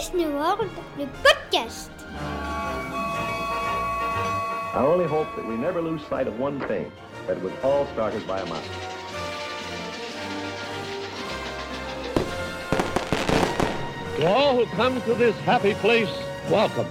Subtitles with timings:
[0.00, 1.90] Disney World, le podcast.
[4.74, 6.90] I only hope that we never lose sight of one thing,
[7.26, 8.64] that it was all started by a mouse.
[14.16, 16.08] To all who come to this happy place,
[16.50, 16.88] welcome.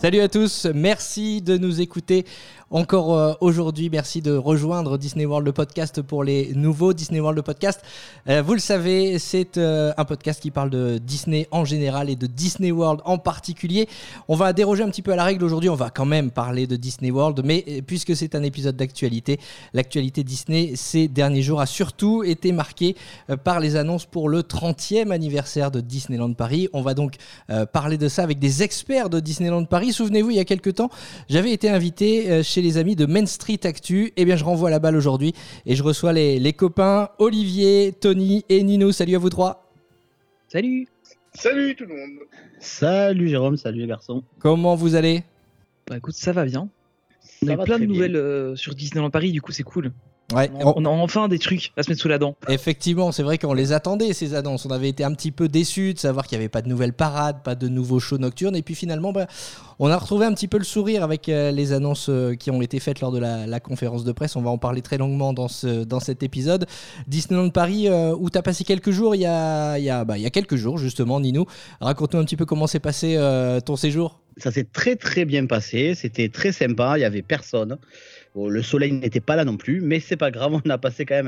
[0.00, 2.24] Salut à tous, merci de nous écouter
[2.70, 3.88] encore euh, aujourd'hui.
[3.90, 7.80] Merci de rejoindre Disney World le podcast pour les nouveaux Disney World le podcast.
[8.28, 12.16] Euh, vous le savez, c'est euh, un podcast qui parle de Disney en général et
[12.16, 13.88] de Disney World en particulier.
[14.28, 15.70] On va déroger un petit peu à la règle aujourd'hui.
[15.70, 19.38] On va quand même parler de Disney World, mais puisque c'est un épisode d'actualité,
[19.72, 22.96] l'actualité Disney ces derniers jours a surtout été marquée
[23.44, 26.68] par les annonces pour le 30e anniversaire de Disneyland Paris.
[26.72, 27.16] On va donc
[27.72, 29.92] parler de ça avec des experts de Disneyland Paris.
[29.92, 30.90] Souvenez-vous, il y a quelques temps,
[31.28, 34.12] j'avais été invité euh, chez les amis de Main Street Actu.
[34.16, 35.32] Eh bien, je renvoie la balle aujourd'hui
[35.64, 38.90] et je reçois les, les copains Olivier, Tony et Nino.
[38.90, 39.70] Salut à vous trois.
[40.48, 40.88] Salut
[41.34, 42.18] Salut tout le monde
[42.58, 44.24] Salut Jérôme, salut les garçons.
[44.40, 45.22] Comment vous allez?
[45.86, 46.68] Bah écoute, ça va bien.
[47.42, 47.94] On Ça a plein de bien.
[47.94, 49.92] nouvelles euh, sur Disneyland Paris, du coup c'est cool.
[50.34, 52.36] Ouais, On, on a enfin des trucs à se mettre sous la dent.
[52.48, 54.66] Effectivement, c'est vrai qu'on les attendait ces annonces.
[54.66, 56.92] On avait été un petit peu déçus de savoir qu'il n'y avait pas de nouvelles
[56.92, 58.54] parades, pas de nouveaux shows nocturnes.
[58.54, 59.26] Et puis finalement, bah,
[59.78, 62.60] on a retrouvé un petit peu le sourire avec euh, les annonces euh, qui ont
[62.60, 64.36] été faites lors de la, la conférence de presse.
[64.36, 66.66] On va en parler très longuement dans, ce, dans cet épisode.
[67.06, 70.04] Disneyland Paris, euh, où tu as passé quelques jours il y a, il y, a,
[70.04, 71.46] bah, il y a quelques jours justement, Ninou.
[71.80, 74.20] Raconte-nous un petit peu comment s'est passé euh, ton séjour.
[74.36, 77.76] Ça s'est très très bien passé, c'était très sympa, il y avait personne.
[78.38, 81.04] Bon, le soleil n'était pas là non plus, mais c'est pas grave, on a passé
[81.04, 81.26] quand même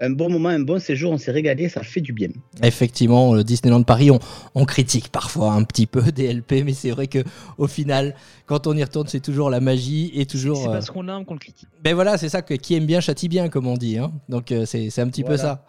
[0.00, 2.28] un, un bon moment, un bon séjour, on s'est régalé, ça fait du bien.
[2.62, 4.20] Effectivement, le Disneyland Paris, on,
[4.54, 7.18] on critique parfois un petit peu des LP, mais c'est vrai que
[7.58, 8.14] au final,
[8.46, 10.58] quand on y retourne, c'est toujours la magie et toujours.
[10.62, 11.66] C'est euh, parce qu'on l'aime qu'on le critique.
[11.82, 13.98] Ben voilà, c'est ça que qui aime bien châtie bien, comme on dit.
[13.98, 14.12] hein.
[14.28, 15.64] Donc euh, c'est c'est un petit peu ça.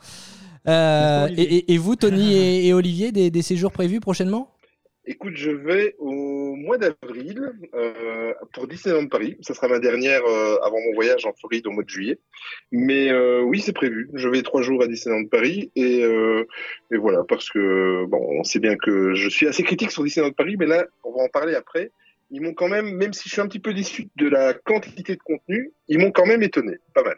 [0.68, 4.52] Euh, et vous, Tony et, et Olivier, des, des séjours prévus prochainement?
[5.12, 9.38] Écoute, je vais au mois d'avril euh, pour Disneyland Paris.
[9.42, 12.20] Ça sera ma dernière euh, avant mon voyage en Floride au mois de juillet.
[12.72, 14.12] Mais euh, oui, c'est prévu.
[14.14, 16.46] Je vais trois jours à Disneyland Paris et, euh,
[16.92, 20.32] et voilà parce que bon, on sait bien que je suis assez critique sur Disneyland
[20.32, 21.92] Paris, mais là, on va en parler après.
[22.30, 25.16] Ils m'ont quand même, même si je suis un petit peu déçu de la quantité
[25.16, 27.16] de contenu, ils m'ont quand même étonné, pas mal.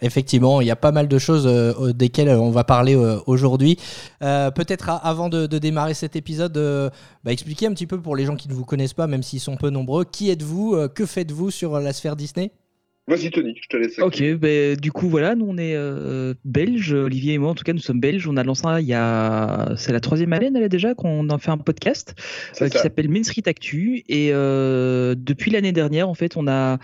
[0.00, 3.78] Effectivement, il y a pas mal de choses euh, desquelles on va parler euh, aujourd'hui.
[4.22, 6.90] Euh, Peut-être avant de, démarrer cet épisode, euh,
[7.24, 9.40] bah, expliquer un petit peu pour les gens qui ne vous connaissent pas, même s'ils
[9.40, 12.52] sont peu nombreux, qui êtes-vous, euh, que faites-vous sur la sphère Disney?
[13.12, 13.98] Vas-y Tony, je te laisse.
[13.98, 17.64] Ok, bah, du coup voilà, nous on est euh, belges, Olivier et moi en tout
[17.64, 18.26] cas nous sommes belges.
[18.26, 21.38] On a lancé ça il y a, c'est la troisième année là, déjà qu'on en
[21.38, 22.14] fait un podcast
[22.60, 26.78] euh, qui s'appelle Main Street Actu et euh, depuis l'année dernière en fait on a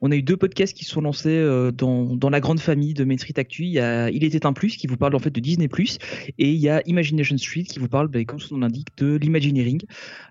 [0.00, 3.04] on a eu deux podcasts qui sont lancés euh, dans, dans la grande famille de
[3.04, 3.64] Main Street Actu.
[3.64, 5.98] Il y a Il était un plus qui vous parle en fait de Disney Plus
[6.38, 9.16] et il y a Imagination Street qui vous parle bah, comme son nom l'indique de
[9.16, 9.80] l'imagineering.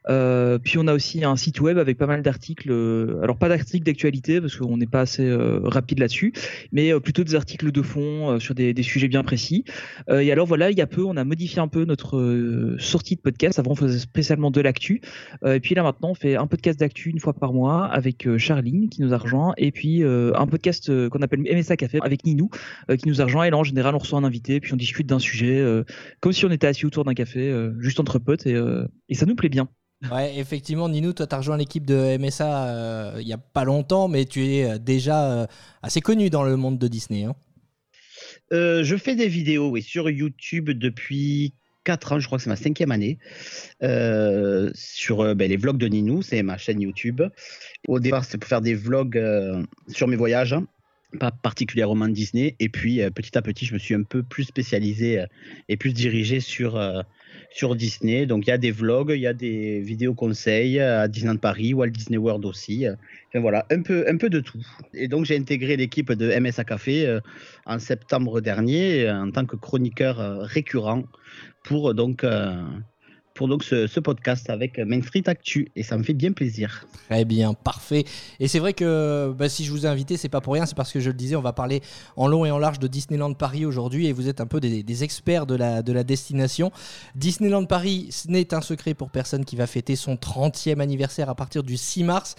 [0.07, 2.71] Puis on a aussi un site web avec pas mal d'articles.
[3.21, 5.23] alors pas d'articles d'actualité parce qu'on n'est pas assez
[5.63, 6.33] rapide là-dessus,
[6.71, 9.63] mais euh, plutôt des articles de fond euh, sur des, sujets bien précis.
[10.09, 12.75] Euh, et alors voilà, il y a peu, on a modifié un peu notre euh,
[12.79, 13.59] sortie de podcast.
[13.59, 15.01] Avant on faisait spécialement de l'actu,
[15.43, 18.27] Euh, et puis là maintenant on fait un podcast d'actu une fois par mois avec
[18.27, 21.77] euh, Charline qui nous a rejoint, et puis euh, un podcast euh, qu'on appelle MSA
[21.77, 22.49] Café avec Ninou
[22.89, 23.45] euh, qui nous a rejoint.
[23.45, 25.83] Et là en général on reçoit un invité, puis on discute d'un sujet euh,
[26.19, 29.25] comme si on était assis autour d'un café, euh, juste entre potes, euh, et ça
[29.25, 29.67] nous plaît bien.
[30.11, 33.63] Ouais, effectivement, Ninou, toi, tu as rejoint l'équipe de MSA euh, il y a pas
[33.63, 35.47] longtemps, mais tu es euh, déjà euh,
[35.81, 37.23] assez connu dans le monde de Disney.
[37.23, 37.35] hein.
[38.51, 41.53] Je fais des vidéos oui, sur YouTube depuis
[41.85, 43.17] 4 ans, je crois que c'est ma cinquième année,
[44.73, 47.21] sur ben, les vlogs de Ninou, c'est ma chaîne YouTube.
[47.87, 49.19] Au départ, c'était pour faire des vlogs
[49.87, 50.65] sur mes voyages, hein,
[51.19, 52.55] pas particulièrement Disney.
[52.59, 55.25] Et puis, petit à petit, je me suis un peu plus spécialisé
[55.67, 56.79] et plus dirigé sur,
[57.53, 58.25] sur Disney.
[58.25, 61.37] Donc, il y a des vlogs, il y a des vidéos conseils euh, à Disneyland
[61.37, 62.87] Paris, Walt Disney World aussi.
[62.87, 62.95] euh,
[63.29, 64.65] Enfin, voilà, un peu, un peu de tout.
[64.93, 67.19] Et donc, j'ai intégré l'équipe de MSA Café euh,
[67.65, 71.03] en septembre dernier en tant que chroniqueur récurrent
[71.63, 72.25] pour donc,
[73.33, 75.71] pour donc ce, podcast avec Main Street Actu.
[75.75, 76.85] Et ça me fait bien plaisir.
[77.09, 78.05] Très bien, parfait.
[78.39, 80.75] Et c'est vrai que bah, si je vous ai invité, c'est pas pour rien, c'est
[80.75, 81.81] parce que je le disais, on va parler
[82.15, 85.03] en long et en large de Disneyland Paris aujourd'hui et vous êtes un peu des,
[85.03, 86.71] experts de la, de la destination.
[87.15, 91.35] Disneyland Paris, ce n'est un secret pour personne qui va fêter son 30e anniversaire à
[91.35, 92.35] partir du 6 mars.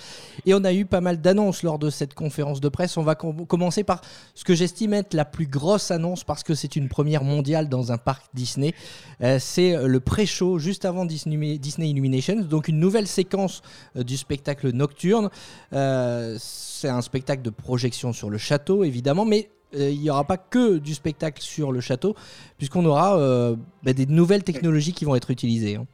[0.46, 2.96] Et on a eu pas mal d'annonces lors de cette conférence de presse.
[2.96, 4.00] On va com- commencer par
[4.34, 7.90] ce que j'estime être la plus grosse annonce parce que c'est une première mondiale dans
[7.90, 8.74] un parc Disney.
[9.22, 13.62] Euh, c'est le pré-show juste avant Disney, Disney Illuminations, donc une nouvelle séquence
[13.96, 15.30] euh, du spectacle nocturne.
[15.72, 20.24] Euh, c'est un spectacle de projection sur le château, évidemment, mais euh, il n'y aura
[20.24, 22.14] pas que du spectacle sur le château,
[22.58, 25.76] puisqu'on aura euh, bah, des nouvelles technologies qui vont être utilisées.
[25.76, 25.86] hein.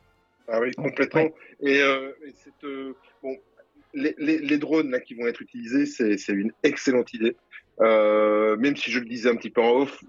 [0.52, 1.28] Ah oui, complètement.
[1.62, 2.10] Et, euh,
[2.64, 3.36] euh, bon,
[3.94, 7.36] les, les, les drones là, qui vont être utilisés, c'est, c'est une excellente idée.
[7.80, 10.02] Euh, même si je le disais un petit peu en off,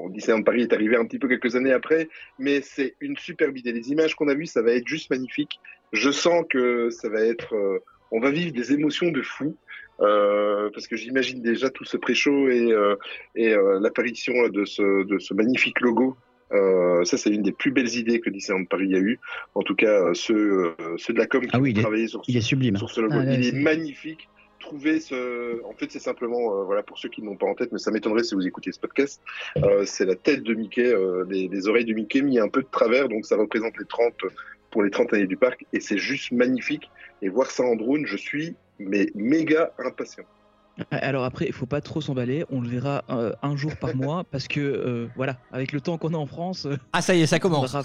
[0.00, 2.08] bon, Disneyland Paris est arrivé un petit peu quelques années après,
[2.38, 3.72] mais c'est une superbe idée.
[3.72, 5.60] Les images qu'on a vues, ça va être juste magnifique.
[5.92, 7.78] Je sens que ça va être, euh,
[8.10, 9.56] on va vivre des émotions de fou.
[10.00, 12.96] Euh, parce que j'imagine déjà tout ce pré-show et, euh,
[13.34, 16.16] et euh, l'apparition de ce, de ce magnifique logo
[16.52, 19.20] euh, ça, c'est une des plus belles idées que Disneyland Paris a eu.
[19.54, 21.82] En tout cas, ceux, euh, ceux de la com qui Ah oui, ont il est-
[21.82, 22.76] travaillé sur, Il est sublime.
[22.76, 23.14] sur ce logo.
[23.16, 24.28] Ah, là, il est magnifique.
[24.60, 25.64] Trouver ce.
[25.64, 27.90] En fait, c'est simplement, euh, voilà, pour ceux qui n'ont pas en tête, mais ça
[27.90, 29.20] m'étonnerait si vous écoutez ce podcast.
[29.56, 32.62] Euh, c'est la tête de Mickey, euh, les, les oreilles de Mickey mis un peu
[32.62, 34.12] de travers, donc ça représente les 30
[34.70, 36.90] pour les 30 années du parc, et c'est juste magnifique.
[37.22, 40.24] Et voir ça en drone, je suis mais méga impatient.
[40.90, 42.44] Alors après, il faut pas trop s'emballer.
[42.50, 45.98] On le verra euh, un jour par mois parce que euh, voilà, avec le temps
[45.98, 46.66] qu'on a en France.
[46.92, 47.72] Ah, ça y est, ça commence.
[47.72, 47.84] verra-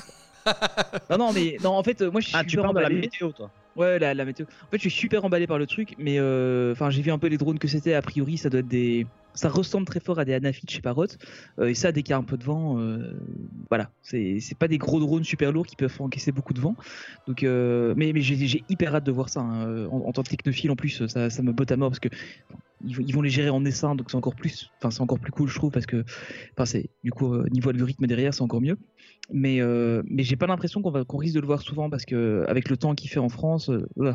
[1.10, 3.31] non, non, mais non, en fait, moi je suis Ah, tu parles de la météo,
[3.31, 4.45] toi Ouais, la, la météo.
[4.63, 7.19] En fait, je suis super emballé par le truc, mais euh, enfin, j'ai vu un
[7.19, 7.94] peu les drones que c'était.
[7.94, 9.12] A priori, ça doit être des.
[9.36, 11.06] Ça ressemble très fort à des Anafit chez Parrot.
[11.60, 13.14] Euh, et ça, dès qu'il y a un peu de vent, euh,
[13.70, 13.92] voilà.
[14.02, 16.76] C'est pas des gros drones super lourds qui peuvent encaisser beaucoup de vent.
[17.28, 19.42] Donc, euh, mais, j'ai hyper hâte de voir ça.
[19.42, 19.88] hein.
[19.88, 22.10] En, en tant que technophile, en plus, ça, me botte à mort parce que
[22.82, 24.70] ils, vont- les gérer en essaim, donc c'est encore plus.
[24.82, 26.04] Enfin, c'est encore plus cool, je trouve, parce que.
[26.58, 28.78] Enfin, c'est du coup euh, niveau algorithme derrière, c'est encore mieux.
[29.31, 32.70] Mais euh, mais j'ai pas l'impression qu'on risque de le voir souvent parce que avec
[32.70, 34.14] le temps qu'il fait en France, euh,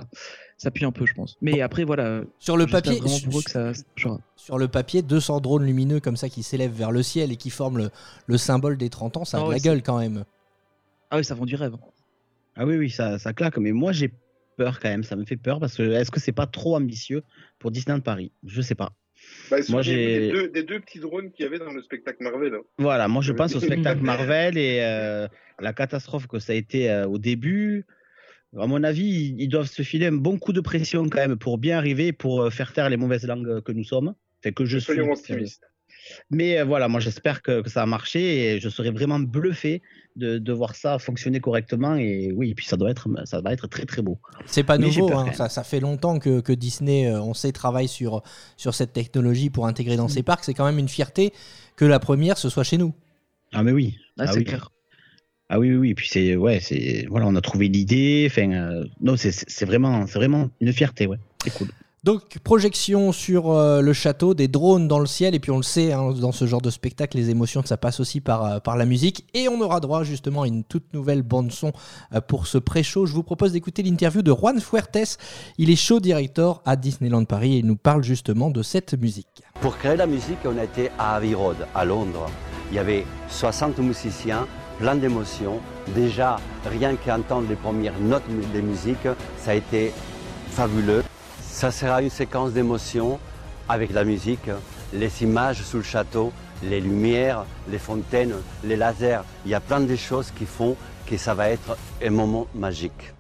[0.63, 1.39] ça pue un peu, je pense.
[1.41, 2.21] Mais après, voilà.
[2.39, 4.21] Sur le papier, sur, pour eux que ça, ça changera.
[4.37, 7.49] sur le papier, 200 drones lumineux comme ça qui s'élèvent vers le ciel et qui
[7.49, 7.91] forment le,
[8.27, 10.25] le symbole des 30 ans, ça a Ah de ouais, la gueule quand même.
[11.11, 11.77] Ah oui, ça vend du rêve.
[12.57, 13.57] Ah oui, oui, ça, ça claque.
[13.57, 14.13] Mais moi, j'ai
[14.59, 15.03] peur quand même.
[15.03, 17.23] Ça me fait peur parce que est-ce que c'est pas trop ambitieux
[17.59, 18.31] pour Disneyland Paris?
[18.45, 18.93] Je sais pas.
[19.51, 22.23] Bah, Moi, j'ai- des deux, des deux petits drones qu'il y avait dans le spectacle
[22.23, 22.55] Marvel.
[22.55, 22.61] hein.
[22.79, 25.27] Voilà, moi je pense au spectacle Marvel et euh,
[25.59, 27.87] la catastrophe que ça a été euh, au début.
[28.59, 31.59] À mon avis, ils, doivent se filer un bon coup de pression quand même pour
[31.59, 34.15] bien arriver, pour euh, faire taire les mauvaises langues que nous sommes.
[34.43, 34.95] Fait que je suis.
[34.95, 35.71] Soyons optimistes.
[36.31, 39.83] Mais euh, voilà, moi j'espère que, que ça a marché et je serais vraiment bluffé
[40.17, 41.97] de, de voir ça fonctionner correctement.
[41.97, 44.19] Et oui, puis ça doit être, ça va être très très beau.
[44.47, 47.35] C'est pas Mais nouveau, peur hein, ça, ça fait longtemps que, que Disney, euh, on
[47.35, 48.23] sait, travaille sur,
[48.57, 50.45] sur cette technologie pour intégrer dans ses parcs.
[50.45, 51.33] C'est quand même une fierté
[51.77, 52.95] que la première, ce soit chez nous.
[53.53, 53.97] Ah mais oui.
[54.19, 54.45] Ah, ah c'est oui.
[54.45, 54.71] clair.
[55.51, 55.91] Ah oui, oui, oui.
[55.91, 58.27] Et puis c'est ouais, c'est voilà, on a trouvé l'idée.
[58.31, 61.19] Enfin, euh, non, c'est c'est vraiment, c'est vraiment une fierté, ouais.
[61.45, 61.69] C'est cool.
[62.03, 65.63] Donc, projection sur euh, le château, des drones dans le ciel, et puis on le
[65.63, 68.79] sait, hein, dans ce genre de spectacle, les émotions, ça passe aussi par, euh, par
[68.79, 71.73] la musique, et on aura droit justement à une toute nouvelle bande-son
[72.15, 73.05] euh, pour ce pré-show.
[73.05, 75.19] Je vous propose d'écouter l'interview de Juan Fuertes,
[75.59, 79.43] il est show director à Disneyland Paris, et il nous parle justement de cette musique.
[79.61, 82.31] Pour créer la musique, on a été à Abbey Road, à Londres.
[82.71, 84.47] Il y avait 60 musiciens,
[84.81, 85.61] plein d'émotions.
[85.89, 89.93] Déjà, rien qu'entendre les premières notes des musiques, ça a été
[90.51, 91.05] fabuleux.
[91.43, 93.21] Ça sera une séquence d'émotions
[93.69, 94.51] avec la musique,
[94.95, 96.33] les images sous le château,
[96.63, 98.35] les lumières, les fontaines,
[98.65, 99.21] les lasers.
[99.45, 100.75] Il y a plein de choses qui font
[101.07, 103.13] que ça va être un moment magique.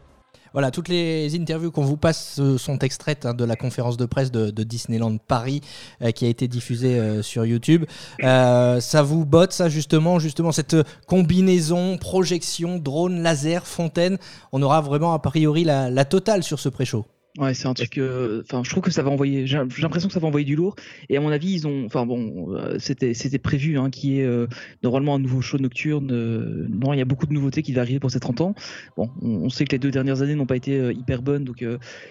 [0.52, 4.04] Voilà, toutes les interviews qu'on vous passe euh, sont extraites hein, de la conférence de
[4.04, 5.60] presse de, Disneyland Paris
[6.02, 7.84] euh, qui a été diffusée euh, sur YouTube.
[8.20, 10.76] Ça vous botte, ça justement, justement cette
[11.06, 14.18] combinaison, projection, drone, laser, fontaine?
[14.52, 17.04] On aura vraiment a priori la, la totale sur ce pré-show.
[17.38, 17.96] Ouais, c'est un truc.
[17.98, 19.46] euh, Enfin, je trouve que ça va envoyer.
[19.46, 20.74] J'ai l'impression que ça va envoyer du lourd.
[21.08, 21.84] Et à mon avis, ils ont.
[21.86, 24.48] Enfin bon, euh, c'était c'était prévu hein, qu'il y ait euh,
[24.82, 26.08] normalement un nouveau show nocturne.
[26.68, 28.54] non, il y a beaucoup de nouveautés qui vont arriver pour ces 30 ans.
[28.96, 31.64] Bon, on, on sait que les deux dernières années n'ont pas été hyper bonnes, donc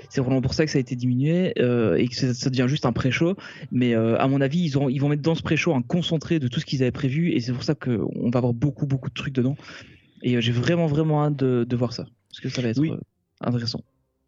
[0.10, 2.86] c'est vraiment pour ça que ça a été diminué et que ça, ça devient juste
[2.86, 3.36] un pré-show.
[3.72, 6.48] Mais à mon avis, ils, ont, ils vont mettre dans ce pré-show un concentré de
[6.48, 9.14] tout ce qu'ils avaient prévu et c'est pour ça qu'on va avoir beaucoup beaucoup de
[9.16, 9.58] trucs dedans.
[10.24, 12.94] Et j'ai vraiment vraiment hâte de, de voir ça parce que ça va être Oui.
[13.42, 13.82] intéressant.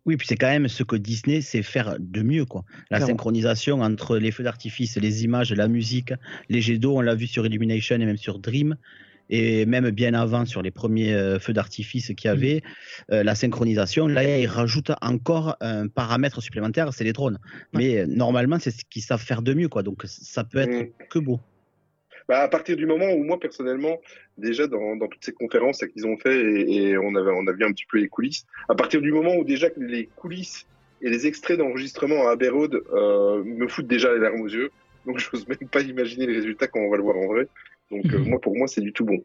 [0.06, 2.64] Oui, puis c'est quand même ce que Disney sait faire de mieux, quoi.
[2.90, 3.08] La Clairement.
[3.14, 6.14] synchronisation entre les feux d'artifice, les images, la musique,
[6.50, 8.76] les jets d'eau, on l'a vu sur Illumination et même sur Dream,
[9.30, 12.64] et même bien avant sur les premiers euh, feux d'artifice qu'il y avait,
[13.12, 14.08] euh, la synchronisation.
[14.08, 17.38] Là, ils rajoutent encore un paramètre supplémentaire, c'est les drones.
[17.74, 19.84] Mais euh, normalement, c'est ce qu'ils savent faire de mieux, quoi.
[19.84, 20.90] Donc ça peut être Mm.
[21.12, 21.40] que beau.
[22.28, 24.00] Bah, à partir du moment où moi personnellement,
[24.38, 27.52] déjà dans, dans toutes ces conférences qu'ils ont fait et, et on avait on a
[27.52, 30.66] vu un petit peu les coulisses, à partir du moment où déjà que les coulisses
[31.02, 34.72] et les extraits d'enregistrement à Abbey Road euh, me foutent déjà les larmes aux yeux,
[35.06, 37.48] donc j'ose même pas imaginer les résultats quand on va le voir en vrai.
[37.90, 39.24] Donc euh, moi pour moi c'est du tout bon.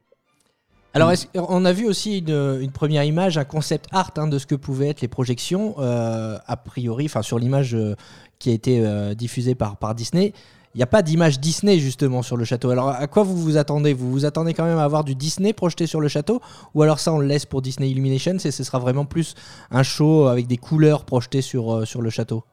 [0.97, 4.47] Alors, on a vu aussi une, une première image, un concept art hein, de ce
[4.47, 5.75] que pouvaient être les projections.
[5.79, 7.95] euh, a priori, enfin sur l'image euh,
[8.39, 10.33] qui a été euh, diffusée par, par Disney,
[10.77, 12.69] il n'y a pas d'image Disney justement sur le château.
[12.69, 13.95] Alors à quoi vous vous attendez?
[13.95, 16.43] Vous vous attendez quand même à avoir du Disney projeté sur le château
[16.75, 19.35] Ou alors ça on le laisse pour Disney Illumination et ce sera vraiment plus
[19.71, 22.45] un show avec des couleurs projetées sur, euh, sur le château?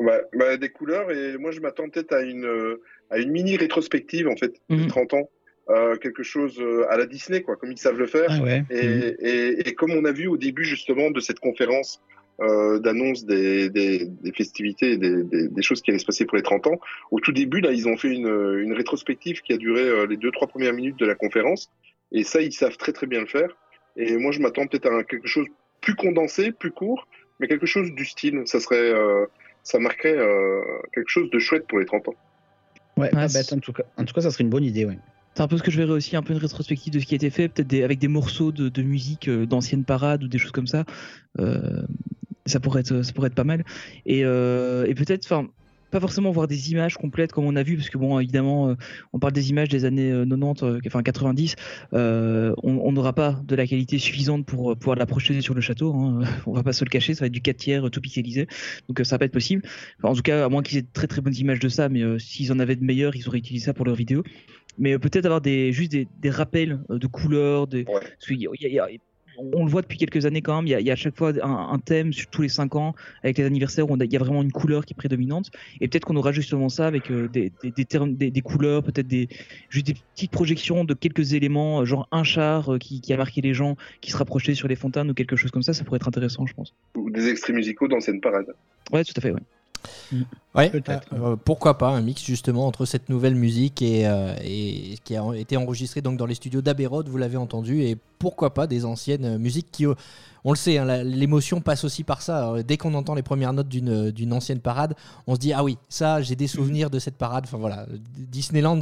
[0.00, 3.56] Ouais, bah, des couleurs et moi je m'attends peut-être à une, euh, à une mini
[3.56, 5.30] rétrospective en fait, de 30 ans.
[5.70, 8.26] Euh, quelque chose à la Disney, quoi, comme ils savent le faire.
[8.28, 8.64] Ah ouais.
[8.68, 8.84] Et,
[9.20, 12.02] et, et, comme on a vu au début justement de cette conférence
[12.40, 16.36] euh, d'annonce des, des, des, festivités, des, des, des, choses qui allaient se passer pour
[16.36, 16.80] les 30 ans,
[17.12, 20.16] au tout début, là, ils ont fait une, une rétrospective qui a duré euh, les
[20.16, 21.70] deux trois premières minutes de la conférence.
[22.10, 23.56] Et ça, ils savent très très bien le faire.
[23.96, 25.46] Et moi, je m'attends peut-être à quelque chose
[25.80, 27.06] plus condensé, plus court,
[27.38, 28.42] mais quelque chose du style.
[28.46, 29.26] Ça serait, euh,
[29.62, 30.16] ça marquerait
[30.92, 32.14] quelque chose de chouette pour les 30 ans.
[32.96, 34.98] Ouais, ah, bah, en, tout cas, en tout cas, ça serait une bonne idée, ouais.
[35.34, 37.14] C'est un peu ce que je verrais aussi, un peu une rétrospective de ce qui
[37.14, 40.52] a été fait, peut-être avec des morceaux de, musique euh, d'anciennes parades ou des choses
[40.52, 40.84] comme ça.
[41.40, 41.82] Euh,
[42.46, 43.64] ça pourrait être, ça pourrait être pas mal.
[44.06, 45.48] Et, euh, et peut-être, enfin,
[45.90, 48.74] pas forcément voir des images complètes comme on a vu, parce que bon, évidemment,
[49.12, 51.54] on parle des images des années 90, euh, enfin 90,
[51.92, 55.94] euh, on n'aura pas de la qualité suffisante pour pouvoir la projeter sur le château.
[55.94, 56.22] Hein.
[56.46, 58.48] On va pas se le cacher, ça va être du 4 tiers tout pixelisé,
[58.88, 59.62] donc ça va pas être possible.
[60.02, 62.02] En tout cas, à moins qu'ils aient de très très bonnes images de ça, mais
[62.18, 64.24] s'ils en avaient de meilleures, ils auraient utilisé ça pour leurs vidéos
[64.78, 68.00] mais peut-être avoir des juste des, des rappels de couleurs des ouais.
[68.00, 68.88] parce qu'il y a, il y a,
[69.36, 70.96] on le voit depuis quelques années quand même, il y a, il y a à
[70.96, 74.00] chaque fois un, un, thème sur tous les 5 ans avec les anniversaires où on
[74.00, 75.50] a, il y a vraiment une couleur qui est prédominante.
[75.80, 78.82] Et peut-être qu'on aura justement ça avec euh, des, des, des, termes, des, des couleurs,
[78.82, 79.28] peut-être des,
[79.70, 83.16] juste des petites projections de quelques éléments, euh, genre un char euh, qui, qui, a
[83.16, 85.84] marqué les gens, qui sera projeté sur les fontaines ou quelque chose comme ça, ça
[85.84, 86.74] pourrait être intéressant, je pense.
[86.96, 88.54] Ou des extraits musicaux d'anciennes parades.
[88.92, 89.40] Ouais, tout à fait, ouais.
[90.54, 90.70] Ouais,
[91.12, 95.24] euh, pourquoi pas un mix justement entre cette nouvelle musique et, euh, et qui a
[95.34, 98.84] été enregistrée donc dans les studios d'Abbey Road, vous l'avez entendu, et pourquoi pas des
[98.84, 99.94] anciennes musiques qui, euh,
[100.44, 102.38] on le sait, hein, l'émotion passe aussi par ça.
[102.38, 104.94] Alors, dès qu'on entend les premières notes d'une ancienne parade,
[105.26, 107.44] on se dit ah oui, ça j'ai des souvenirs de cette parade.
[107.46, 107.86] Enfin voilà,
[108.16, 108.80] Disneyland,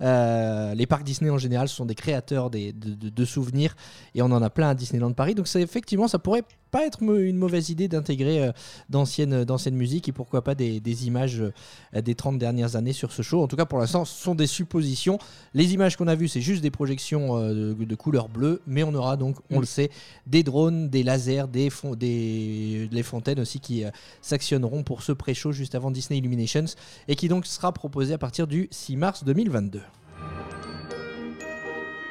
[0.00, 3.76] euh, les parcs Disney en général sont des créateurs des, de, de, de, souvenirs
[4.14, 5.34] et on en a plein à Disneyland Paris.
[5.34, 8.52] Donc effectivement ça pourrait pas être une mauvaise idée d'intégrer euh,
[8.88, 13.12] d'anciennes d'anciennes musiques et pourquoi pas des, des images euh, des 30 dernières années sur
[13.12, 13.42] ce show.
[13.42, 15.18] En tout cas pour l'instant ce sont des suppositions.
[15.52, 18.82] Les images qu'on a vues c'est juste des projections euh, de, de, couleur bleue, mais
[18.82, 19.60] on aura donc on mmh.
[19.60, 19.90] le sait
[20.26, 23.90] des drones, des lasers, des, les fontaines aussi qui euh,
[24.20, 26.66] s'actionneront pour ce pré-show juste avant Disney Illuminations
[27.08, 29.80] et qui donc sera proposé à partir du 6 mars 2022.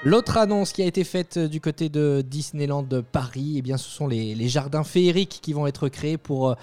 [0.03, 4.07] L'autre annonce qui a été faite du côté de Disneyland Paris, eh bien, ce sont
[4.07, 6.55] les, jardins féeriques qui vont être créés pour,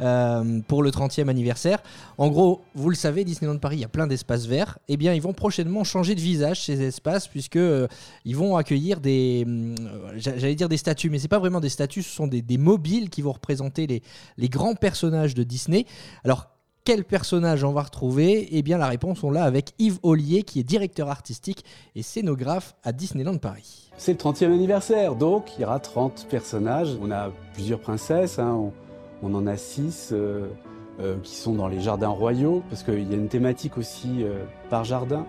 [0.00, 1.82] euh, pour le 30e anniversaire.
[2.18, 4.78] En gros, vous le savez, Disneyland Paris, il y a plein d'espaces verts.
[4.86, 7.88] Eh bien, ils vont prochainement changer de visage, ces espaces, puisque euh,
[8.24, 9.74] ils vont accueillir des, euh,
[10.14, 13.10] j'allais dire des statues, mais c'est pas vraiment des statues, ce sont des, des mobiles
[13.10, 14.02] qui vont représenter les,
[14.38, 15.84] les grands personnages de Disney.
[16.22, 16.53] Alors,
[16.84, 20.60] quel personnage on va retrouver Eh bien la réponse on l'a avec Yves Ollier qui
[20.60, 21.64] est directeur artistique
[21.96, 23.90] et scénographe à Disneyland Paris.
[23.96, 26.96] C'est le 30e anniversaire donc il y aura 30 personnages.
[27.00, 28.70] On a plusieurs princesses, hein.
[29.22, 30.46] on, en a 6 euh,
[31.00, 34.44] euh, qui sont dans les jardins royaux parce qu'il y a une thématique aussi euh,
[34.68, 35.26] par jardin.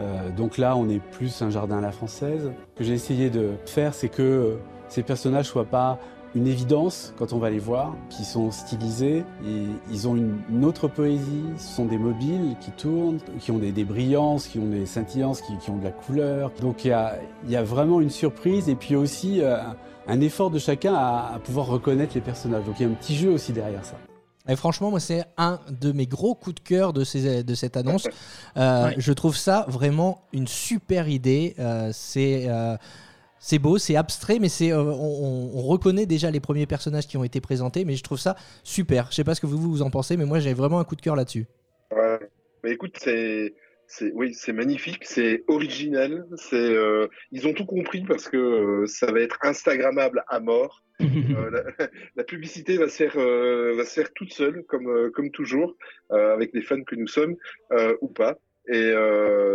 [0.00, 2.50] Euh, donc là on est plus un jardin à la française.
[2.72, 4.56] Ce que j'ai essayé de faire c'est que
[4.88, 5.98] ces personnages soient pas
[6.34, 10.64] une évidence quand on va les voir, qui sont stylisés, et ils ont une, une,
[10.64, 14.66] autre poésie, ce sont des mobiles qui tournent, qui ont des, des brillances, qui ont
[14.66, 16.50] des scintillances, qui, qui, ont de la couleur.
[16.60, 19.56] Donc il y a, y a, vraiment une surprise et puis aussi euh,
[20.06, 22.64] un effort de chacun à, à pouvoir reconnaître les personnages.
[22.64, 23.96] Donc il y a un petit jeu aussi derrière ça.
[24.46, 27.76] Et franchement, moi, c'est un de mes gros coups de cœur de, ces, de cette
[27.76, 28.08] annonce.
[28.56, 28.94] Euh, ouais.
[28.98, 31.56] Je trouve ça vraiment une super idée.
[31.58, 32.76] Euh, c'est euh,
[33.44, 37.18] c'est beau, c'est abstrait, mais c'est euh, on, on, reconnaît déjà les premiers personnages qui
[37.18, 39.08] ont été présentés, mais je trouve ça super.
[39.10, 40.96] Je sais pas ce que vous vous en pensez, mais moi j'ai vraiment un coup
[40.96, 41.44] de cœur là-dessus.
[41.90, 42.18] Ouais.
[42.62, 43.52] Mais écoute, c'est
[43.86, 48.86] c'est oui, c'est magnifique, c'est original, c'est euh, ils ont tout compris parce que euh,
[48.86, 50.82] ça va être instagrammable à mort.
[51.02, 51.86] euh, la,
[52.16, 55.76] la, publicité va se faire euh, va se faire toute seule comme euh, comme toujours
[56.08, 57.36] avec les fans que nous sommes
[58.00, 58.38] ou pas.
[58.68, 58.94] Et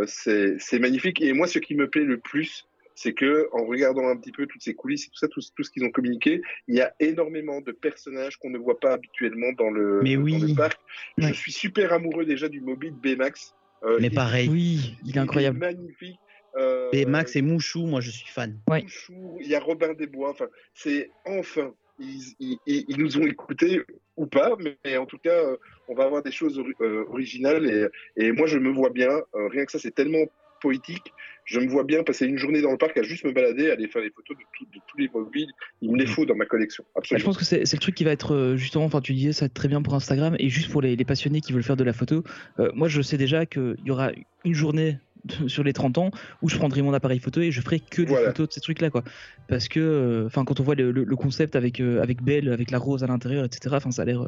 [0.06, 1.22] c'est c'est magnifique.
[1.22, 2.68] Et moi, ce qui me plaît le plus,
[3.00, 5.64] c'est que en regardant un petit peu toutes ces coulisses et tout ça, tout, tout
[5.64, 9.54] ce qu'ils ont communiqué, il y a énormément de personnages qu'on ne voit pas habituellement
[9.58, 10.38] dans le, Mais oui.
[10.38, 10.78] dans le parc.
[11.18, 11.30] Ouais.
[11.30, 13.56] Je suis super amoureux déjà du mobile Baymax.
[13.84, 14.50] Euh, Mais pareil.
[14.50, 15.60] Oui, il est incroyable.
[15.62, 16.20] Il est magnifique.
[16.58, 18.60] Euh, Baymax et Mouchou, moi je suis fan.
[18.68, 18.82] Ouais.
[18.82, 20.32] Mouchou, il y a Robin des Bois.
[20.32, 21.74] Enfin, c'est enfin.
[22.02, 23.82] Ils, ils, ils, nous ont écoutés
[24.16, 25.58] ou pas, mais en tout cas, euh,
[25.90, 27.66] on va avoir des choses euh, originales
[28.16, 29.10] et, et moi je me vois bien.
[29.36, 30.26] Euh, rien que ça, c'est tellement
[30.62, 31.14] poétique
[31.50, 33.88] je me vois bien passer une journée dans le parc à juste me balader, aller
[33.88, 35.50] faire les photos de, tout- de tous les mobiles.
[35.82, 36.84] Il me les faut dans ma collection.
[36.84, 37.26] Bah, je Absolument.
[37.26, 39.46] pense que c'est le truc qui va être euh, justement, enfin tu disais ça va
[39.48, 41.84] être très bien pour Instagram et juste pour les, les passionnés qui veulent faire de
[41.84, 42.24] la photo.
[42.60, 44.12] euh, moi je sais déjà qu'il y aura
[44.46, 44.98] une journée
[45.48, 48.08] sur les 30 ans où je prendrai mon appareil photo et je ferai que des
[48.10, 48.28] Voilà.
[48.28, 49.04] photos de ces trucs là quoi.
[49.48, 52.50] Parce que, euh, enfin quand on voit le, le- le concept avec, euh, avec Belle,
[52.54, 54.28] avec la rose à l'intérieur, etc., enfin ça a l'air, euh,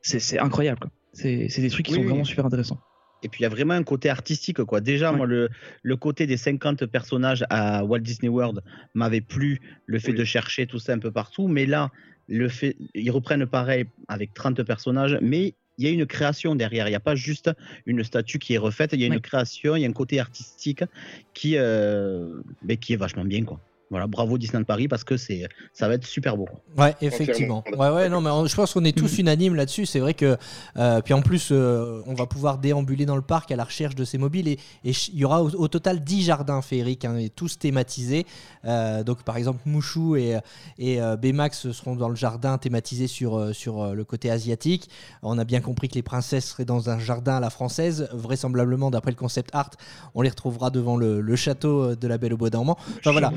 [0.00, 0.88] c'est incroyable.
[1.12, 2.08] C'est c'est des trucs qui Oui, sont oui.
[2.08, 2.80] vraiment super intéressants.
[3.22, 4.80] Et puis il y a vraiment un côté artistique quoi.
[4.80, 5.16] Déjà Ouais.
[5.16, 5.48] moi le,
[5.82, 8.60] le côté des 50 personnages à Walt Disney World
[8.94, 10.18] m'avait plu, le fait Oui.
[10.18, 11.90] de chercher tout ça un peu partout, mais là
[12.28, 16.86] le fait ils reprennent pareil avec 30 personnages mais il y a une création derrière,
[16.86, 17.50] il n'y a pas juste
[17.86, 20.20] une statue qui est refaite, il y a une création, il y a un côté
[20.20, 20.84] artistique
[21.32, 23.58] qui, euh, mais qui est vachement bien quoi.
[23.92, 26.48] Voilà, bravo Disneyland Paris parce que c'est ça va être super beau.
[26.78, 27.62] Ouais, effectivement.
[27.76, 29.84] Ouais, ouais, non, mais on- je pense qu'on est tous unanimes là-dessus.
[29.86, 30.36] C'est vrai que,
[30.78, 33.94] euh, puis en plus, euh, on va pouvoir déambuler dans le parc à la recherche
[33.94, 37.28] de ces mobiles et il y aura au, au total 10 jardins féeriques, hein, et
[37.28, 38.26] tous thématisés.
[38.64, 40.38] Euh, donc, par exemple, Mouchou et,
[40.78, 44.88] et euh, Baymax seront dans le jardin thématisé sur, sur le côté asiatique.
[45.22, 48.08] On a bien compris que les princesses seraient dans un jardin à la française.
[48.14, 49.70] Vraisemblablement, d'après le concept art,
[50.14, 52.78] on les retrouvera devant le, le château de la Belle au Bois dormant.
[52.98, 53.32] Enfin voilà,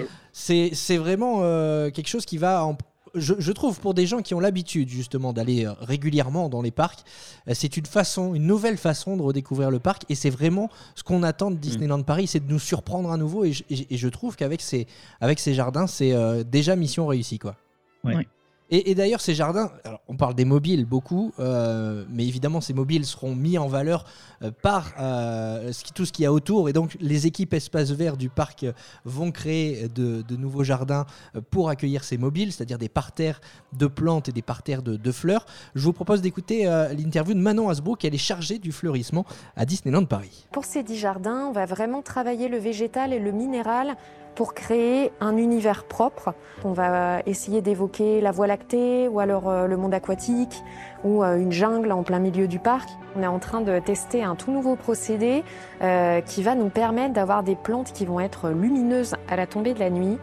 [0.73, 2.77] c'est vraiment euh, quelque chose qui va en-
[3.17, 6.71] je, je trouve pour des gens qui ont l'habitude justement d'aller euh, régulièrement dans les
[6.71, 6.99] parcs,
[7.47, 11.03] euh, c'est une façon, une nouvelle façon de redécouvrir le parc et c'est vraiment ce
[11.03, 13.97] qu'on attend de Disneyland Paris, c'est de nous surprendre à nouveau et je, et- et
[13.97, 14.85] je trouve qu'avec ces,
[15.21, 17.55] avec ces jardins, c'est déjà mission réussie quoi.
[18.03, 18.15] Ouais.
[18.17, 18.27] Ouais.
[18.71, 19.71] Et, d'ailleurs, ces jardins,
[20.07, 24.05] on parle des mobiles beaucoup, euh, mais évidemment, ces mobiles seront mis en valeur
[24.41, 26.67] euh, par euh, ce qui- tout ce qu'il y a autour.
[26.67, 31.05] Et donc, les équipes espaces verts du parc euh, vont créer de, nouveaux jardins
[31.51, 33.39] pour accueillir ces mobiles, c'est-à-dire des parterres
[33.73, 35.45] de plantes et des parterres de, de fleurs.
[35.75, 40.05] Je vous propose d'écouter l'interview de Manon Hasbrook, elle est chargée du fleurissement à Disneyland
[40.05, 40.47] Paris.
[40.51, 43.95] Pour ces dix jardins, on va vraiment travailler le végétal et le minéral
[44.35, 46.33] pour créer un univers propre.
[46.63, 50.61] On va essayer d'évoquer la Voie lactée ou alors euh, le monde aquatique
[51.03, 52.89] ou euh, une jungle en plein milieu du parc.
[53.15, 55.43] On est en train de tester un tout nouveau procédé
[55.81, 59.73] euh, qui va nous permettre d'avoir des plantes qui vont être lumineuses à la tombée
[59.73, 60.17] de la nuit.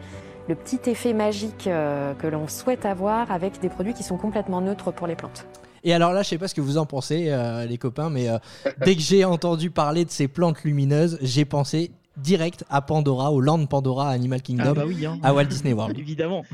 [0.48, 4.90] Le petit effet magique que l'on souhaite avoir avec des produits qui sont complètement neutres
[4.90, 5.46] pour les plantes.
[5.84, 7.32] Et alors là, je sais pas ce que vous en pensez,
[7.68, 8.26] les copains, mais
[8.84, 13.40] dès que j'ai entendu parler de ces plantes lumineuses, j'ai pensé direct à Pandora, au
[13.40, 15.18] Land Pandora, à Animal Kingdom, Ah bah oui, hein.
[15.22, 15.98] à Walt Disney World.
[15.98, 16.44] évidemment.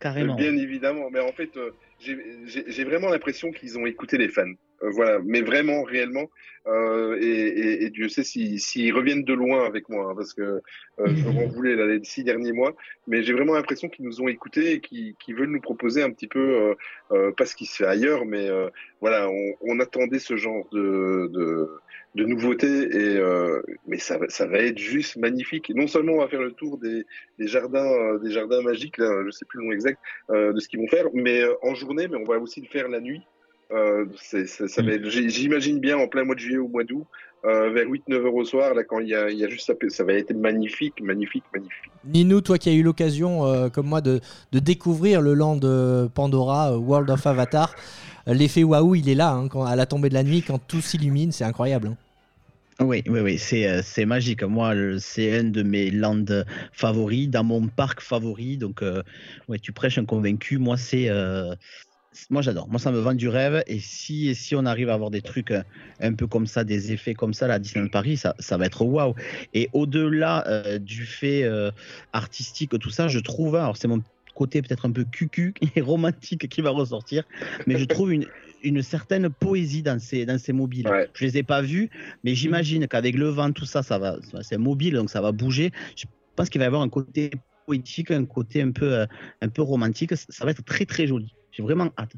[0.00, 0.36] Carrément.
[0.36, 4.44] Bien évidemment, mais en fait, euh, j'ai- vraiment l'impression qu'ils ont écouté les fans.
[4.84, 6.26] Euh, voilà, mais vraiment, réellement,
[6.68, 10.34] euh, et, et- et Dieu sait s'ils s'ils reviennent de loin avec moi, hein, parce
[10.34, 10.60] que euh,
[11.06, 12.76] je leur en voulais là, les six derniers mois,
[13.08, 16.28] mais j'ai vraiment l'impression qu'ils nous ont écoutés et qu'ils veulent nous proposer un petit
[16.28, 16.74] peu, euh,
[17.10, 18.68] euh, pas ce qui se fait ailleurs, mais euh,
[19.00, 21.68] voilà, on, on attendait ce genre de, de,
[22.14, 25.70] de nouveautés, et, euh, mais ça, va- ça va être juste magnifique.
[25.74, 27.04] Non seulement on va faire le tour des,
[27.38, 29.98] des jardins, euh, des jardins magiques, là, je sais plus le nom exact
[30.30, 32.66] euh, de ce qu'ils vont faire, mais euh, en journée, mais on va aussi le
[32.68, 33.20] faire la nuit.
[33.70, 34.06] Euh,
[35.02, 37.04] J'imagine bien en plein mois de juillet ou mois d'août,
[37.44, 39.66] euh, vers 8-9 heures au soir, là, quand il y a, il y a juste
[39.66, 41.92] ça, ça va être magnifique, magnifique, magnifique.
[42.04, 44.20] Ninou, toi qui as eu l'occasion, euh, comme moi, de,
[44.52, 47.74] de découvrir le land de Pandora, euh, World of Avatar,
[48.26, 50.80] l'effet waouh, il est là, hein, quand, à la tombée de la nuit, quand tout
[50.80, 51.88] s'illumine, c'est incroyable.
[51.88, 51.96] hein.
[52.80, 54.44] Oui, oui, oui, c'est euh, c'est magique.
[54.44, 56.24] Moi, c'est un de mes lands
[56.72, 58.56] favoris, dans mon parc favori.
[58.56, 59.02] Donc, euh,
[59.48, 60.58] ouais, tu prêches un convaincu.
[60.58, 61.87] Moi, c'est, euh, c'est-
[62.30, 62.68] moi, j'adore.
[62.68, 63.62] Moi, ça me vend du rêve.
[63.66, 65.62] Et si, et si on arrive à avoir des trucs euh,
[66.00, 68.66] un peu comme ça, des effets comme ça, là, à Disneyland Paris, ça, ça va
[68.66, 69.14] être waouh.
[69.54, 71.70] Et au-delà euh, du fait euh,
[72.12, 74.02] artistique, tout ça, je trouve, alors c'est mon
[74.34, 77.24] côté peut-être un peu cucu et romantique qui va ressortir,
[77.66, 78.26] mais je trouve une,
[78.62, 80.88] une certaine poésie dans ces, dans ces mobiles.
[81.14, 81.90] Je les ai pas vus,
[82.24, 85.72] mais j'imagine qu'avec le vent, tout ça, ça va, c'est mobile, donc ça va bouger.
[85.96, 86.04] Je
[86.36, 87.30] pense qu'il va y avoir un côté
[87.66, 89.06] poétique, un côté un peu, euh,
[89.42, 90.14] un peu romantique.
[90.16, 91.34] Ça va être très très joli.
[91.58, 92.12] J'ai vraiment hâte.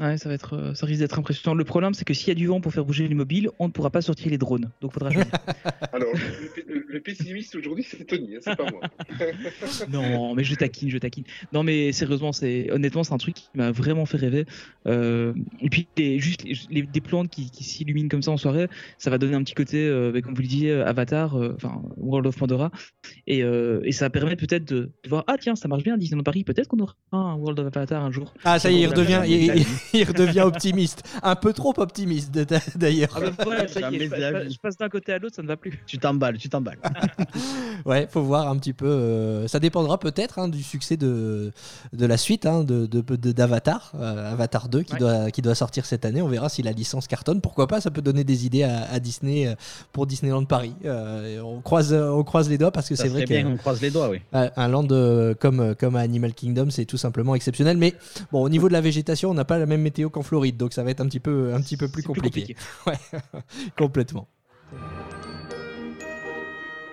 [0.00, 1.54] Ouais, ça va être, euh, ça risque d'être impressionnant.
[1.54, 3.66] Le problème, c'est que s'il y a du vent pour faire bouger les mobiles, on
[3.68, 4.70] ne pourra pas sortir les drones.
[4.80, 5.30] Donc, faudra choisir.
[5.92, 8.80] Alors, le, le- le pessimiste aujourd'hui, c'est Tony, hein, c'est pas moi.
[9.90, 11.24] non, mais je taquine, je taquine.
[11.52, 14.46] Non, mais sérieusement, c'est honnêtement, c'est un truc qui m'a vraiment fait rêver.
[14.86, 18.36] Euh, et puis, les- juste les, les- des plantes qui, qui s'illuminent comme ça en
[18.36, 21.52] soirée, ça va donner un petit côté, euh, bah, comme vous le disiez, Avatar, euh,
[21.56, 22.70] enfin World of Pandora,
[23.26, 26.22] et, euh, et ça permet peut-être de, de voir, ah tiens, ça marche bien, Disneyland
[26.24, 28.34] Paris, peut-être qu'on aura un World of Avatar un jour.
[28.44, 29.22] Ah, ça y est, il redevient,
[29.92, 31.02] il, redevient optimiste.
[31.22, 33.10] Un peu trop optimiste d'a- d'ailleurs.
[33.16, 34.52] Ah je, passe- d'avis.
[34.54, 35.82] je passe d'un côté à l'autre, ça ne va plus.
[35.86, 36.78] Tu t'emballes, tu t'emballes.
[37.86, 38.86] Ouais, faut voir un petit peu.
[38.86, 41.52] euh, ça dépendra peut-être hein, du succès de,
[41.92, 44.98] de la suite hein, de, de- de- d'Avatar, euh, Avatar 2 qui, Ouais.
[45.00, 46.22] doit, qui doit sortir cette année.
[46.22, 47.40] On verra si la licence cartonne.
[47.40, 49.54] Pourquoi pas Ça peut donner des idées à, à Disney euh,
[49.92, 50.72] pour Disneyland Paris.
[50.84, 54.08] Euh, on, croise, on croise les doigts parce que c'est vrai qu'on croise les doigts,
[54.08, 54.20] oui.
[54.32, 54.86] Un land
[55.40, 57.76] comme, comme à Animal Kingdom, c'est tout simplement exceptionnel.
[57.76, 57.94] Mais
[58.32, 60.72] bon, au niveau de la végétation, on n'a pas la même météo qu'en Floride, donc
[60.72, 62.56] ça va être un petit peu, un petit peu plus C'est plus compliqué.
[62.86, 62.98] Ouais,
[63.76, 64.28] complètement.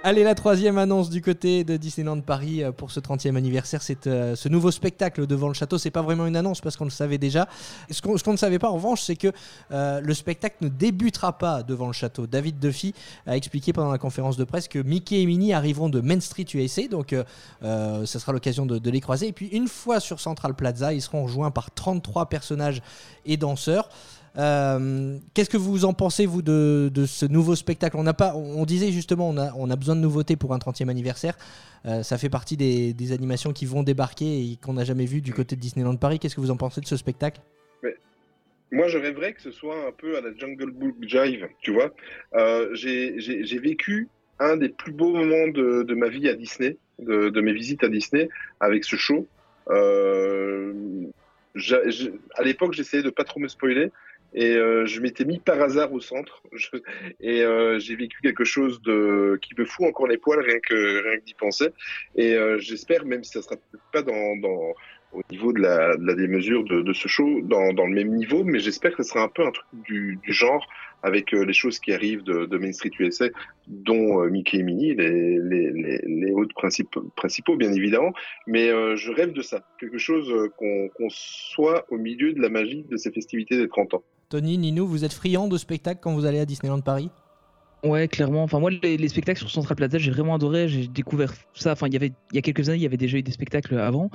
[0.04, 4.08] Allez, la troisième annonce du côté de Disneyland Paris euh, pour ce 30e anniversaire, c'est
[4.08, 5.78] euh, ce nouveau spectacle devant le château.
[5.78, 7.48] C'est pas vraiment une annonce parce qu'on le savait déjà.
[7.92, 9.32] Ce qu'on ne savait pas en revanche, c'est que
[9.72, 12.26] euh, le spectacle ne débutera pas devant le château.
[12.26, 12.96] David Duffy
[13.28, 16.48] a expliqué pendant la conférence de presse que Mickey et Minnie arriveront de Main Street
[16.56, 19.28] USA, donc euh, ça sera l'occasion de, de les croiser.
[19.28, 22.82] Et puis une fois sur Central Plaza, ils seront rejoints par 33 personnages
[23.28, 23.88] et danseurs.
[24.38, 27.98] Euh, Qu'est-ce que vous en pensez, vous, de, ce nouveau spectacle?
[27.98, 30.90] On, n'a pas, on disait justement, on a, a besoin de nouveautés pour un 30e
[30.90, 31.38] anniversaire.
[31.86, 35.34] Euh, ça fait partie des, animations qui vont débarquer et qu'on n'a jamais vu du
[35.34, 36.20] côté de Disneyland Paris.
[36.20, 37.42] Qu'est-ce que vous en pensez de ce spectacle?
[38.74, 41.94] Moi, je rêverais que ce soit un peu à la Jungle Book Jive, tu vois.
[42.36, 44.08] Euh, j'ai vécu
[44.40, 48.30] un des plus beaux moments de, ma vie à Disney, de, mes visites à Disney,
[48.62, 49.28] avec ce show.
[51.56, 53.92] J'ai- à l'époque, j'essayais de pas trop me spoiler.
[54.34, 56.42] Et euh, je m'étais mis par hasard au centre.
[56.54, 56.70] Je-
[57.20, 61.04] et euh, j'ai vécu quelque chose de qui me fout encore les poils rien que
[61.04, 61.70] rien que d'y penser.
[62.16, 64.74] Et euh, j'espère, même si ça sera peut-être pas dans, dans
[65.14, 68.16] au niveau de la, de la démesure de, de ce show dans, dans le même
[68.16, 70.66] niveau, mais j'espère que ce sera un peu un truc du, du genre
[71.04, 73.26] avec euh, les choses qui arrivent de, de Main Street USA,
[73.68, 78.14] dont euh, Mickey et Minnie, les, les, les, les principes, principaux bien évidemment,
[78.48, 82.50] mais euh, je rêve de ça, quelque chose qu'on qu'on soit au milieu de la
[82.50, 84.04] magie de ces festivités des 30 ans.
[84.32, 87.10] Tony, Ninou, vous êtes friand de spectacles quand vous allez à Disneyland Paris?
[87.84, 88.44] Ouais, clairement.
[88.44, 90.70] Enfin, moi, les, les spectacles sur Central Plaza, j'ai vraiment adoré.
[90.70, 91.74] J'ai découvert ça.
[91.74, 93.32] Enfin, il y avait, il y a quelques années, il y avait déjà eu des
[93.34, 94.10] spectacles avant.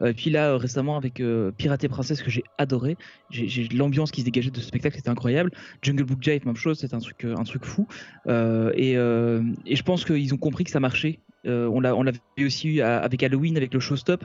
[0.00, 2.96] Euh, puis là, euh, récemment, avec euh, Pirate et Princesse, que j'ai adoré.
[3.28, 5.50] J'ai l'ambiance qui se dégageait de ce spectacle, c'était incroyable.
[5.82, 7.86] Jungle Book Jive, même chose, c'était un truc, euh, un truc fou.
[8.26, 11.18] Et, et je pense qu'ils ont compris que ça marchait.
[11.46, 14.24] Euh, on l'a, on l'avait aussi eu à- avec Halloween, avec le Showstop.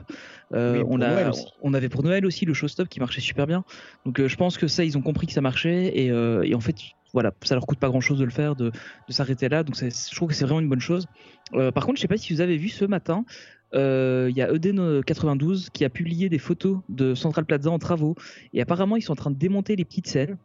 [0.52, 0.84] Euh, Oui,
[1.62, 3.64] on, avait pour Noël aussi le Showstop qui marchait super bien.
[4.06, 5.86] Donc euh, je pense que ça, ils ont compris que ça marchait.
[5.98, 6.76] Et, et en fait,
[7.12, 9.62] voilà, ça leur coûte pas grand chose de le faire, de, de s'arrêter là.
[9.62, 11.06] Donc je trouve que c'est vraiment une bonne chose.
[11.52, 13.24] Par contre, je sais pas si vous avez vu ce matin,
[13.72, 18.14] il y a Eden 92 qui a publié des photos de Central Plaza en travaux.
[18.52, 20.36] Et apparemment, ils sont en train de démonter les petites scènes.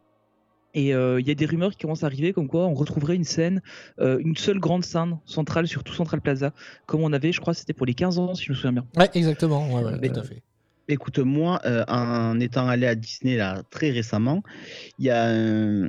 [0.74, 3.14] Et euh, il y a des rumeurs qui commencent à arriver comme quoi on retrouverait
[3.14, 3.62] une scène,
[4.00, 6.52] euh, une seule grande scène centrale sur tout Central Plaza,
[6.86, 8.86] comme on avait, je crois, c'était pour les 15 ans, si je me souviens bien.
[8.96, 9.72] Ouais, exactement.
[9.72, 10.42] Ouais, ouais, Mais- tout à fait.
[10.86, 14.42] Écoute, moi, euh, en étant allé à Disney là très récemment,
[14.98, 15.84] il y a un,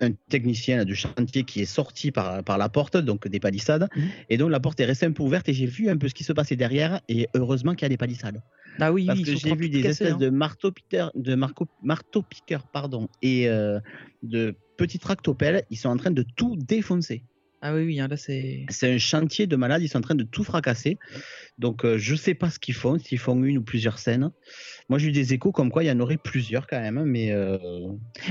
[0.00, 3.88] un technicien là, du chantier qui est sorti par, par la porte, donc des palissades,
[3.94, 4.08] Mhm.
[4.30, 6.14] et donc la porte est restée un peu ouverte et j'ai vu un peu ce
[6.14, 8.40] qui se passait derrière et heureusement qu'il y a des palissades.
[8.80, 10.16] Ah oui, Parce que j'ai vu des espèces hein.
[10.18, 13.80] de marteau piqueurs, de marco- marteau piqueurs, pardon, et euh,
[14.22, 17.24] de petits tractopelles, ils sont en train de tout défoncer.
[17.62, 18.66] Ah oui, oui, hein, là c'est.
[18.68, 20.98] C'est un chantier de malades, ils sont en train de tout fracasser.
[21.58, 24.30] Donc euh, je sais pas ce qu'ils font, s'ils font une ou plusieurs scènes.
[24.88, 27.32] Moi j'ai eu des échos comme quoi il y en aurait plusieurs quand même, mais
[27.32, 27.56] euh,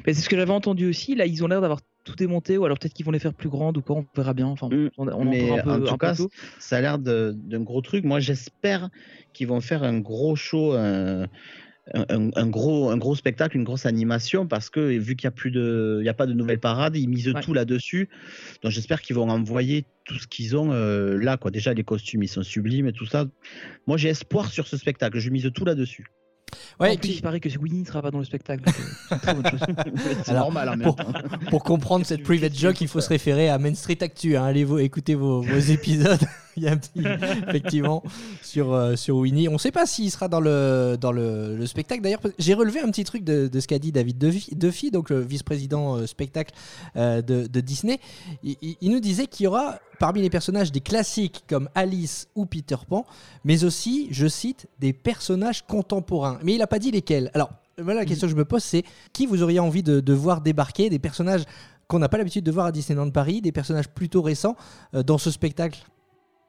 [0.06, 1.16] Mais c'est ce que j'avais entendu aussi.
[1.16, 3.50] Là, ils ont l'air d'avoir tout démonté, ou alors peut-être qu'ils vont les faire plus
[3.50, 4.48] grandes ou quoi, on verra bien.
[4.48, 4.90] Enfin, Mm.
[4.98, 6.14] on, on mais un peu, en tout cas
[6.60, 8.06] ça a l'air d'un gros truc.
[8.06, 8.90] Moi j'espère
[9.34, 11.24] qu'ils vont faire un gros show, un,
[11.94, 15.36] un- un gros, un gros spectacle, une grosse animation parce que vu qu'il n'y a
[15.36, 17.42] plus de, il y a pas de nouvelles parades, ils misent Ouais.
[17.42, 18.10] tout là-dessus.
[18.64, 21.52] Donc j'espère qu'ils vont envoyer tout ce qu'ils ont euh, là quoi.
[21.52, 23.26] Déjà les costumes ils sont sublimes et tout ça.
[23.88, 25.20] Moi j'ai espoir sur ce spectacle.
[25.20, 26.06] Je mise tout là-dessus.
[26.80, 28.64] Ouais, en et plus, puis- il paraît que Winnie ne sera pas dans le spectacle.
[28.68, 29.16] euh,
[30.24, 30.94] c'est normal même
[31.50, 34.38] pour- comprendre cette private joke, il faut se référer à Main Street Actu.
[34.38, 34.44] hein.
[34.46, 36.20] Allez vous écouter vos, vos épisodes.
[36.58, 37.04] il y a un petit,
[37.48, 38.02] effectivement,
[38.42, 39.50] sur, euh, sur Winnie.
[39.50, 42.02] On ne sait pas s'il sera dans le, dans le, le spectacle.
[42.02, 45.98] D'ailleurs, j'ai relevé un petit truc de, ce qu'a dit David Duffy, donc le vice-président
[45.98, 46.54] euh, spectacle
[46.96, 48.00] euh, de, Disney.
[48.44, 52.78] Il, nous disait qu'il y aura parmi les personnages des classiques comme Alice ou Peter
[52.88, 53.06] Pan,
[53.44, 56.40] mais aussi, je cite, des personnages contemporains.
[56.44, 57.32] Mais il n'a pas dit lesquels.
[57.34, 60.40] Alors, voilà la question que je me pose, c'est qui vous auriez envie de, voir
[60.40, 61.44] débarquer, des personnages
[61.88, 64.56] qu'on n'a pas l'habitude de voir à Disneyland Paris, des personnages plutôt récents
[64.94, 65.84] dans ce spectacle?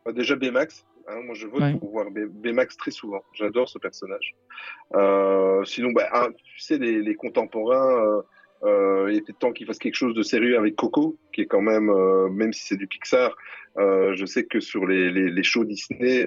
[0.07, 0.87] Bah, déjà Baymax.
[1.09, 1.75] hein, moi, je vote Ouais.
[1.75, 3.23] pour voir Bay- Baymax très souvent.
[3.35, 4.35] J'adore ce personnage.
[4.95, 6.09] Euh, sinon, bah,
[6.45, 8.23] tu sais, les, les contemporains, euh,
[8.65, 11.61] euh, il était temps qu'ils fassent quelque chose de sérieux avec Coco, qui est quand
[11.61, 13.37] même, euh, même si c'est du Pixar,
[13.79, 16.27] euh, je sais que sur les, les, les shows Disney,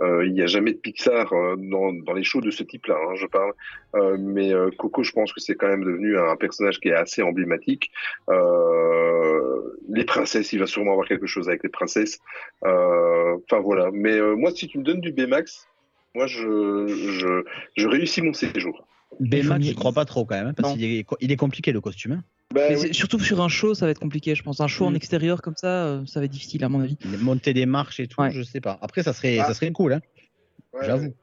[0.00, 3.14] il n'y a jamais de Pixar euh, dans, dans les shows de ce type-là, hein,
[3.14, 3.52] je parle.
[3.94, 6.94] Euh, mais euh, Coco, je pense que c'est quand même devenu un personnage qui est
[6.94, 7.90] assez emblématique.
[8.30, 12.18] Euh, les princesses, il va sûrement avoir quelque chose avec les princesses.
[12.64, 13.90] Euh, Enfin voilà.
[13.92, 15.66] Mais euh, moi, si tu me donnes du Baymax,
[16.14, 17.44] moi, je, je,
[17.76, 18.86] je réussis mon séjour.
[19.20, 21.80] Baymax, j'y crois pas trop quand même, hein, parce qu'il est, il est compliqué le
[21.80, 22.12] costume.
[22.12, 22.24] hein.
[22.54, 22.80] Bah, Mais oui.
[22.88, 24.60] c'est- surtout sur un show, ça va être compliqué, je pense.
[24.60, 24.96] Un show en Mm.
[24.96, 26.98] extérieur comme ça, euh, ça va être difficile à mon avis.
[27.10, 28.30] Les montées des marches et tout, Ouais.
[28.30, 28.78] je sais pas.
[28.82, 29.46] Après, ça serait, Ah.
[29.46, 30.00] ça serait cool, hein,
[30.74, 31.04] Ouais, j'avoue.
[31.06, 31.14] ouais.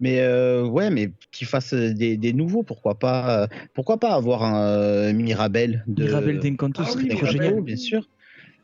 [0.00, 4.42] Mais euh, ouais, mais qu'ils fassent des, des nouveaux, pourquoi pas euh, Pourquoi pas avoir
[4.42, 7.42] un euh, Mirabel de Mirabel d'Encanto, Ah ce oui, serait trop Mirabel.
[7.48, 7.62] génial.
[7.62, 8.08] bien sûr.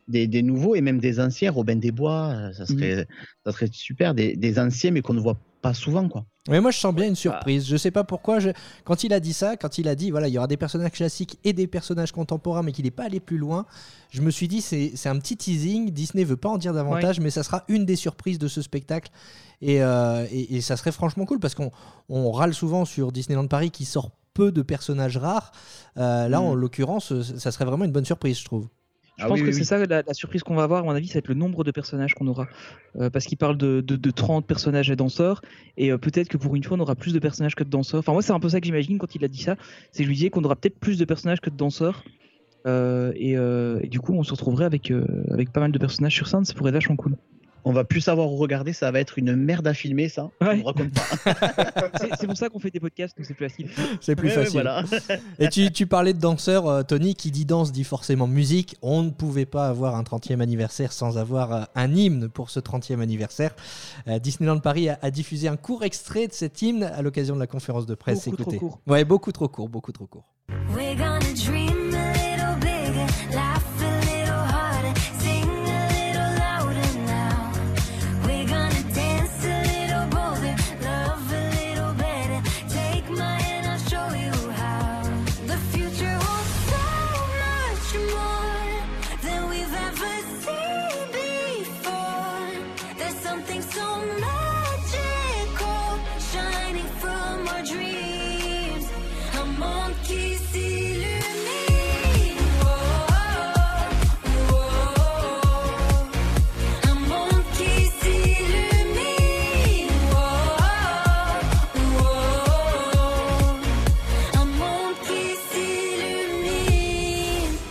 [0.09, 3.05] Des, des nouveaux et même des anciens, Robin des Bois, euh, ça serait,
[3.45, 4.13] ça serait super.
[4.15, 6.25] Des, des anciens, mais qu'on ne voit pas souvent, quoi.
[6.47, 7.67] Mais moi, je sens bien une surprise.
[7.67, 8.39] Je sais pas pourquoi.
[8.39, 8.49] je-
[8.85, 10.91] Quand il a dit ça, quand il a dit voilà, il y aura des personnages
[10.91, 13.65] classiques et des personnages contemporains, mais qu'il n'est pas allé plus loin,
[14.09, 15.91] je me suis dit c'est c'est un petit teasing.
[15.91, 19.11] Disney veut pas en dire davantage, mais ça sera une des surprises de ce spectacle.
[19.61, 21.71] Et, euh, et, et ça serait franchement cool parce qu'on
[22.07, 25.51] on râle souvent sur Disneyland Paris qui sort peu de personnages rares.
[25.97, 26.43] Euh, là, Mm.
[26.45, 28.67] en l'occurrence, ça serait vraiment une bonne surprise, je trouve.
[29.19, 29.65] Je Ah pense oui, que oui, c'est oui.
[29.65, 31.63] ça la, la surprise qu'on va avoir, à mon avis, ça va être le nombre
[31.63, 32.47] de personnages qu'on aura.
[32.95, 35.41] Euh, parce qu'il parle de, de, de 30 personnages et danseurs,
[35.77, 37.99] et euh, peut-être que pour une fois, on aura plus de personnages que de danseurs.
[37.99, 39.55] Enfin, moi, c'est un peu ça que j'imagine quand il a dit ça.
[39.91, 42.03] C'est que je lui disais qu'on aura peut-être plus de personnages que de danseurs.
[42.67, 44.91] Euh, et, et du coup, on se retrouverait avec,
[45.31, 47.17] avec pas mal de personnages sur scène, ça pourrait être vachement cool.
[47.65, 50.29] On va plus savoir où regarder, ça va être une merde à filmer, ça.
[50.41, 50.49] Ouais.
[50.51, 51.89] On me raconte pas.
[52.19, 53.69] C'est pour ça qu'on fait des podcasts, donc c'est plus facile.
[54.01, 54.61] C'est plus Ouais, ouais, facile.
[54.61, 54.83] voilà.
[55.39, 58.75] Et tu, tu parlais de danseurs, euh, Tony, qui dit danse dit forcément musique.
[58.81, 62.59] On ne pouvait pas avoir un 30e anniversaire sans avoir euh, un hymne pour ce
[62.59, 63.55] 30e anniversaire.
[64.07, 67.39] Euh, Disneyland Paris a, a diffusé un court extrait de cet hymne à l'occasion de
[67.39, 68.25] la conférence de presse.
[68.25, 68.57] Beaucoup trop Écoutez.
[68.57, 68.79] court.
[68.87, 70.23] Ouais, beaucoup trop court, beaucoup trop court.
[70.75, 71.68] We're gonna dream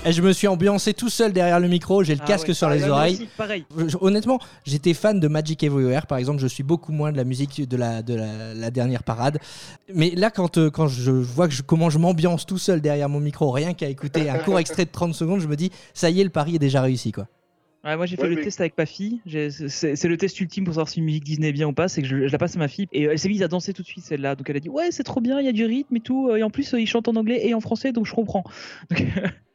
[0.09, 2.55] Et je me suis ambiancé tout seul derrière le micro, j'ai le Ah casque ouais,
[2.55, 3.15] sur pareil, les oreilles.
[3.77, 3.89] aussi.
[3.91, 6.41] Je- honnêtement, j'étais fan de Magic Everywhere, par exemple.
[6.41, 9.39] Je suis beaucoup moins de la musique de la, de la, la dernière parade.
[9.95, 13.09] Mais là, quand, euh, quand je vois que je, comment je m'ambiance tout seul derrière
[13.09, 16.09] mon micro, rien qu'à écouter un court extrait de 30 secondes, je me dis, ça
[16.11, 17.13] y est, le pari est déjà réussi.
[17.13, 17.27] quoi.
[17.89, 19.21] Ouais, moi j'ai fait Ouais, le mais- test avec ma fille.
[19.27, 21.89] C'est le test ultime pour savoir si une musique Disney est bien ou pas.
[21.89, 23.49] C'est que je, je la passe à ma fille et euh, elle s'est mise à
[23.49, 24.35] danser tout de suite celle-là.
[24.35, 26.35] Donc elle a dit ouais c'est trop bien, il y a du rythme et tout.
[26.37, 28.45] Et en plus euh, ils chantent en anglais et en français donc je comprends.
[28.91, 29.03] Donc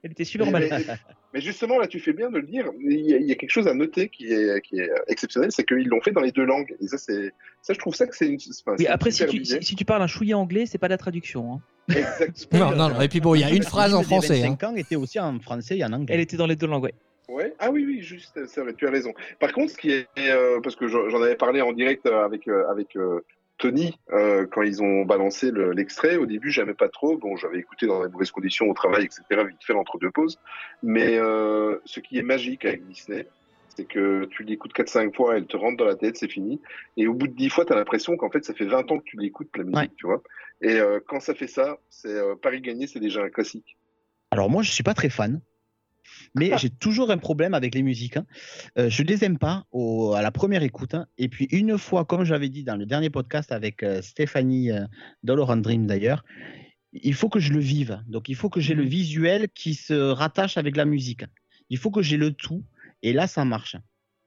[0.05, 0.85] elle était super Mais, mais-
[1.33, 2.65] mais justement, là, tu fais bien de le dire.
[2.81, 5.49] Il y a, il y a quelque chose à noter qui est, qui est exceptionnel,
[5.53, 6.75] c'est qu'ils l'ont fait dans les deux langues.
[6.81, 8.35] Et ça, c'est, ça, je trouve ça que c'est une.
[8.65, 9.45] enfin, Oui, après si tu, idée.
[9.45, 11.53] si, si tu parles un chouïa anglais, c'est pas la traduction.
[11.53, 11.61] hein.
[11.95, 12.71] Exactement.
[12.71, 13.01] Non, non, non.
[13.01, 14.41] Et puis bon, il y a une phrase en français.
[14.43, 14.49] hein.
[14.49, 16.13] 25 ans était aussi en français et en anglais.
[16.13, 16.93] Elle était dans les deux langues, ouais.
[17.29, 17.53] Ouais.
[17.59, 19.13] Ah oui, oui, juste, c'est vrai, tu as raison.
[19.39, 22.47] Par contre, ce qui est, euh, parce que j'en avais parlé en direct euh, avec
[22.47, 23.21] euh, avec euh,
[23.57, 26.17] Tony quand ils ont balancé le- l'extrait.
[26.17, 27.17] au début, j'aimais pas trop.
[27.17, 29.21] Bon, j'avais écouté dans les mauvaises conditions au travail, etc.
[29.47, 30.37] Vite fait entre deux pauses.
[30.81, 33.25] Mais ce qui est magique avec Disney,
[33.75, 36.59] c'est que tu l'écoutes 4-5 fois, elle te rentre dans la tête, c'est fini.
[36.97, 38.97] Et au bout de 10 fois, tu as l'impression qu'en fait, ça fait 20 ans
[38.99, 39.89] que tu l'écoutes, la musique, Ouais.
[39.97, 40.21] tu vois.
[40.61, 43.77] Et quand ça fait ça, c'est Paris gagné, c'est déjà un classique.
[44.31, 45.39] Alors moi, je suis pas très fan,
[46.35, 48.17] mais j'ai toujours un problème avec les musiques.
[48.17, 48.25] hein.
[48.77, 50.93] Euh, je les aime pas au- à la première écoute.
[50.93, 51.07] hein.
[51.17, 54.85] Et puis une fois, comme j'avais dit dans le dernier podcast avec euh, Stéphanie euh,
[55.23, 56.23] Dream d'ailleurs,
[56.93, 58.01] il faut que je le vive.
[58.07, 61.25] Donc il faut que j'ai le visuel qui se rattache avec la musique.
[61.69, 62.63] Il faut que j'ai le tout.
[63.01, 63.75] Et là, ça marche.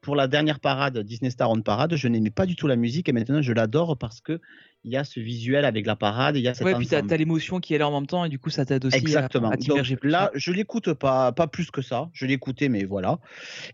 [0.01, 3.09] Pour la dernière parade, Disney Star on Parade, je n'aimais pas du tout la musique
[3.09, 4.41] et maintenant je l'adore parce que
[4.87, 7.03] il y a ce visuel avec la parade, il y a cet Ouais, puis t'as
[7.03, 8.99] t'as l'émotion qui est là en même temps et du coup ça t'aide aussi à-
[9.01, 9.49] Exactement.
[9.49, 10.09] à, Donc t'immerger plus.
[10.11, 12.09] là, je l'écoute pas, pas plus que ça.
[12.13, 13.19] Je l'écoutais, mais voilà.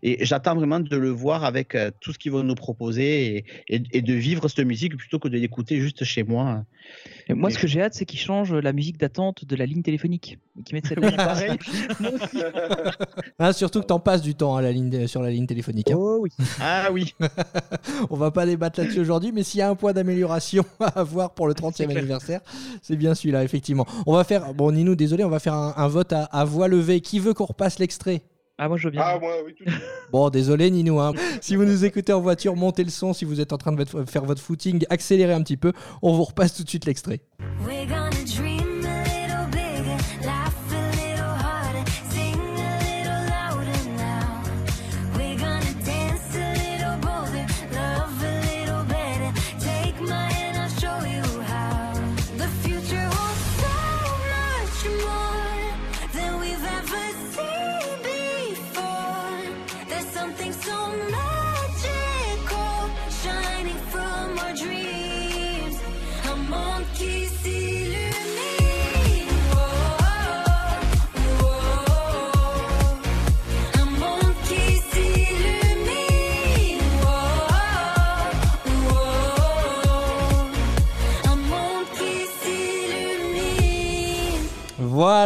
[0.01, 3.45] Et j'attends vraiment de le voir avec euh, tout ce qu'ils vont nous proposer et,
[3.75, 6.65] et- et de vivre cette musique plutôt que de l'écouter juste chez moi.
[7.29, 9.65] Et moi, Mais- ce que j'ai hâte, c'est qu'ils changent la musique d'attente de la
[9.65, 10.39] ligne téléphonique.
[10.59, 11.51] Et qu'ils mettent cette pareil.
[13.39, 15.91] Hein, surtout que t'en passes du temps à la ligne, sur la ligne téléphonique.
[15.91, 15.95] hein.
[15.97, 16.29] Oh oui.
[16.59, 17.13] Ah oui.
[18.09, 21.33] On va pas débattre là-dessus aujourd'hui, mais s'il y a un point d'amélioration à avoir
[21.33, 22.41] pour le 30e anniversaire,
[22.81, 23.85] c'est bien celui-là, effectivement.
[24.07, 26.67] On va faire, bon, Ninou, désolé, on va faire un, un vote à, à voix
[26.67, 26.99] levée.
[27.01, 28.23] Qui veut qu'on repasse l'extrait?
[28.59, 29.01] Ah, moi je veux bien.
[29.03, 29.63] Ah, moi, oui, tout.
[30.11, 30.99] Bon, désolé Ninou.
[30.99, 31.13] hein.
[31.41, 33.11] Si vous nous écoutez en voiture, montez le son.
[33.13, 35.73] Si vous êtes en train de faire votre footing, accélérez un petit peu.
[36.03, 37.21] On vous repasse tout de suite l'extrait.
[37.65, 38.52] We're gonna dream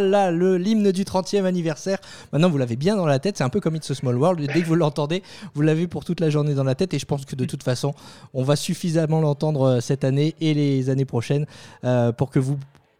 [0.07, 1.99] Voilà le l'hymne du 30e anniversaire.
[2.31, 3.37] Maintenant, vous l'avez bien dans la tête.
[3.37, 4.39] C'est un peu comme It's a Small World.
[4.39, 5.21] Dès que vous l'entendez,
[5.53, 6.93] vous l'avez pour toute la journée dans la tête.
[6.93, 7.93] Et je pense que de toute façon,
[8.33, 11.45] on va suffisamment l'entendre euh, cette année et les années prochaines
[11.83, 12.57] euh, pour que vous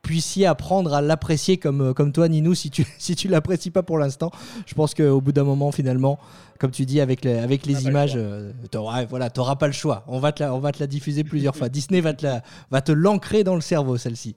[0.08, 3.84] puissiez apprendre à l'apprécier comme, euh, comme toi, Ninou, si tu si tu l'apprécies pas
[3.84, 4.32] pour l'instant.
[4.66, 6.18] Je pense qu'au bout d'un moment, finalement,
[6.60, 10.04] comme tu dis, avec les, avec les images, euh, t'auras voilà, pas le choix.
[10.08, 11.68] On va te la, on va te la diffuser plusieurs fois.
[11.68, 12.42] Disney va te, la,
[12.72, 14.36] va te l'ancrer dans le cerveau, celle-ci.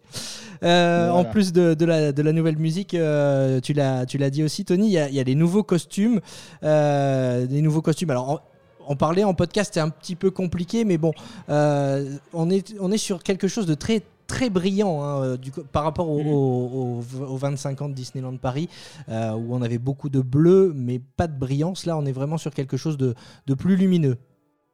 [0.65, 4.31] Euh, En plus de, de la, de la nouvelle musique, euh, tu l'as tu l'as
[4.31, 6.21] dit aussi, Tony, il y a, y a des nouveaux costumes.
[6.63, 8.11] des nouveaux costumes.
[8.11, 8.41] Alors, en,
[8.87, 11.13] en parler en podcast, c'est un petit peu compliqué, mais bon,
[11.49, 15.63] on, est, on est sur quelque chose de très très brillant hein, euh, du, coup,
[15.73, 18.69] par rapport au- au- au- aux 25 ans de Disneyland Paris
[19.09, 22.39] euh, où on avait beaucoup de bleu mais pas de brillance là on est vraiment
[22.39, 23.15] sur quelque chose de,
[23.47, 24.17] de plus lumineux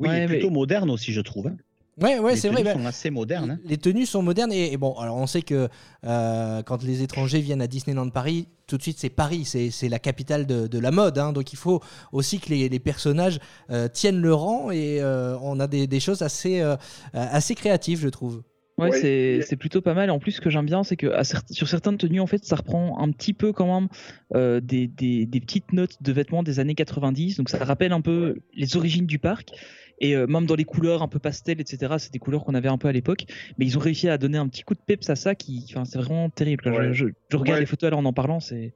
[0.01, 1.47] Oui, Ouais, et mais- plutôt moderne aussi, je trouve.
[1.49, 1.57] hein.
[2.03, 3.51] ouais ouais Les c'est vrai tenues bah, sont assez modernes.
[3.53, 3.59] hein.
[3.65, 5.69] les tenues sont modernes et, et bon, alors on sait que
[6.05, 9.89] euh, quand les étrangers viennent à Disneyland Paris, tout de suite c'est Paris, c'est c'est
[9.89, 11.33] la capitale de, de la mode, hein.
[11.33, 11.81] donc il faut
[12.13, 13.39] aussi que les, les personnages
[13.71, 16.77] euh, tiennent le rang et euh, on a des, des choses assez, euh,
[17.15, 18.43] assez créatives, je trouve.
[18.79, 18.91] Ouais,
[19.39, 20.11] Ouais, c'est plutôt pas mal.
[20.11, 22.45] En plus, ce que j'aime bien, c'est que à cer- sur certaines tenues, en fait,
[22.45, 23.89] ça reprend un petit peu quand même
[24.35, 27.37] euh, des, des, des petites notes de vêtements des années 90.
[27.39, 29.51] Donc ça rappelle un peu les origines du parc.
[29.99, 32.69] Et euh, même dans les couleurs un peu pastel, etc., c'est des couleurs qu'on avait
[32.69, 33.25] un peu à l'époque.
[33.57, 35.87] Mais ils ont réussi à donner un petit coup de peps à ça qui, enfin,
[35.87, 36.65] c'est vraiment terrible.
[36.67, 38.75] Je, je- je regarde les photos alors en en parlant, c'est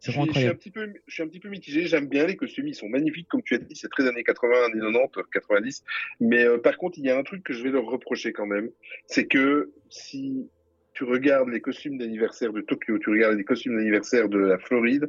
[0.00, 0.58] c'est Je vraiment suis, je suis un incroyable.
[0.58, 1.86] petit peu, je suis un petit peu mitigé.
[1.86, 4.64] J'aime bien les costumes, ils sont magnifiques, comme tu as dit, c'est très années 80,
[4.66, 5.84] années 90, 90.
[6.20, 8.46] Mais euh, par contre, il y a un truc que je vais leur reprocher quand
[8.46, 8.70] même,
[9.06, 10.48] c'est que si
[10.94, 15.08] tu regardes les costumes d'anniversaire de Tokyo, tu regardes les costumes d'anniversaire de la Floride,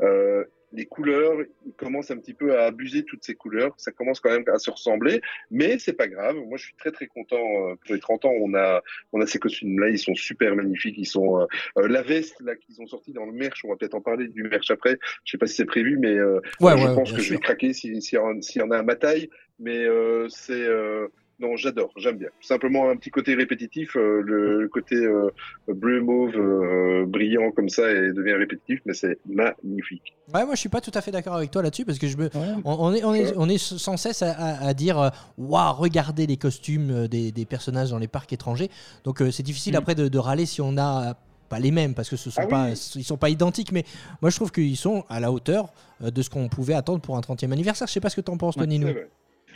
[0.00, 1.34] euh, les couleurs,
[1.66, 3.74] ils commencent un petit peu à abuser toutes ces couleurs.
[3.76, 6.36] Ça commence quand même à se ressembler, mais c'est pas grave.
[6.36, 7.36] Moi, je suis très très content.
[7.68, 8.82] euh, Pour les 30 ans, on a
[9.12, 10.96] on a ces costumes-là, ils sont super magnifiques.
[10.98, 11.46] Ils sont euh,
[11.78, 13.64] euh, la veste là qu'ils ont sorti dans le merch.
[13.64, 14.98] On va peut-être en parler du merch après.
[15.24, 17.40] Je sais pas si c'est prévu, mais euh, Ouais, je ouais, pense que je vais
[17.40, 19.28] craquer si- s'il y, en- s'il y en a à ma taille.
[19.58, 21.08] Mais euh, c'est euh,
[21.40, 22.28] non, j'adore, j'aime bien.
[22.40, 25.28] Simplement un petit côté répétitif, euh, le, le côté euh,
[25.68, 30.14] bleu mauve euh, brillant comme ça et devient répétitif, mais c'est magnifique.
[30.32, 32.16] Ouais, moi je suis pas tout à fait d'accord avec toi là-dessus parce que je
[32.16, 32.30] me, Ouais.
[32.64, 35.72] on, on est, on, est, on est sans cesse à, à- à dire euh, waouh,
[35.74, 38.70] regardez les costumes des, des personnages dans les parcs étrangers.
[39.04, 39.76] Donc euh, c'est difficile Mm.
[39.76, 41.14] après de, de râler si on a
[41.48, 42.50] pas les mêmes parce que ce sont Ah oui.
[42.50, 43.84] pas ils sont pas identiques mais
[44.22, 47.20] moi je trouve qu'ils sont à la hauteur de ce qu'on pouvait attendre pour un
[47.20, 47.88] 30e anniversaire.
[47.88, 48.80] Je sais pas ce que t'en penses, Ouais, Tony.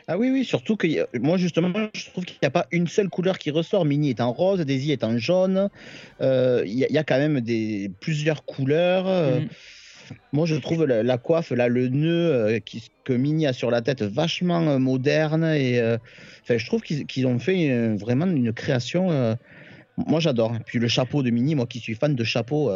[0.09, 2.87] Ah oui, oui, surtout que a- moi, justement, je trouve qu'il n'y a pas une
[2.87, 3.85] seule couleur qui ressort.
[3.85, 5.69] Minnie est en rose, Daisy est en jaune.
[6.21, 9.09] Euh, Il y, a- il y a quand même des, plusieurs couleurs.
[9.09, 9.49] Euh, Mhm.
[10.33, 13.73] Moi, je trouve la, la coiffe, là, le nœud euh, qui- que Minnie a sur
[13.73, 15.43] la tête vachement euh, moderne.
[15.43, 15.99] Et euh,
[16.49, 19.37] je trouve qu'ils ont fait vraiment une création.
[19.97, 20.53] moi, j'adore.
[20.67, 22.71] Puis le chapeau de Minnie, moi qui suis fan de chapeau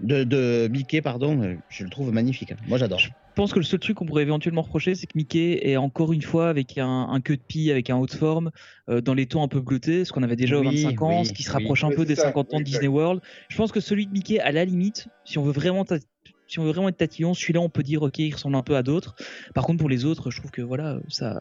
[0.00, 2.52] de, de Mickey, pardon, euh, je le trouve magnifique.
[2.66, 2.98] Moi, j'adore.
[2.98, 6.12] Je pense que le seul truc qu'on pourrait éventuellement reprocher, c'est que Mickey est encore
[6.12, 8.50] une fois avec un, un queue de pie, avec un haut de forme,
[8.88, 11.20] euh, dans les tons un peu bleutés, ce qu'on avait déjà aux Oui, 25 ans,
[11.20, 11.54] oui, ce qui se oui.
[11.54, 12.64] rapproche un peu des ça, 50 ans de.
[12.64, 13.22] Disney World.
[13.48, 15.84] Je pense que celui de Mickey, à la limite, si on veut vraiment,
[16.46, 18.76] si on veut vraiment être tatillon, celui-là, on peut dire, ok, il ressemble un peu
[18.76, 19.14] à d'autres.
[19.54, 21.40] Par contre, pour les autres, je trouve que voilà, ça.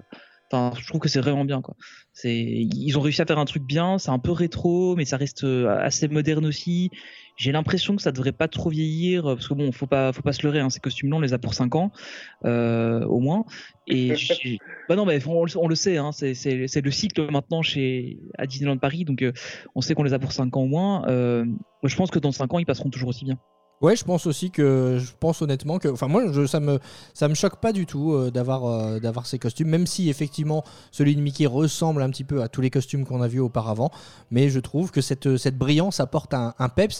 [0.51, 1.75] Enfin, je trouve que c'est vraiment bien quoi.
[2.11, 3.99] C'est, ils ont réussi à faire un truc bien.
[3.99, 6.89] C'est un peu rétro, mais ça reste euh, assez moderne aussi.
[7.39, 10.21] J'ai l'impression que ça devrait pas trop vieillir euh, parce que bon, faut pas, faut
[10.21, 10.59] pas se leurrer.
[10.59, 11.93] Hein, ces costumes-là, on les a pour 5 ans
[12.43, 13.45] euh, au moins.
[13.87, 14.13] Et
[14.89, 15.95] bah non, mais on, le- on le sait.
[15.95, 16.33] Hein, c'est,
[16.81, 19.31] le cycle maintenant chez à Disneyland Paris, donc euh,
[19.73, 21.07] on sait qu'on les a pour 5 ans au moins.
[21.07, 23.37] Euh, moi, je pense que dans 5 ans, ils passeront toujours aussi bien.
[23.81, 26.79] Ouais, je pense aussi que je pense honnêtement que, enfin moi, je, ça me
[27.13, 30.65] ça me choque pas du tout euh, d'avoir euh, d'avoir ces costumes, même si effectivement
[30.91, 33.89] celui de Mickey ressemble un petit peu à tous les costumes qu'on a vus auparavant,
[34.31, 36.99] mais je trouve que cette cette brillance apporte un, un peps.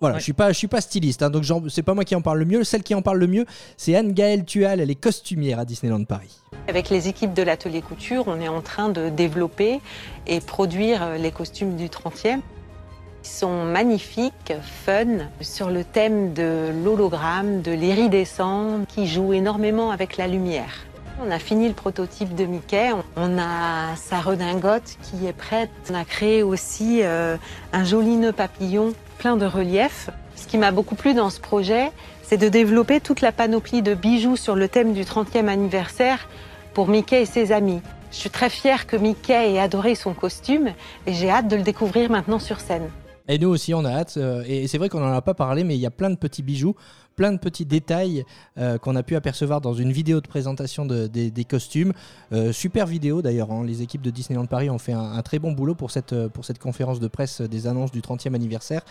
[0.00, 2.20] Voilà, je suis pas je suis pas styliste, hein, donc c'est pas moi qui en
[2.22, 2.64] parle le mieux.
[2.64, 3.46] Celle qui en parle le mieux,
[3.78, 6.38] c'est Anne Gaëlle Tual, elle est costumière à Disneyland Paris.
[6.68, 9.80] Avec les équipes de l'atelier couture, on est en train de développer
[10.26, 12.40] et produire euh, les costumes du 30e.
[13.22, 14.54] Sont magnifiques,
[14.84, 20.86] fun, sur le thème de l'hologramme, de l'iridescent, qui joue énormément avec la lumière.
[21.22, 25.70] On a fini le prototype de Mickey, on a sa redingote qui est prête.
[25.90, 27.36] On a créé aussi euh,
[27.74, 30.08] un joli nœud papillon plein de relief.
[30.34, 31.92] Ce qui m'a beaucoup plu dans ce projet,
[32.22, 36.26] c'est de développer toute la panoplie de bijoux sur le thème du 30e anniversaire
[36.72, 37.82] pour Mickey et ses amis.
[38.12, 40.70] Je suis très fière que Mickey ait adoré son costume
[41.06, 42.88] et j'ai hâte de le découvrir maintenant sur scène.
[43.32, 44.14] Et nous aussi, on a hâte.
[44.16, 46.16] euh, et c'est vrai qu'on n'en a pas parlé, mais il y a plein de
[46.16, 46.74] petits bijoux,
[47.16, 48.24] plein de petits détails
[48.58, 51.92] euh, qu'on a pu apercevoir dans une vidéo de présentation de- des, des costumes.
[52.32, 53.52] Euh, super vidéo d'ailleurs.
[53.52, 53.64] hein.
[53.64, 56.44] Les équipes de Disneyland Paris ont fait un, un très bon boulot pour cette, pour
[56.44, 58.82] cette conférence de presse des annonces du 30e anniversaire.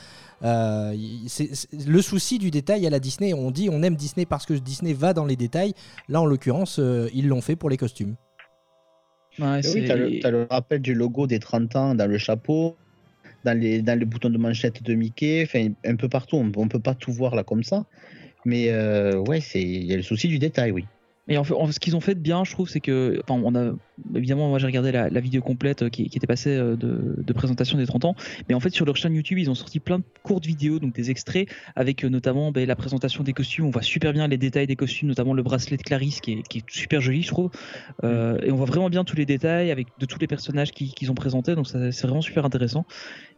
[0.44, 3.96] Euh, il- c'est- c'est- le souci du détail à la Disney, on dit on aime
[3.96, 5.74] Disney parce que Disney va dans les détails.
[6.08, 8.16] Là, en l'occurrence, euh, ils l'ont fait pour les costumes.
[9.40, 12.76] Ouais, oui, t'as le, t'as le rappel du logo des 30 ans dans le chapeau,
[13.44, 16.38] dans les, dans les boutons de manchette de Mickey, enfin un peu partout.
[16.38, 17.86] On, on peut pas tout voir là comme ça.
[18.46, 20.86] Mais euh, ouais, il y a le souci du détail, oui.
[21.30, 23.74] Et en fait, ce qu'ils ont fait bien, je trouve, c'est que, enfin, on a
[24.16, 27.86] évidemment, moi j'ai regardé la, vidéo complète euh, qui, était passée euh, de, présentation des
[27.86, 28.16] 30 ans,
[28.48, 30.94] mais en fait sur leur chaîne YouTube, ils ont sorti plein de courtes vidéos, donc
[30.94, 33.66] des extraits avec euh, notamment ben, la présentation des costumes.
[33.66, 36.64] On voit super bien les détails des costumes, notamment le bracelet de Clarisse qui est,
[36.68, 37.52] super joli, je trouve.
[38.04, 41.12] Et on voit vraiment bien tous les détails avec de tous les personnages qui- qu'ils
[41.12, 42.86] ont présentés, donc c'est vraiment super intéressant.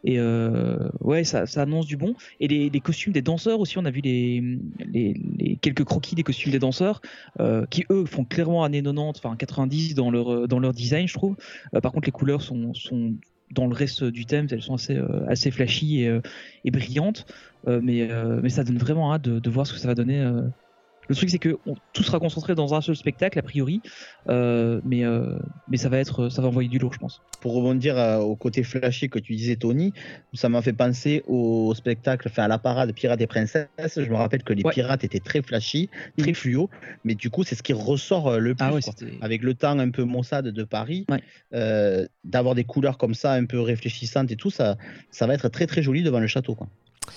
[0.04, 2.16] Et euh, ouais, ça, annonce du bon.
[2.40, 6.60] Et les, costumes des danseurs aussi, on a vu les, quelques croquis des costumes des
[6.60, 7.02] danseurs
[7.40, 11.08] euh, qui eux font clairement années 90, enfin 90 dans leur euh, dans leur design,
[11.08, 11.36] je trouve.
[11.82, 13.14] Par contre, les couleurs sont sont
[13.52, 16.22] dans le reste du thème, elles sont assez assez flashy et, euh,
[16.66, 17.26] brillantes.
[17.68, 18.10] Mais
[18.42, 20.26] mais ça donne vraiment hâte de voir ce que ça va donner.
[21.04, 21.06] Euh.
[21.10, 23.82] Le truc, c'est que on- tout sera concentré dans un seul spectacle a priori,
[24.30, 25.38] euh, mais euh,
[25.68, 27.22] mais ça va être ça va envoyer du lourd, je pense.
[27.42, 29.94] Pour rebondir euh, au côté flashy que tu disais, Tony,
[30.34, 33.68] ça m'a fait penser au spectacle, enfin à la parade Pirates et Princesses.
[33.98, 36.70] Je me rappelle que les pirates étaient très flashy, très fluo,
[37.04, 38.66] mais du coup, c'est ce qui ressort euh, le plus.
[38.66, 41.06] Ah ouais, c'était- Avec le temps un peu maussade de Paris,
[41.54, 44.78] euh, d'avoir des couleurs comme ça, un peu réfléchissantes et tout, ça,
[45.10, 46.56] ça va être très très joli devant le château.
[46.56, 46.68] Quoi.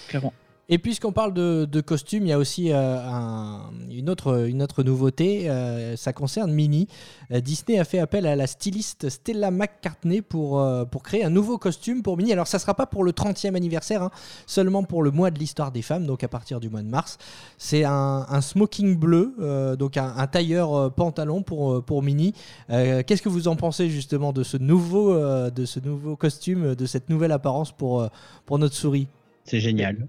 [0.09, 0.33] Clairement.
[0.71, 4.63] Et puisqu'on parle de, de costumes, il y a aussi euh, un- une, autre, une
[4.63, 5.51] autre nouveauté.
[5.51, 6.89] euh, ça concerne Minnie.
[7.33, 11.29] Euh, Disney a fait appel à la styliste Stella McCartney pour, euh, pour créer un
[11.29, 12.33] nouveau costume pour Minnie.
[12.33, 14.11] Alors, ça ne sera pas pour le 30e anniversaire, hein,
[14.47, 17.19] seulement pour le mois de l'histoire des femmes, donc à partir du mois de mars.
[17.59, 19.35] C'est un, smoking bleu,
[19.79, 22.33] donc un, un tailleur pantalon pour, pour Minnie.
[22.69, 25.15] Qu'est-ce que vous en pensez justement de ce nouveau,
[25.51, 28.09] de ce nouveau costume, de cette nouvelle apparence pour,
[28.47, 29.09] pour notre souris?
[29.45, 30.07] C'est génial.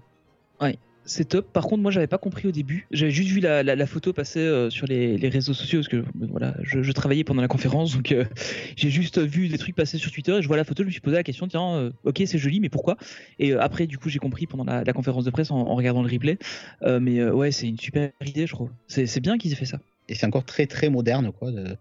[0.60, 1.52] Ouais, c'est top.
[1.52, 2.86] Par contre, moi, j'avais pas compris au début.
[2.90, 5.88] J'avais juste vu la, la- la photo passer euh, sur les, les réseaux sociaux parce
[5.88, 8.24] que voilà, je, je travaillais pendant la conférence, donc euh,
[8.76, 10.90] j'ai juste vu des trucs passer sur Twitter et je vois la photo, je me
[10.92, 12.96] suis posé la question, tiens, euh, ok, c'est joli, mais pourquoi?
[13.38, 15.74] Et euh, après, du coup, j'ai compris pendant la, la conférence de presse en, en
[15.76, 16.38] regardant le replay.
[16.82, 18.70] Euh, mais euh, ouais, c'est une super idée, je trouve.
[18.88, 19.78] C'est c'est bien qu'ils aient fait ça.
[20.08, 21.76] Et c'est encore très très moderne quoi, de,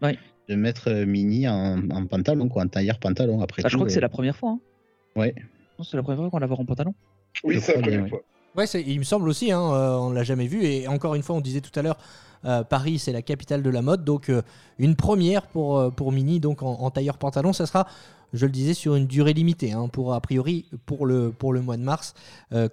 [0.49, 3.39] de mettre Minnie en, en pantalon, quoi, en tailleur pantalon.
[3.41, 4.51] Après Ah, je tout, crois que c'est la première fois.
[4.51, 4.59] hein.
[5.15, 5.33] Ouais.
[5.79, 6.93] Non, C'est la première fois qu'on la voit en pantalon.
[7.43, 8.21] Oui, Je c'est la première fois.
[8.55, 10.63] Ouais, il me semble aussi, hein, euh, on l'a jamais vu.
[10.63, 11.97] Et encore une fois, on disait tout à l'heure,
[12.45, 14.05] euh, Paris, c'est la capitale de la mode.
[14.05, 14.41] Donc, euh,
[14.79, 17.51] une première pour, pour Mini, donc en, tailleur pantalon.
[17.51, 17.85] Ça sera,
[18.33, 19.73] je le disais, sur une durée limitée.
[19.73, 22.13] hein, pour, a priori, pour le, pour le mois de mars,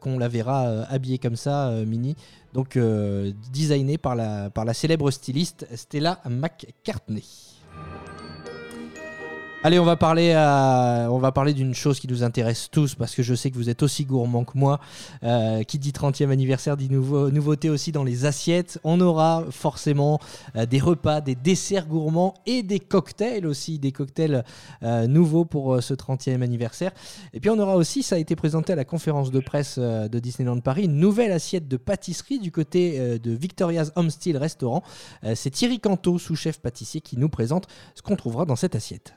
[0.01, 2.15] qu'on la verra habillée comme ça, Mini.
[2.53, 7.25] Donc, euh, designé par la, par la célèbre styliste Stella McCartney.
[9.65, 13.33] Allez, on va parler, va parler d'une chose qui nous intéresse tous parce que je
[13.33, 14.81] sais que vous êtes aussi gourmands que moi.
[15.23, 18.81] Euh, qui dit 30e anniversaire dit nouveau, nouveauté aussi dans les assiettes.
[18.83, 20.19] On aura forcément
[20.57, 24.45] euh, des repas, des desserts gourmands et des cocktails aussi, des cocktails
[24.83, 26.91] euh, nouveaux pour euh, ce 30e anniversaire.
[27.33, 30.09] Et puis on aura aussi, ça a été présenté à la conférence de presse euh,
[30.09, 34.83] de Disneyland Paris, une nouvelle assiette de pâtisserie du côté euh, de Victoria's Homestyle Restaurant.
[35.23, 39.15] Euh, C'est Thierry Canto, sous-chef pâtissier, qui nous présente ce qu'on trouvera dans cette assiette.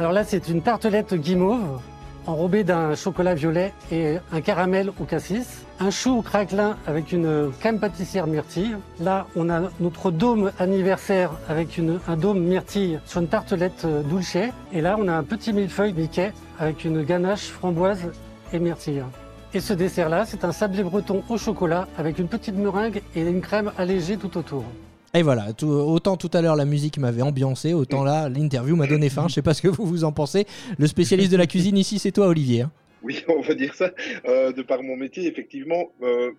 [0.00, 1.78] Alors là, c'est une tartelette guimauve
[2.26, 5.66] enrobée d'un chocolat violet et un caramel au cassis.
[5.78, 8.76] Un chou au craquelin avec une crème pâtissière myrtille.
[8.98, 11.78] Là, on a notre dôme anniversaire avec
[12.08, 14.38] un dôme myrtille sur une tartelette euh, dulce.
[14.72, 18.10] Et là, on a un petit millefeuille Mickey avec une ganache framboise
[18.54, 19.04] et myrtille.
[19.52, 23.42] Et ce dessert-là, c'est un sablé breton au chocolat avec une petite meringue et une
[23.42, 24.64] crème allégée tout autour.
[25.12, 29.08] Et voilà, autant tout à l'heure la musique m'avait ambiancé, autant là l'interview m'a donné
[29.08, 29.26] faim.
[29.28, 30.46] Je sais pas ce que vous vous en pensez.
[30.78, 32.62] Le spécialiste de la cuisine ici, c'est toi, Olivier.
[32.62, 32.70] hein.
[33.02, 33.90] Oui, on va dire ça.
[34.26, 36.30] Euh, de par mon métier, effectivement, euh,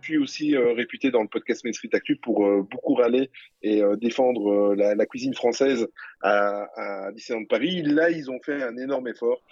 [0.00, 3.30] je suis aussi euh, réputé dans le podcast Street Actu pour beaucoup râler
[3.62, 5.88] et défendre la, cuisine française
[6.22, 7.82] à, à Disneyland Paris.
[7.82, 9.42] Là, ils ont fait un énorme effort.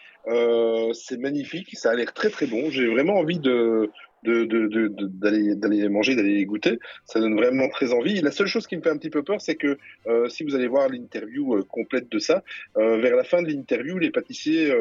[0.95, 2.71] C'est magnifique, ça a l'air très très bon.
[2.71, 3.91] J'ai vraiment envie de
[4.27, 6.79] de- de- de- de- d'aller d'aller manger, d'aller les goûter.
[7.05, 8.21] Ça donne vraiment très envie.
[8.21, 10.55] La seule chose qui me fait un petit peu peur, c'est que euh, si vous
[10.55, 12.43] allez voir l'interview euh, complète de ça,
[12.77, 14.73] euh, vers la fin de l'interview, les pâtissiers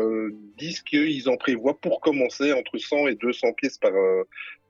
[0.57, 3.93] disent qu'ils en prévoient pour commencer entre 100 et 200 pièces par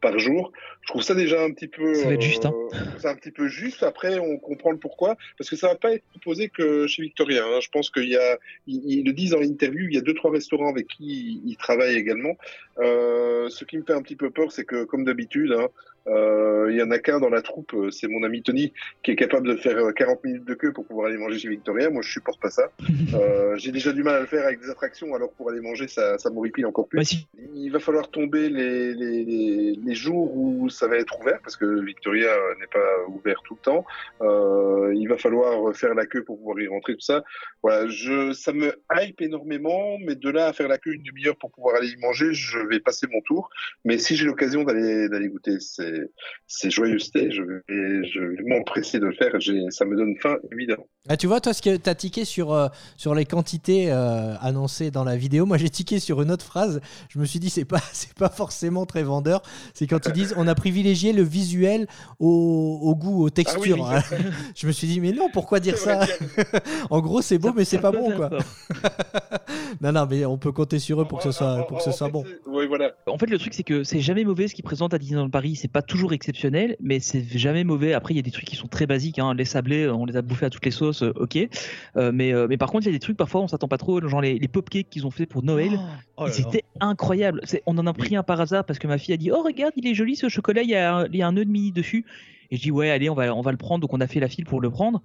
[0.06, 0.52] par jour.
[0.84, 2.54] Je trouve ça déjà un petit peu Ça va être juste, hein.
[2.54, 3.82] euh, c'est un petit peu juste.
[3.82, 7.44] Après, on comprend le pourquoi, parce que ça va pas être proposé que chez Victoria.
[7.44, 7.60] hein.
[7.60, 8.38] Je pense qu'il y a,
[8.68, 11.50] ils, ils le disent dans l'interview, il y a deux trois restaurants avec qui ils,
[11.52, 12.38] ils travaillent également.
[12.78, 15.70] Euh, ce qui me fait un petit peu peur, c'est que comme d'habitude, hein,
[16.08, 19.16] il y en a qu'un dans la troupe, euh, c'est mon ami Tony, qui est
[19.16, 21.90] capable de faire euh, 40 minutes de queue pour pouvoir aller manger chez Victoria.
[21.90, 22.70] Moi, je supporte pas ça.
[23.14, 25.88] Euh, J'ai déjà du mal à le faire avec des attractions, alors pour aller manger,
[25.88, 27.00] ça, ça m'horripile encore plus.
[27.00, 27.42] Bah.
[27.54, 31.56] Il va falloir tomber les, les, les, les jours où ça va être ouvert, parce
[31.56, 33.86] que Victoria euh, n'est pas ouvert tout le temps.
[34.22, 37.24] Euh, il va falloir faire la queue pour pouvoir y rentrer, tout ça.
[37.62, 41.38] Voilà, je, ça me hype énormément, mais de là à faire la queue une demi-heure
[41.38, 43.50] pour pouvoir aller y manger, je vais passer mon tour.
[43.86, 45.95] Mais si j'ai l'occasion d'aller goûter ces,
[46.48, 49.32] ces joyeusetés, je vais, je vais m'empresser de le faire.
[49.70, 50.88] Ça me donne faim, évidemment.
[51.08, 52.68] Ah, tu vois, toi, ce que tu as tiqué sur, euh,
[52.98, 56.82] sur les quantités euh, annoncées dans la vidéo, moi j'ai tiqué sur une autre phrase.
[57.10, 59.44] Je me suis dit, c'est pas, c'est pas forcément très vendeur.
[59.76, 61.88] C'est quand ils disent, on a privilégié le visuel
[62.20, 63.88] au, au goût, aux textures.
[63.88, 64.18] Ah oui,
[64.56, 66.08] je me suis dit, mais non, pourquoi dire C'est ça
[66.90, 68.30] En gros, c'est beau, mais c'est pas bon, quoi.
[69.82, 71.92] non, non, mais on peut compter sur eux pour que ce soit, pour que ce
[71.92, 72.24] soit bon.
[72.48, 72.94] Oui, voilà.
[73.06, 75.56] En fait, le truc, c'est que c'est jamais mauvais ce qu'ils présentent à Disneyland Paris.
[75.56, 77.94] C'est pas toujours exceptionnel, mais c'est jamais mauvais.
[77.94, 79.20] Après, il y a des trucs qui sont très basiques.
[79.20, 79.34] Hein.
[79.34, 81.38] Les sablés, on les a bouffés à toutes les sauces, euh, ok.
[81.98, 83.78] Euh, mais, euh, mais par contre, il y a des trucs, parfois, on s'attend pas
[83.78, 84.02] trop.
[84.08, 85.80] Genre les, les pop-cakes qu'ils ont fait pour Noël.
[86.18, 87.42] Oh étaient incroyables.
[87.44, 89.42] C'est- On en a pris un par hasard parce que ma fille a dit Oh,
[89.44, 91.46] regarde, il est joli ce chocolat, il y a, un- il y a un nœud
[91.46, 92.06] de mini dessus.
[92.52, 93.82] Et je dis Ouais, allez, on va, on va le prendre.
[93.82, 95.02] Donc, on a fait la file pour le prendre.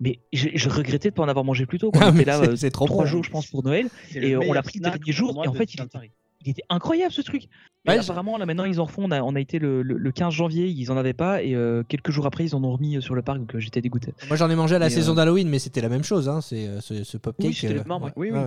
[0.00, 1.90] Mais je, je regrettais de pas en avoir mangé plus tôt.
[1.90, 3.10] Quand Ah, on mais était là c'est- euh, trop trois bon.
[3.10, 3.88] jours, je pense, pour Noël.
[4.14, 5.42] Et euh, on l'a pris le dernier jour.
[5.44, 6.10] Et en fait, il était, Paris.
[6.44, 7.44] Il était incroyable ce truc.
[7.84, 9.04] Mais Ouais, là, je- apparemment, là maintenant, ils en refont.
[9.04, 11.42] On a, on a été le, le- le 15 janvier, ils en avaient pas.
[11.42, 13.38] Et euh, quelques jours après, ils en ont remis euh, sur le parc.
[13.40, 14.14] Donc, euh, j'étais dégoûté.
[14.28, 16.28] Moi j'en ai mangé à la Mais, saison euh, d'Halloween, mais c'était la même chose,
[16.28, 17.70] hein, c'est ce, ce pop Oui, cake.
[17.70, 18.12] ouais.
[18.16, 18.38] Oui, oui.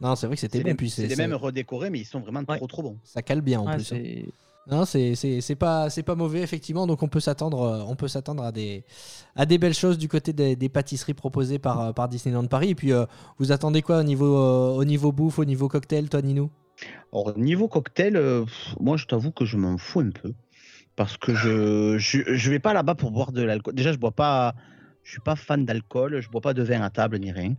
[0.00, 2.20] Non, c'est vrai que c'était bon, puis c'est c'est les mêmes redécorés, mais ils sont
[2.20, 2.56] vraiment Ouais.
[2.56, 2.98] trop trop bons.
[3.04, 3.92] ça cale bien en Ouais, plus.
[3.92, 3.96] hein.
[4.02, 4.24] c'est-
[4.70, 8.52] Non, c'est pas c'est pas mauvais effectivement, donc on peut s'attendre on peut s'attendre à
[8.52, 8.84] des
[9.34, 12.70] à des belles choses du côté des, des pâtisseries proposées par par Disneyland Paris.
[12.70, 13.04] Et puis euh,
[13.38, 16.48] vous attendez quoi au niveau euh, au niveau bouffe, au niveau cocktail, toi Ninou?
[17.12, 18.44] Or, niveau cocktail, euh,
[18.80, 20.32] moi je t'avoue que je m'en fous un peu.
[20.96, 23.74] Parce que je, je, je vais pas là-bas pour boire de l'alcool.
[23.74, 24.54] Déjà, je bois pas.
[25.04, 27.56] Je suis pas fan d'alcool, je bois pas de vin à table ni rien.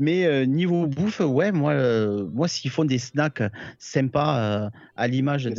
[0.00, 3.44] Mais euh, niveau bouffe, ouais, moi, euh, moi s'ils font des snacks
[3.78, 5.54] sympas à l'image de,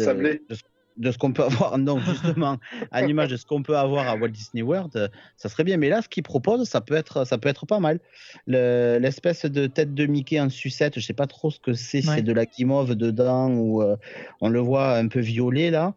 [1.00, 2.58] de ce qu'on peut avoir, non, justement,
[2.92, 5.78] à l'image de ce qu'on peut avoir à Walt Disney World, euh, ça serait bien.
[5.78, 8.00] Mais là, ce qu'ils proposent, ça peut être, ça peut être pas mal.
[8.46, 12.06] Le- L'espèce de tête de Mickey en sucette, je sais pas trop ce que c'est,
[12.08, 12.16] Ouais.
[12.18, 13.96] c'est de la guimauve dedans ou euh,
[14.42, 15.94] on le voit un peu violet là.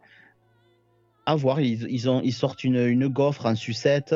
[1.25, 4.13] À voir, ils, ils, ont, ils sortent une, une gaufre en sucette.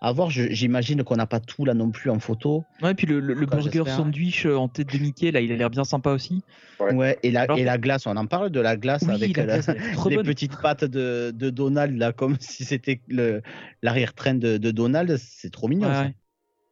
[0.00, 2.64] À voir, j'imagine qu'on n'a pas tout là non plus en photo.
[2.82, 5.50] Ouais, puis le, le- le Quoi, burger sandwich euh, en tête de Mickey, là, il
[5.50, 6.44] a l'air bien sympa aussi.
[6.78, 6.94] Ouais.
[6.94, 9.36] Ouais, et la, Alors- et la glace, on en parle de la glace Oui, avec
[9.36, 9.68] la euh, glace,
[10.08, 10.24] les bonne.
[10.26, 13.00] petites pattes de, de Donald, là, comme si c'était
[13.82, 15.16] l'arrière-train de, de Donald.
[15.18, 15.88] C'est trop mignon.
[15.88, 16.02] Ouais, ça.
[16.02, 16.14] ouais.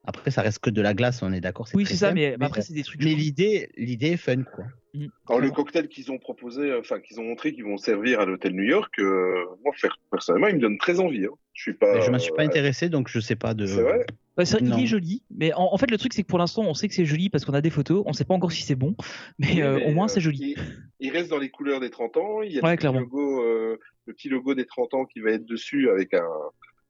[0.09, 1.67] Après, ça reste que de la glace, on est d'accord.
[1.75, 3.03] Oui, c'est ça, simple, mais, mais après, c'est des trucs.
[3.03, 4.67] mais l'idée, l'idée est fun, quoi.
[4.95, 5.07] Mm.
[5.29, 8.25] Alors, le cocktail qu'ils ont proposé, euh, enfin, qu'ils ont montré, qu'ils vont servir à
[8.25, 9.33] l'hôtel New York, euh,
[9.65, 9.75] moi,
[10.13, 11.25] personnellement, il me donne très envie.
[11.25, 11.35] Hein.
[11.57, 11.95] Je suis pas.
[11.95, 13.67] Mais je m'en suis pas euh, intéressé, donc je sais pas de.
[13.67, 14.07] C'est vrai?
[14.37, 16.75] Vrai, il est joli, mais en, en fait, le truc, c'est que pour l'instant, on
[16.75, 18.03] sait que c'est joli parce qu'on a des photos.
[18.07, 18.95] On sait pas encore si c'est bon,
[19.39, 20.55] mais, Oui, euh, mais, au moins, euh, c'est joli.
[20.59, 20.63] Il,
[21.01, 22.43] il reste dans les couleurs des 30 ans.
[22.43, 25.21] Il y a Ouais, le, petit logo, euh, le petit logo des 30 ans qui
[25.21, 26.29] va être dessus avec un,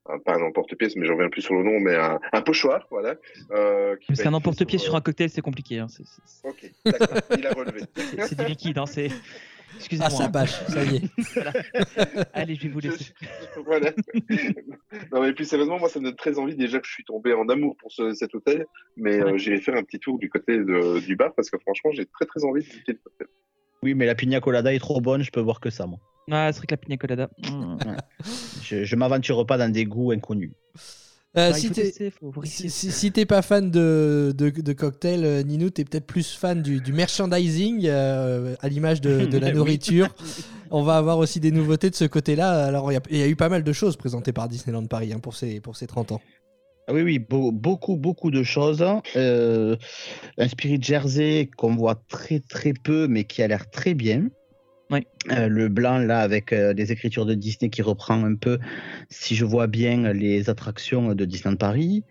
[0.09, 2.87] un pas un emporte-pièce, mais j'en reviens plus sur le nom, mais un, un pochoir,
[2.91, 3.15] voilà.
[3.53, 5.79] euh, Parce qu'un emporte-pièce sur, sur un cocktail, c'est compliqué.
[5.79, 7.83] hein, euh, Ok, d'accord, il a relevé.
[7.97, 9.11] C'est c'est du liquide, hein, c'est.
[9.77, 10.09] Excusez-moi.
[10.11, 11.03] Ah ça bâche, ça y est.
[11.35, 11.53] Voilà.
[12.33, 13.13] Allez, je vais vous laisser.
[13.65, 13.93] voilà.
[15.13, 16.55] non, mais plus sérieusement, moi, ça me donne très envie.
[16.57, 19.75] Déjà que je suis tombé en amour pour ce- cet hôtel, mais euh, j'irai faire
[19.77, 22.63] un petit tour du côté de- du bar parce que franchement, j'ai très très envie
[22.63, 23.29] de visiter le cocktail.
[23.83, 25.99] Oui, mais la pina colada est trop bonne, je peux voir que ça, moi.
[26.31, 27.31] Ah, c'est vrai que la pina colada.
[27.39, 27.77] mm.
[28.63, 30.53] Je, je m'aventure pas dans des goûts inconnus.
[31.39, 31.93] Euh, Bah, si t'es
[32.45, 36.63] si, si- si pas fan de, de, de cocktail, euh, Ninou, t'es peut-être plus fan
[36.63, 40.15] du, du merchandising euh, à l'image de, de la nourriture.
[40.71, 42.65] On va avoir aussi des nouveautés de ce côté-là.
[42.65, 44.87] Alors, il y a- il y, a eu pas mal de choses présentées par Disneyland
[44.87, 46.21] Paris hein, pour, ces, pour ces 30 ans.
[46.89, 48.85] Ah Oui, oui, beau- beaucoup, beaucoup de choses.
[49.17, 49.77] Euh,
[50.39, 54.29] un Spirit Jersey qu'on voit très, très peu, mais qui a l'air très bien.
[55.33, 58.59] Euh, le blanc, là, avec euh, des écritures de Disney qui reprend un peu,
[59.11, 62.05] si je vois bien, les attractions de Disneyland Paris.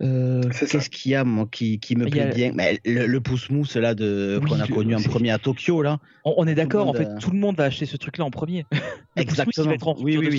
[0.00, 2.52] Euh, Qu'est-ce qu'il y a, moi, qui, qui me a- plaît bien?
[2.54, 5.98] Mais le, le pouce-mousse, là, de, Oui, qu'on a connu en premier à Tokyo, là.
[6.24, 8.30] On, on est d'accord, en fait, euh, tout le monde va acheter ce truc-là en
[8.30, 8.66] premier.
[8.72, 9.68] Le Exactement.
[9.68, 10.14] va être en Oui.
[10.16, 10.30] Le,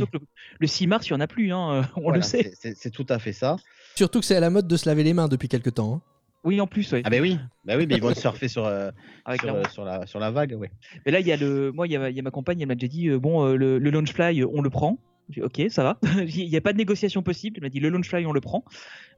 [0.60, 2.52] le 6 mars, il n'y en a plus, hein, on Voilà, le sait.
[2.60, 3.56] c'est tout à fait ça.
[3.96, 5.96] Surtout que c'est à la mode de se laver les mains depuis quelques temps.
[5.96, 6.02] hein.
[6.44, 6.94] Oui, en plus.
[7.04, 8.92] Ah ben oui, bah oui, mais ils vont surfer sur, euh,
[9.38, 10.72] sur, la- euh, sur la, sur la vague, ouais.
[11.06, 12.60] Mais là, il y a le, moi, il y a, il y a ma compagne,
[12.62, 14.98] elle m'a déjà dit, euh, bon, euh, le, le Launchfly, on le prend.
[15.30, 16.00] J'ai dit, ok, ça va.
[16.28, 17.56] il n'y a pas de négociation possible.
[17.58, 18.66] Elle m'a dit, le Launchfly, on le prend.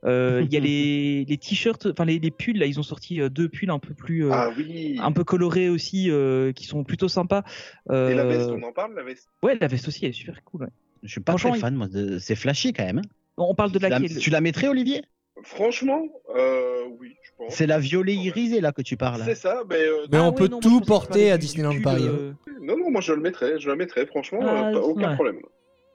[0.05, 3.19] Euh, Il y a les, les t-shirts, enfin les, les pulls, là, ils ont sorti
[3.31, 4.97] deux pulls un peu plus, euh, Ah oui.
[5.01, 7.43] un peu colorés aussi, euh, qui sont plutôt sympas.
[7.89, 9.29] Et la veste, on en parle, la veste?
[9.41, 10.61] Ouais, la veste aussi, elle est super cool.
[10.61, 10.69] ouais.
[11.01, 11.87] Je suis pas très il- fan, moi.
[11.87, 12.99] de- C'est flashy quand même.
[12.99, 13.09] hein.
[13.37, 14.17] On parle de Tu la, laquelle?
[14.17, 15.01] tu la mettrais, Olivier?
[15.43, 16.01] Franchement,
[16.35, 17.53] euh, oui, je pense.
[17.53, 19.21] C'est la violet irisée là que tu parles.
[19.25, 19.75] C'est ça, mais.
[19.75, 22.05] euh, Mais Ah on oui, peut non, tout porter à Disneyland Paris.
[22.07, 22.31] euh,
[22.61, 25.15] Non, non, moi je le mettrais, je la mettrais, franchement, Ah, euh, pas- aucun ouais.
[25.15, 25.39] problème.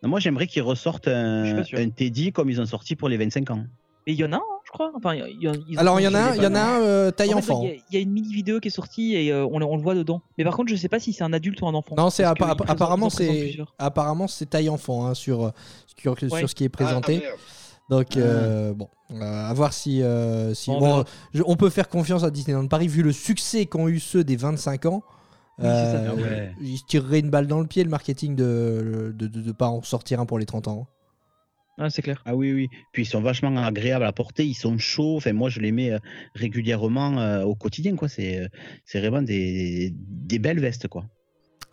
[0.03, 1.62] Non, Moi, j'aimerais qu'ils ressortent un,
[1.95, 3.64] Teddy comme ils ont sorti pour les 25 ans.
[4.07, 4.93] Mais il y en a un, je crois.
[4.95, 6.61] Enfin, il y, a- ils ont- Alors, il y en a il y en a
[6.61, 7.62] un euh, taille En fait, enfant.
[7.64, 9.76] Il y, a- y une mini vidéo qui est sortie et euh, on, le- on
[9.76, 10.22] le voit dedans.
[10.38, 11.95] Mais par contre, je sais pas si c'est un adulte ou un enfant.
[11.99, 15.53] Non, c'est apparemment c'est apparemment c'est taille enfant hein, sur,
[15.99, 17.22] sur ce qui est présenté.
[17.91, 17.95] Ah.
[17.97, 21.05] Donc euh, bon, euh, à voir si, euh, si Bon, on bon, verra.
[21.34, 24.36] je- on peut faire confiance à Disneyland Paris vu le succès qu'ont eu ceux des
[24.36, 25.03] 25 ans.
[25.59, 25.97] Oui, c'est ça.
[25.97, 26.53] Euh, Ah ouais.
[26.62, 29.68] Ils se tireraient une balle dans le pied le marketing de de, de, de pas
[29.68, 30.86] en sortir un pour les 30 ans.
[31.78, 32.22] Ouais, c'est clair.
[32.26, 32.68] Ah oui, oui.
[32.93, 35.16] Puis ils sont vachement agréables à porter, ils sont chauds.
[35.16, 35.99] Enfin, moi, je les mets euh,
[36.34, 38.09] régulièrement euh, au quotidien, quoi.
[38.09, 38.49] C'est euh,
[38.84, 41.05] c'est vraiment des, des belles vestes, quoi.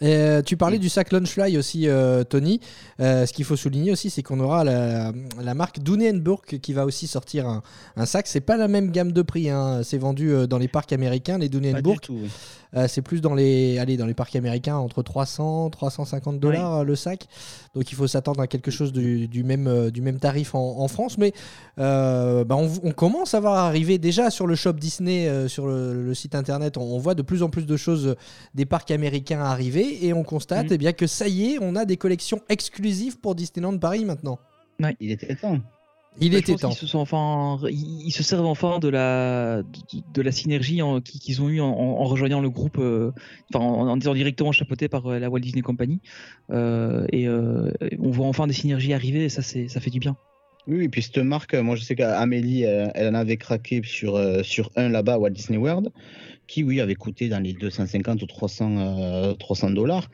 [0.04, 2.60] Euh, tu parlais du sac Launchfly aussi, euh, Tony.
[3.00, 6.86] Euh, ce qu'il faut souligner aussi, c'est qu'on aura la, la marque Dunenburg qui va
[6.86, 7.64] aussi sortir un,
[7.95, 8.28] un sac.
[8.28, 9.50] C'est pas la même gamme de prix.
[9.50, 9.82] hein.
[9.84, 11.95] C'est vendu dans les parcs américains, les Dunenburg.
[11.95, 12.20] du tout.
[12.22, 12.30] oui.
[12.76, 16.84] Euh, c'est plus dans les, allez, dans les parcs américains entre 300 350 dollars euh,
[16.84, 17.28] le sac.
[17.76, 20.80] Donc il faut s'attendre à quelque chose du, du même, euh, du même tarif en,
[20.80, 21.18] en France.
[21.18, 21.32] Mais
[21.80, 25.68] euh, bah, on, on commence à voir arriver déjà sur le shop Disney, euh, sur
[25.68, 28.15] le, le site internet, on, on voit de plus en plus de choses
[28.53, 30.74] des parcs américains arriver et on constate Mhm.
[30.74, 34.39] eh bien, que ça y est, on a des collections exclusives pour Disneyland Paris maintenant.
[34.99, 35.57] Il était temps.
[36.20, 36.70] Il Bah, était temps.
[36.70, 40.99] qu'ils se sont enfin, ils, se servent enfin de la de, de la synergie en-
[41.01, 43.11] qu'ils ont eu en, en rejoignant le groupe, euh,
[43.53, 45.99] enfin en, en étant directement chapeauté par euh, la Walt Disney Company.
[46.51, 49.99] Euh, et euh, on voit enfin des synergies arriver et ça c'est ça fait du
[49.99, 50.15] bien.
[50.68, 54.43] Oui, et puis cette marque, moi je sais qu'Amélie, elle en avait craqué sur, euh,
[54.43, 55.91] sur un là-bas à Walt Disney World,
[56.45, 60.09] qui oui avait coûté dans les 250 ou 300 euh, 300 dollars.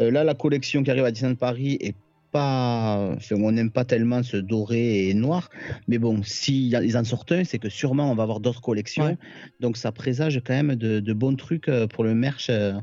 [0.00, 1.94] Euh, là, la collection qui arrive à Disneyland Paris est
[2.36, 5.48] pas, enfin, on n'aime pas tellement ce doré et noir,
[5.88, 9.16] mais bon, s'ils en sortent un, c'est que sûrement on va avoir d'autres collections, Ouais.
[9.60, 12.74] donc ça présage quand même de, de bons trucs euh, pour le merch euh,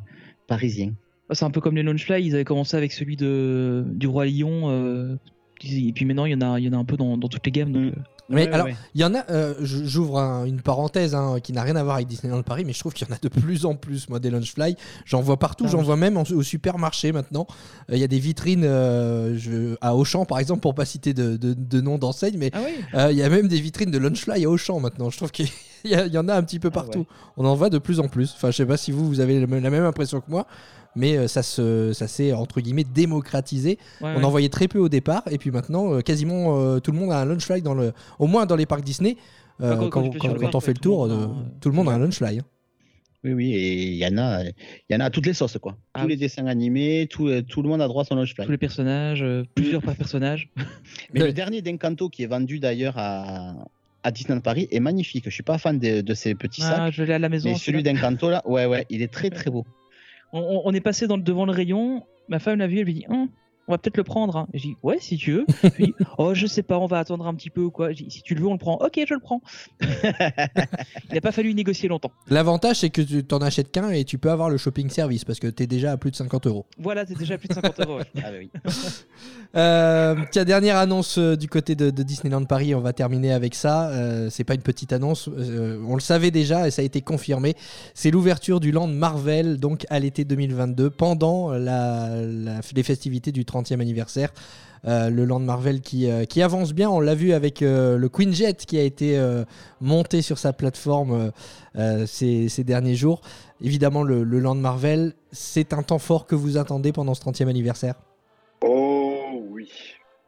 [0.48, 0.92] parisien.
[1.32, 4.70] C'est un peu comme les Launchfly, ils avaient commencé avec celui de du roi Lion.
[4.70, 5.16] euh,
[5.64, 7.30] et puis maintenant il y en a il y en a un peu dans, dans
[7.30, 7.72] toutes les gammes.
[7.72, 8.04] Donc, Mm.
[8.30, 8.76] Mais Ouais, alors, ouais.
[8.96, 11.96] il y en a, euh, j'ouvre un- une parenthèse hein, qui n'a rien à voir
[11.98, 14.20] avec Disneyland Paris, mais je trouve qu'il y en a de plus en plus, moi,
[14.20, 14.76] des Launchfly.
[15.06, 15.86] J'en vois partout, Ah j'en oui.
[15.86, 17.46] vois même en- au supermarché maintenant.
[17.92, 21.14] Euh, Il y a des vitrines euh, je- à Auchan, par exemple, pour pas citer
[21.14, 23.12] de, de, de nom d'enseigne, mais Ah oui.
[23.12, 25.10] il y a même des vitrines de Launchfly à Auchan maintenant.
[25.10, 25.48] Je trouve qu'il
[25.86, 27.00] y, en a un petit peu Ah partout.
[27.00, 27.06] ouais.
[27.38, 28.32] On en voit de plus en plus.
[28.36, 30.48] Enfin, je sais pas si vous, vous avez la même impression que moi.
[30.96, 33.78] Mais euh, ça se, ça s'est entre guillemets démocratisé.
[34.02, 34.24] Ouais, on ouais.
[34.26, 37.12] en voyait très peu au départ, et puis maintenant, euh, quasiment euh, tout le monde
[37.12, 39.18] a un Launchfly dans le, au moins dans les parcs Disney.
[39.60, 40.02] Quand-
[40.56, 41.28] on fait le tour, euh,
[41.62, 42.40] tout le monde a un Launchfly.
[42.40, 42.44] hein.
[43.26, 44.54] Oui, oui, et il y en a, il
[44.90, 45.78] y en a à toutes les sauces, quoi.
[45.94, 48.46] Ah Tous les dessins animés, tout, tout le monde a droit à son Launchfly.
[48.46, 50.50] tous les personnages, euh, plusieurs par personnage.
[51.14, 53.54] Mais le dernier d'Encanto qui est vendu d'ailleurs à,
[54.04, 55.24] à Disneyland Paris est magnifique.
[55.26, 56.94] Je suis pas fan de, de ces petits Ah, sacs.
[56.94, 57.48] je l'ai à la maison.
[57.50, 59.66] mais celui d'Encanto là, ouais, ouais, il est très très beau.
[60.34, 62.04] On, est passé dans devant le rayon.
[62.28, 63.30] Ma femme l'a vu, elle lui dit Hum,
[63.68, 64.36] on va peut-être le prendre.
[64.38, 64.48] hein.
[64.54, 65.46] J'ai dit ouais, si tu veux.
[65.80, 67.94] Dis oh, je sais pas, on va attendre un petit peu ou quoi.
[67.94, 68.76] Dit, si tu le veux, on le prend.
[68.82, 69.42] Ok, je le prends.
[69.82, 72.12] Il n'a pas fallu négocier longtemps.
[72.30, 75.40] L'avantage, c'est que tu t'en achètes qu'un et tu peux avoir le shopping service parce
[75.40, 76.66] que tu es déjà à plus de 50 euros.
[76.78, 78.00] Voilà, c'est déjà plus de 50 euros.
[78.18, 78.50] Ah bah oui.
[79.56, 83.54] Euh, tiens, dernière annonce euh, du côté de, de Disneyland Paris, on va terminer avec
[83.54, 83.90] ça.
[83.90, 87.02] Euh, c'est pas une petite annonce, euh, on le savait déjà et ça a été
[87.02, 87.54] confirmé.
[87.94, 93.46] C'est l'ouverture du Land Marvel donc à l'été 2022 pendant la, la- les festivités du
[93.62, 94.30] 30e anniversaire.
[94.86, 98.10] Euh, le Land Marvel qui, euh, qui avance bien, on l'a vu avec euh, le
[98.10, 99.46] Queen Jet qui a été euh,
[99.80, 101.32] monté sur sa plateforme
[102.06, 103.22] ces, ces derniers jours.
[103.62, 107.48] Évidemment, le, le Land Marvel, c'est un temps fort que vous attendez pendant ce 30e
[107.48, 107.96] anniversaire?
[108.62, 109.72] Oh oui.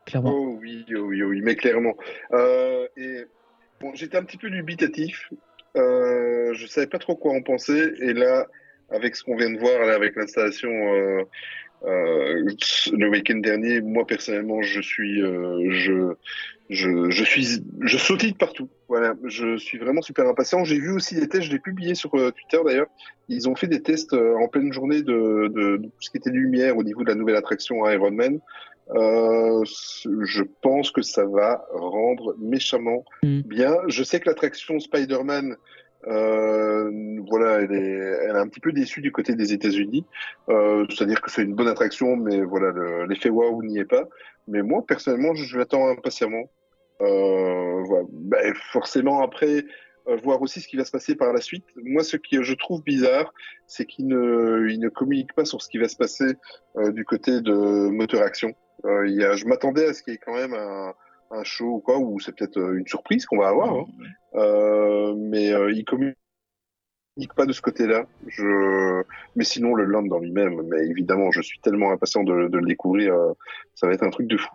[0.05, 0.32] Clairement.
[0.34, 1.95] Oh oui, oh oui, oh oui, mais clairement.
[2.32, 3.26] Euh, et
[3.82, 5.32] bon, j'étais un petit peu dubitatif.
[5.76, 7.91] Euh, je savais pas trop quoi en penser.
[7.99, 8.47] Et là,
[8.89, 10.69] avec ce qu'on vient de voir, là, avec l'installation
[11.86, 12.49] euh,
[12.93, 16.13] le week-end dernier, moi personnellement, je suis, euh, je,
[16.69, 18.69] je, je suis, je sautille de partout.
[18.88, 20.63] Voilà, je suis vraiment super impatient.
[20.63, 22.88] J'ai vu aussi des tests, je l'ai publié sur euh, Twitter d'ailleurs.
[23.29, 26.17] Ils ont fait des tests euh, en pleine journée de, de, de tout ce qui
[26.17, 28.39] était lumière au niveau de la nouvelle attraction Iron Man.
[28.91, 33.77] Euh, je pense que ça va rendre méchamment bien.
[33.88, 35.55] Je sais que l'attraction Spider-Man,
[36.08, 36.91] euh,
[37.28, 40.06] voilà, elle est, un petit peu déçue du côté des États-Unis.
[40.50, 44.04] Euh, C'est-à-dire que c'est une bonne attraction, mais voilà, le- l'effet waouh n'y est pas.
[44.48, 46.43] Mais moi, personnellement, je, l'attends impatiemment.
[47.02, 48.06] Euh, voilà.
[48.12, 49.66] Ben, forcément, après,
[50.24, 51.66] voir aussi ce qui va se passer par la suite.
[51.84, 53.34] Moi, ce que je trouve bizarre,
[53.66, 56.36] c'est qu'ils ne, communiquent pas sur ce qui va se passer
[56.93, 58.54] du côté de moteur action.
[58.84, 60.93] Je m'attendais à ce qu'il y ait quand même un,
[61.43, 63.74] show ou quoi, ou c'est peut-être une surprise qu'on va avoir.
[63.74, 63.86] hein.
[65.36, 66.15] Mais euh, ils communiquent
[67.36, 68.05] pas de ce côté-là.
[69.36, 73.13] Mais sinon, le land dans lui-même, mais évidemment, je suis tellement impatient de, le découvrir.
[73.13, 73.33] euh,
[73.75, 74.49] ça va être un truc de fou.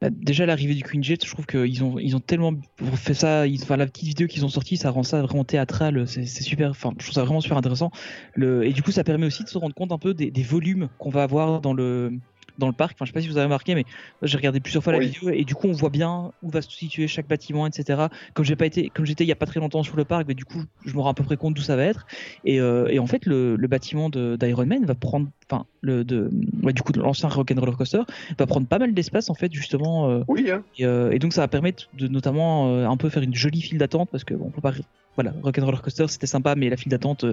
[0.00, 2.52] Bah, Déjà l'arrivée du Queen Jet, je trouve qu'ils ont ils ont tellement
[2.96, 6.70] fait ça, la petite vidéo qu'ils ont sortie, ça rend ça vraiment théâtral, c'est super,
[6.70, 7.90] enfin je trouve ça vraiment super intéressant.
[8.38, 11.08] Et du coup ça permet aussi de se rendre compte un peu des volumes qu'on
[11.08, 12.12] va avoir dans le
[12.58, 12.92] dans le parc.
[12.96, 13.84] Enfin je sais pas si vous avez remarqué, mais
[14.22, 16.70] j'ai regardé plusieurs fois la vidéo et du coup on voit bien où va se
[16.70, 18.06] situer chaque bâtiment, etc.
[18.34, 20.26] Comme j'ai pas été, comme j'étais il y a pas très longtemps sur le parc,
[20.28, 22.06] mais du coup je me rends à peu près compte d'où ça va être.
[22.44, 26.30] Et, euh, et en fait le, le bâtiment d'Iron Man va prendre, enfin le de,
[26.62, 28.00] ouais, du coup l'ancien Rock'n'Roller Coaster
[28.38, 30.10] va prendre pas mal d'espace en fait justement.
[30.10, 30.62] euh, Oui, hein.
[30.78, 33.60] et, euh, et donc ça va permettre de notamment euh, un peu faire une jolie
[33.62, 34.72] file d'attente parce que bon, on peut pas
[35.14, 37.24] voilà Rock'n'Roller Coaster c'était sympa mais la file d'attente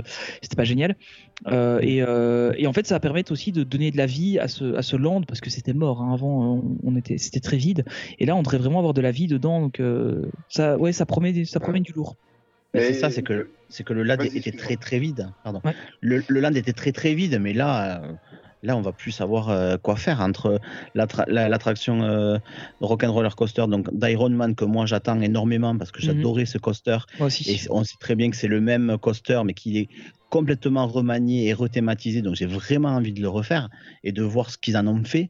[0.41, 0.95] c'était pas génial
[1.51, 4.75] et, et en fait ça va permettre aussi de donner de la vie à ce
[4.75, 6.13] à ce land parce que c'était mort hein.
[6.13, 7.83] avant on, on était c'était très vide
[8.19, 9.81] et là on devrait vraiment avoir de la vie dedans donc
[10.47, 12.15] ça ouais ça promet ça promet du lourd
[12.81, 15.29] c'est ça, c'est que, c'est que le land Vas-y, était très très vide.
[15.43, 15.61] Pardon.
[16.01, 18.13] Le, le land était très très vide, mais là, euh,
[18.63, 20.59] là, on va plus savoir euh, quoi faire entre
[20.95, 22.37] l'attra- la- l'attraction euh,
[22.81, 26.05] Rock'n'Roller Coaster, donc d'Iron Man que moi j'attends énormément parce que Mhm.
[26.15, 26.97] j'adorais ce coaster.
[27.19, 27.49] Moi aussi.
[27.51, 29.89] Et on sait très bien que c'est le même coaster, mais qu'il est
[30.29, 32.21] complètement remanié et rethématisé.
[32.23, 33.69] Donc j'ai vraiment envie de le refaire
[34.03, 35.29] et de voir ce qu'ils en ont fait.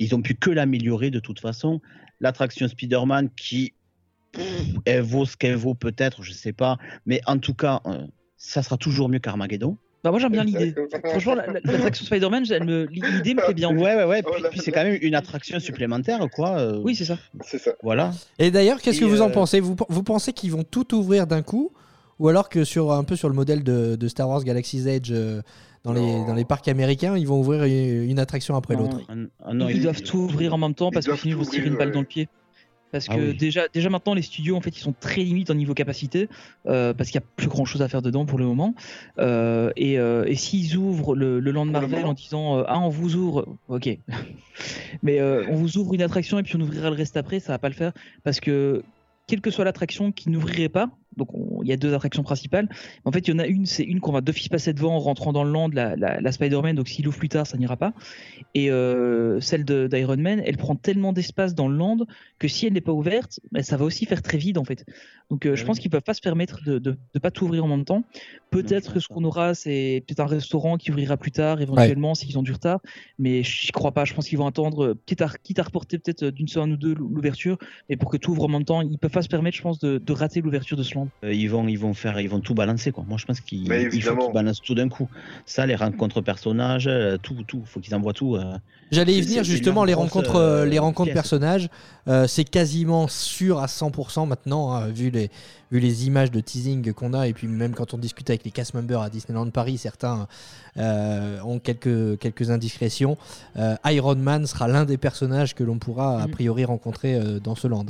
[0.00, 1.80] Ils ont pu que l'améliorer de toute façon.
[2.20, 3.74] L'attraction Spider-Man qui
[4.84, 8.06] elle vaut ce qu'elle vaut peut-être, je sais pas, mais en tout cas, euh,
[8.36, 9.78] ça sera toujours mieux qu'Armageddon.
[10.04, 10.72] Bah, moi j'aime bien l'idée
[11.08, 14.22] franchement la- la- l'attraction Spider-Man l'idée me plaît bien Ouais, ouais, ouais.
[14.22, 16.60] Puis, puis c'est quand même une attraction supplémentaire, quoi.
[16.60, 17.72] euh, oui c'est ça C'est ça.
[17.82, 18.12] Voilà.
[18.38, 19.58] Et d'ailleurs, qu'est-ce que vous en euh, pensez?
[19.58, 21.72] Vous, vous pensez qu'ils vont tout ouvrir d'un coup?
[22.18, 25.10] Ou alors que sur un peu sur le modèle de, de Star Wars Galaxy's Edge
[25.10, 25.42] euh,
[25.82, 29.00] dans, les, dans les parcs américains, ils vont ouvrir une, une attraction après l'autre?
[29.08, 31.66] Ah ils, doivent tout ouvrir en même temps parce que sinon ils vont se tirer
[31.68, 32.28] une balle dans le pied.
[32.96, 33.34] Parce que Ah oui.
[33.34, 36.28] déjà, déjà maintenant les studios en fait ils sont très limites en niveau capacité
[36.66, 38.74] euh, parce qu'il y a plus grand chose à faire dedans pour le moment.
[39.18, 43.16] Euh, et euh, et s'ils ouvrent le, le Land Marvel en disant ah on vous
[43.16, 43.88] ouvre, ok,
[45.02, 47.58] mais on vous ouvre une attraction et puis on ouvrira le reste après, ça va
[47.58, 47.92] pas le faire
[48.24, 48.82] parce que
[49.26, 52.68] quelle que soit l'attraction qui n'ouvrirait pas, donc on- il y a deux attractions principales.
[53.04, 54.98] En fait, il y en a une, c'est une qu'on va d'office passer devant en
[55.00, 57.76] rentrant dans le land, la, la, la Spider-Man, donc s'il ouvre plus tard, ça n'ira
[57.76, 57.92] pas.
[58.54, 61.98] Et euh, celle d'Iron Man, elle prend tellement d'espace dans le land
[62.38, 64.84] que si elle n'est pas ouverte, bah, ça va aussi faire très vide en fait.
[65.30, 67.68] Donc euh, je pense qu'ils peuvent pas se permettre de, de pas tout ouvrir en
[67.68, 68.04] même temps.
[68.50, 72.38] Peut-être que ce qu'on aura, c'est peut-être un restaurant qui ouvrira plus tard, éventuellement, s'ils
[72.38, 72.80] ont du retard.
[73.18, 74.04] Mais j'y crois pas.
[74.04, 76.72] Je pense qu'ils vont attendre, euh, quitte à, quitte à reporter peut-être euh, d'une semaine
[76.72, 77.58] ou deux l'ouverture,
[77.90, 79.78] mais pour que tout ouvre en même temps, ils peuvent pas se permettre, je pense,
[79.80, 81.05] de, de rater l'ouverture de ce land.
[81.24, 83.04] Euh, ils vont, ils vont faire, ils vont tout balancer quoi.
[83.08, 83.66] Moi, je pense qu'ils
[84.32, 85.08] balancent tout d'un coup.
[85.44, 87.62] Ça, les rencontres personnages, euh, tout, tout.
[87.66, 88.36] Faut qu'ils envoient tout.
[88.36, 88.56] euh.
[88.92, 91.14] J'allais y venir justement les rencontres, euh, les rencontres pièce.
[91.14, 91.68] personnages.
[92.08, 95.30] euh, c'est quasiment sûr à 100% maintenant, hein, vu les
[95.72, 98.52] vu les images de teasing qu'on a et puis même quand on discute avec les
[98.52, 100.28] cast members à Disneyland Paris, certains
[100.76, 103.16] euh, ont quelques quelques indiscrétions.
[103.56, 106.30] Euh, Iron Man sera l'un des personnages que l'on pourra a Mhm.
[106.32, 107.86] priori rencontrer euh, dans ce land.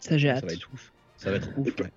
[0.00, 0.40] Ça j'ai hâte.
[0.42, 0.92] Ça va être ouf.
[1.18, 1.66] Ça va être ouf.
[1.80, 1.90] ouais.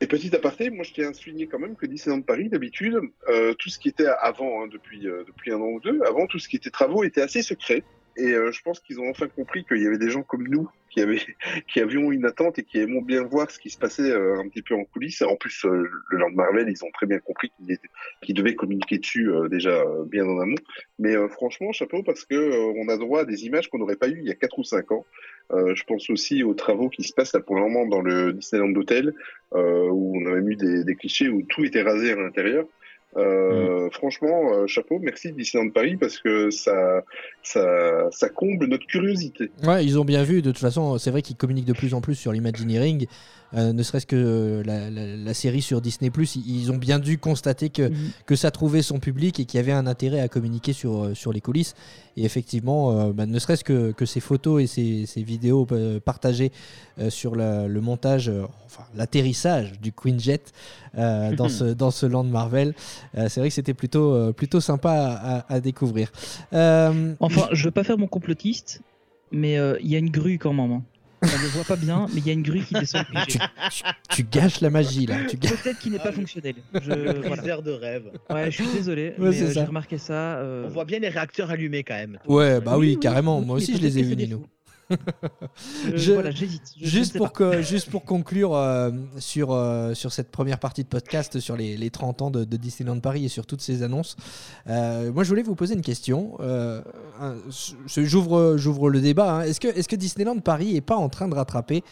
[0.00, 2.98] Et petit aparté, moi je tiens à souligner quand même que Disneyland Paris, d'habitude,
[3.28, 6.26] euh, tout ce qui était avant, hein, depuis, euh, depuis un an ou deux, avant,
[6.26, 7.84] tout ce qui était travaux était assez secret.
[8.16, 10.68] et euh, je pense qu'ils ont enfin compris qu'il y avait des gens comme nous
[10.94, 11.18] qui avaient
[11.68, 14.48] qui avions une attente et qui aimons bien voir ce qui se passait euh, un
[14.48, 15.22] petit peu en coulisses.
[15.22, 17.78] En plus, euh, le Land Marvel, ils ont très bien compris qu'ils
[18.22, 20.54] qu'ils devaient communiquer dessus euh, déjà bien en amont.
[20.98, 24.20] Mais franchement, chapeau parce que on a droit à des images qu'on n'aurait pas eues
[24.20, 25.04] il y a 4 ou 5 ans.
[25.50, 28.70] Je pense aussi aux travaux qui se passent là pour le moment dans le Disneyland
[28.70, 29.12] d'hôtel,
[29.54, 32.66] euh, où on a même eu des, des clichés où tout était rasé à l'intérieur.
[33.16, 37.04] Euh, Franchement, euh, chapeau, merci Disneyland Paris parce que ça,
[37.44, 39.50] ça, ça comble notre curiosité.
[39.62, 40.42] Ouais, ils ont bien vu.
[40.42, 43.06] De toute façon, c'est vrai qu'ils communiquent de plus en plus sur l'Imagineering.
[43.56, 46.98] Euh, ne serait-ce que euh, la, la- la série sur Disney+, ils, ils ont bien
[46.98, 47.88] dû constater que,
[48.26, 51.14] que ça trouvait son public et qu'il y avait un intérêt à communiquer sur, euh,
[51.14, 51.74] sur les coulisses.
[52.16, 56.00] Et effectivement, euh, bah, ne serait-ce que, que ces photos et ces, ces vidéos euh,
[56.00, 56.50] partagées
[56.98, 60.40] euh, sur la- le montage, euh, enfin l'atterrissage du Quinjet
[60.98, 62.74] euh, dans, ce, dans ce land Marvel,
[63.16, 66.10] euh, c'est vrai que c'était plutôt, euh, plutôt sympa à, à- à découvrir.
[66.52, 68.80] Euh, Enfin, je veux pas faire mon complotiste,
[69.32, 70.72] mais euh, il y a une grue quand même.
[70.72, 70.82] hein.
[71.22, 73.04] On ne voit pas bien, mais il y a une grue qui descend.
[73.26, 73.38] tu,
[74.10, 75.16] tu gâches la magie là.
[75.26, 76.56] Tu gâches- Peut-être qu'il n'est pas fonctionnel.
[76.82, 77.36] Je, Le voilà.
[77.36, 78.10] briseur de rêve.
[78.28, 80.36] Ouais, je suis désolé, Ouais, mais c'est euh, j'ai remarqué ça.
[80.40, 82.18] euh, On voit bien les réacteurs allumés quand même.
[82.26, 83.38] Ouais, bah oui, oui, carrément.
[83.38, 84.44] oui, Moi aussi, je les ai vus, Nino.
[85.94, 86.62] Je- voilà, j'hésite.
[86.80, 91.40] Juste, pour que, juste pour conclure euh, sur, euh, sur cette première partie de podcast,
[91.40, 94.16] sur les, les 30 ans de, de Disneyland Paris et sur toutes ces annonces,
[94.68, 96.36] euh, moi je voulais vous poser une question.
[97.86, 99.36] J'ouvre j'ouvre le débat.
[99.36, 99.40] hein.
[99.42, 101.82] Est-ce que, est que Disneyland Paris est pas en train de rattraper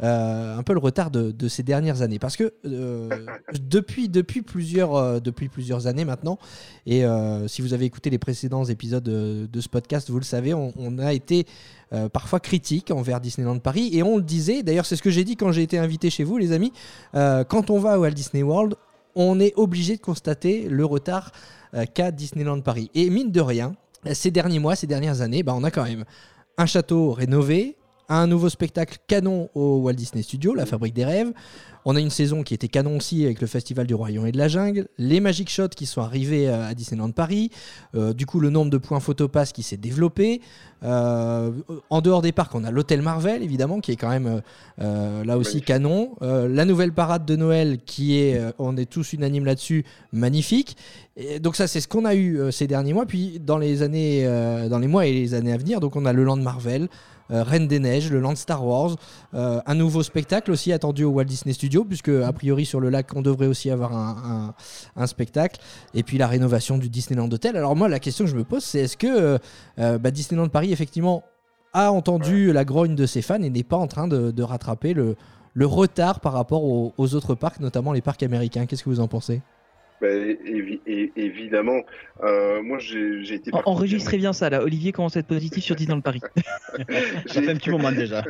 [0.00, 3.08] un peu le retard de, de ces dernières années parce que euh,
[3.60, 6.38] depuis, depuis, plusieurs, euh, depuis plusieurs années maintenant,
[6.86, 10.24] et euh, si vous avez écouté les précédents épisodes de, de ce podcast, vous le
[10.24, 11.46] savez, on, on a été
[11.94, 15.24] euh, parfois critique envers Disneyland Paris et on le disait, d'ailleurs c'est ce que j'ai
[15.24, 16.70] dit quand j'ai été invité chez vous les amis,
[17.14, 18.74] euh, quand on va à Walt Disney World,
[19.14, 21.32] on est obligé de constater le retard
[21.72, 22.90] euh, qu'a Disneyland Paris.
[22.94, 23.74] Et mine de rien,
[24.12, 26.04] ces derniers mois, ces dernières années, bah, on a quand même
[26.58, 27.77] un château rénové,
[28.08, 31.32] un nouveau spectacle canon au Walt Disney Studios, la Fabrique des Rêves.
[31.84, 34.38] On a une saison qui était canon aussi avec le Festival du Royaume et de
[34.38, 37.50] la Jungle, les Magic Shots qui sont arrivés euh, à Disneyland Paris,
[37.94, 40.40] euh, du coup le nombre de points Photopass qui s'est développé.
[40.82, 41.50] Euh,
[41.88, 44.42] en dehors des parcs, on a l'hôtel Marvel évidemment qui est quand même
[44.80, 46.14] euh, là aussi canon.
[46.20, 50.76] La nouvelle parade de Noël qui est, on est tous unanimes là-dessus, magnifique.
[51.16, 53.06] Et donc ça c'est ce qu'on a eu ces derniers mois.
[53.06, 54.24] Puis dans les années,
[54.68, 56.88] dans les mois et les années à venir, donc on a le Land Marvel.
[57.30, 58.96] Euh, Reine des Neiges, le Land Star Wars,
[59.34, 62.90] euh, un nouveau spectacle aussi attendu au Walt Disney Studio, puisque a priori sur le
[62.90, 64.54] lac on devrait aussi avoir un,
[64.96, 65.60] un- un spectacle,
[65.94, 67.56] et puis la rénovation du Disneyland Hotel.
[67.56, 69.38] Alors moi la question que je me pose c'est est-ce que
[69.78, 71.22] euh, bah, Disneyland Paris effectivement
[71.74, 74.94] a entendu la grogne de ses fans et n'est pas en train de, de rattraper
[74.94, 75.16] le,
[75.52, 78.64] le retard par rapport aux, aux autres parcs, notamment les parcs américains.
[78.66, 79.42] Qu'est-ce que vous en pensez?
[80.02, 81.82] Évi- é- évidemment,
[82.22, 83.50] euh, moi j'ai été.
[83.52, 84.62] En- Enregistrez bien ça là.
[84.62, 86.20] Olivier commence à être positif sur Disneyland Paris.
[87.26, 88.22] Ça fait un petit moment déjà.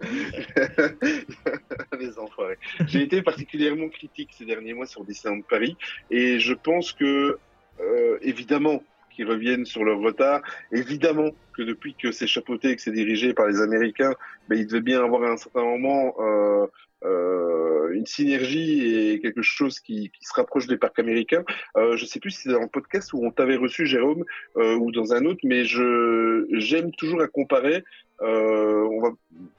[2.00, 2.58] Les enfoirés.
[2.86, 5.76] J'ai été particulièrement critique ces derniers mois sur Disneyland Paris
[6.10, 7.38] et je pense que,
[7.80, 8.82] euh, évidemment,
[9.14, 10.40] qu'ils reviennent sur leur retard,
[10.72, 14.14] évidemment que depuis que c'est chapeauté et que c'est dirigé par les Américains,
[14.48, 16.66] ben, il devait bien avoir à un certain moment euh,
[17.04, 21.44] euh, une synergie et quelque chose qui, qui se rapproche des parcs américains.
[21.76, 24.24] Euh, je sais plus si c'est dans le podcast où on t'avait reçu, Jérôme,
[24.56, 27.84] euh, ou dans un autre, mais je j'aime toujours à comparer.
[28.22, 29.10] Euh, on va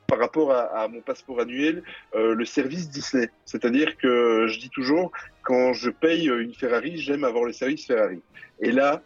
[0.08, 1.84] par rapport à, à mon passeport annuel,
[2.16, 3.30] euh, le service Disney.
[3.46, 5.12] C'est-à-dire que je dis toujours,
[5.42, 8.22] quand je paye une Ferrari, j'aime avoir le service Ferrari.
[8.60, 9.02] Et là,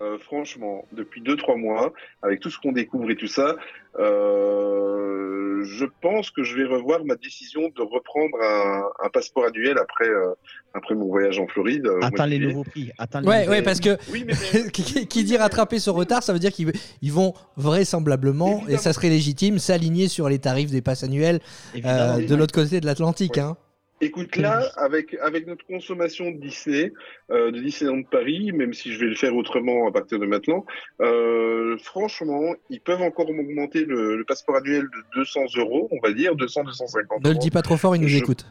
[0.00, 1.92] euh, franchement, depuis 2-3 mois,
[2.22, 3.56] avec tout ce qu'on découvre et tout ça,
[3.98, 9.76] euh, je pense que je vais revoir ma décision de reprendre un, un passeport annuel
[9.78, 10.32] après, euh,
[10.74, 11.82] après mon voyage en Floride.
[12.26, 12.90] de les nouveaux prix.
[12.98, 14.34] Attends les Ouais, nouveaux ouais, parce que Oui, mais
[14.72, 16.72] qui, qui dit rattraper ce retard, ça veut dire qu'ils
[17.02, 21.40] ils vont vraisemblablement, et ça serait légitime, s'aligner sur les tarifs des passes annuelles
[21.84, 23.38] euh, de l'autre côté de l'Atlantique.
[23.38, 23.56] Hein.
[24.02, 26.92] Écoute, là, avec, avec notre consommation de Disney,
[27.30, 30.64] euh, de Disneyland Paris, même si je vais le faire autrement à partir de maintenant,
[31.02, 36.14] euh, franchement, ils peuvent encore augmenter le, le passeport annuel de 200 euros, on va
[36.14, 38.46] dire, 200, 250 Ne le dis pas trop fort, ils nous Je écoutent.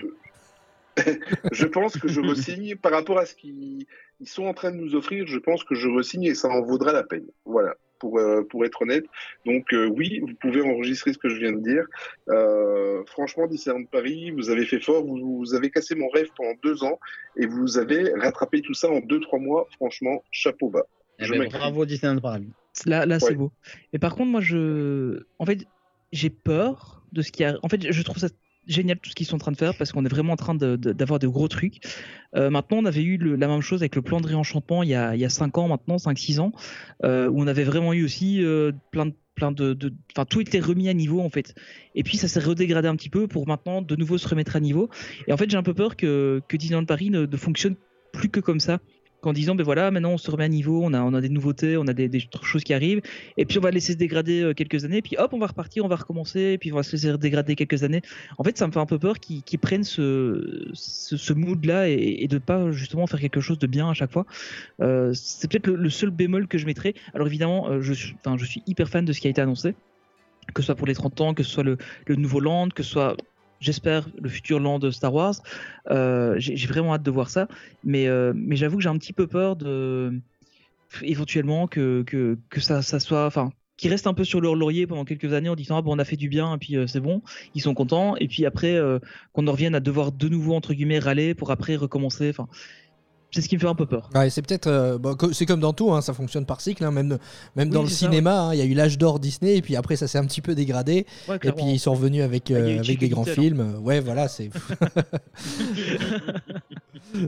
[1.51, 3.85] je pense que je resigne par rapport à ce qu'ils
[4.19, 5.25] ils sont en train de nous offrir.
[5.27, 7.25] Je pense que je resigne et ça en vaudra la peine.
[7.45, 9.05] Voilà, pour euh, pour être honnête.
[9.45, 11.85] Donc euh, oui, vous pouvez enregistrer ce que je viens de dire.
[12.29, 15.05] Euh, franchement, Disneyland Paris, vous avez fait fort.
[15.05, 16.99] Vous, vous avez cassé mon rêve pendant deux ans
[17.35, 19.67] et vous avez rattrapé tout ça en deux trois mois.
[19.75, 20.85] Franchement, chapeau bas.
[21.19, 22.47] Eh Je ben, bravo Disneyland Paris.
[22.85, 23.51] Là, là c'est beau.
[23.93, 25.65] Mais par contre, moi, je, en fait,
[26.11, 27.57] j'ai peur de ce qui a.
[27.61, 28.29] En fait, je trouve ça
[28.67, 30.55] génial tout ce qu'ils sont en train de faire parce qu'on est vraiment en train
[30.55, 31.81] d'avoir de, gros trucs.
[32.35, 34.95] Euh, maintenant, on avait eu la même chose avec le plan de réenchantement il y
[34.95, 36.51] a, il y a 5 ans maintenant, 5-6 ans,
[37.03, 40.89] euh, où on avait vraiment eu aussi euh, plein de de, enfin tout était remis
[40.89, 41.55] à niveau en fait.
[41.95, 44.59] Et puis ça s'est redégradé un petit peu pour maintenant de nouveau se remettre à
[44.59, 44.89] niveau.
[45.27, 47.75] Et en fait, j'ai un peu peur que que Disneyland Paris ne fonctionne
[48.11, 48.79] plus que comme ça.
[49.21, 51.87] Qu'en disant, ben voilà, maintenant on se remet à niveau, on a, des nouveautés, on
[51.87, 52.09] a des,
[52.41, 53.01] choses qui arrivent,
[53.37, 55.83] et puis on va laisser se dégrader euh, quelques années, puis hop, on va repartir,
[55.83, 58.01] on va recommencer, et puis on va se laisser dégrader quelques années.
[58.37, 62.27] En fait, ça me fait un peu peur qu'ils prennent ce, ce, ce mood-là et,
[62.29, 64.25] de pas justement faire quelque chose de bien à chaque fois.
[64.81, 66.93] Euh, c'est peut-être le, seul bémol que je mettrais.
[67.13, 69.41] Alors évidemment, euh, je, suis- enfin, je suis hyper fan de ce qui a été
[69.41, 69.73] annoncé,
[70.53, 72.83] que ce soit pour les 30 ans, que ce soit le, le nouveau land, que
[72.83, 73.17] ce soit
[73.59, 75.35] j'espère le futur land de Star Wars.
[75.89, 77.47] Euh, J'ai vraiment hâte de voir ça,
[77.83, 80.13] mais, euh, mais j'avoue que j'ai un petit peu peur de
[81.03, 84.87] éventuellement que, que, que ça, ça soit, enfin, qui reste un peu sur leur laurier
[84.87, 86.87] pendant quelques années en disant ah bon on a fait du bien et puis euh,
[86.87, 87.21] c'est bon,
[87.53, 88.77] ils sont contents et puis après
[89.31, 92.29] qu'on en revienne à devoir de nouveau entre guillemets râler pour après recommencer.
[92.29, 92.47] Enfin,
[93.31, 94.09] c'est ce qui me fait un peu peur.
[94.15, 96.91] Ouais, c'est peut-être, euh, co- c'est comme dans tout, hein, ça fonctionne par cycle, hein,
[96.91, 97.17] même,
[97.55, 99.75] même dans le ça, cinéma, hein, il y a eu l'âge d'or Disney, et puis
[99.75, 102.55] après ça s'est un petit peu dégradé, Ouais, et puis ils sont revenus avec, Ah,
[102.55, 103.75] euh, avec des grands Little, films.
[103.83, 104.49] Ouais, voilà, c'est.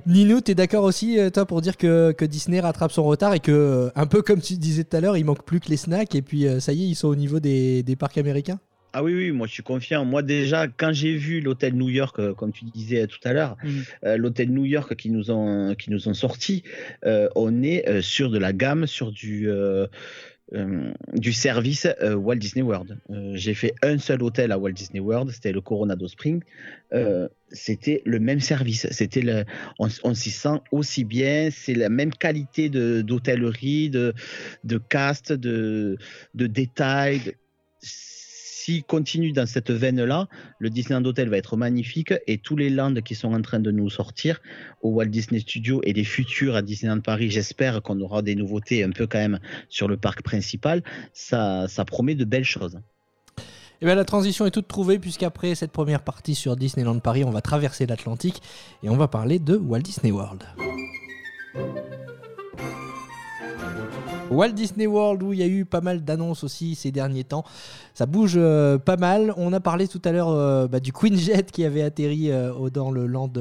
[0.06, 3.40] Nino, t'es d'accord aussi, euh, toi, pour dire que, que Disney rattrape son retard et
[3.40, 5.78] que, euh, un peu comme tu disais tout à l'heure, il manque plus que les
[5.78, 8.60] snacks, et puis euh, ça y est, ils sont au niveau des, des parcs américains?
[8.94, 10.04] Ah oui, oui, moi je suis confiant.
[10.06, 13.56] Moi déjà, quand j'ai vu l'hôtel New York, euh, comme tu disais tout à l'heure,
[13.64, 13.84] Mhm.
[14.06, 16.64] euh, l'hôtel New York qui nous ont, qui nous ont sorti,
[17.06, 19.88] euh, on est sur de la gamme, sur du, euh,
[20.54, 22.98] euh, du service euh, Walt Disney World.
[23.10, 26.42] Euh, j'ai fait un seul hôtel à Walt Disney World, c'était le Coronado Spring.
[26.94, 28.86] Euh, c'était le même service.
[28.92, 29.46] C'était le,
[29.80, 31.50] on, on s'y sent aussi bien.
[31.52, 34.14] C'est la même qualité de- d'hôtellerie, de,
[34.66, 35.98] de cast, de,
[36.36, 37.36] de détails.
[38.64, 40.28] S'il continue dans cette veine-là,
[40.60, 43.72] le Disneyland Hotel va être magnifique et tous les lands qui sont en train de
[43.72, 44.40] nous sortir
[44.84, 48.84] au Walt Disney Studios et les futurs à Disneyland Paris, j'espère qu'on aura des nouveautés
[48.84, 49.40] un peu quand même
[49.70, 50.84] sur le parc principal.
[51.12, 52.80] Ça, ça promet de belles choses.
[53.82, 57.32] Et bien la transition est toute trouvée puisqu'après cette première partie sur Disneyland Paris, on
[57.32, 58.44] va traverser l'Atlantique
[58.84, 60.44] et on va parler de Walt Disney World.
[64.32, 67.44] Walt Disney World où il y a eu pas mal d'annonces aussi ces derniers temps.
[67.94, 69.34] Ça bouge euh, pas mal.
[69.38, 72.70] On a parlé tout à l'heure euh, bah, du Queen Jet qui avait atterri euh,
[72.70, 73.32] dans le land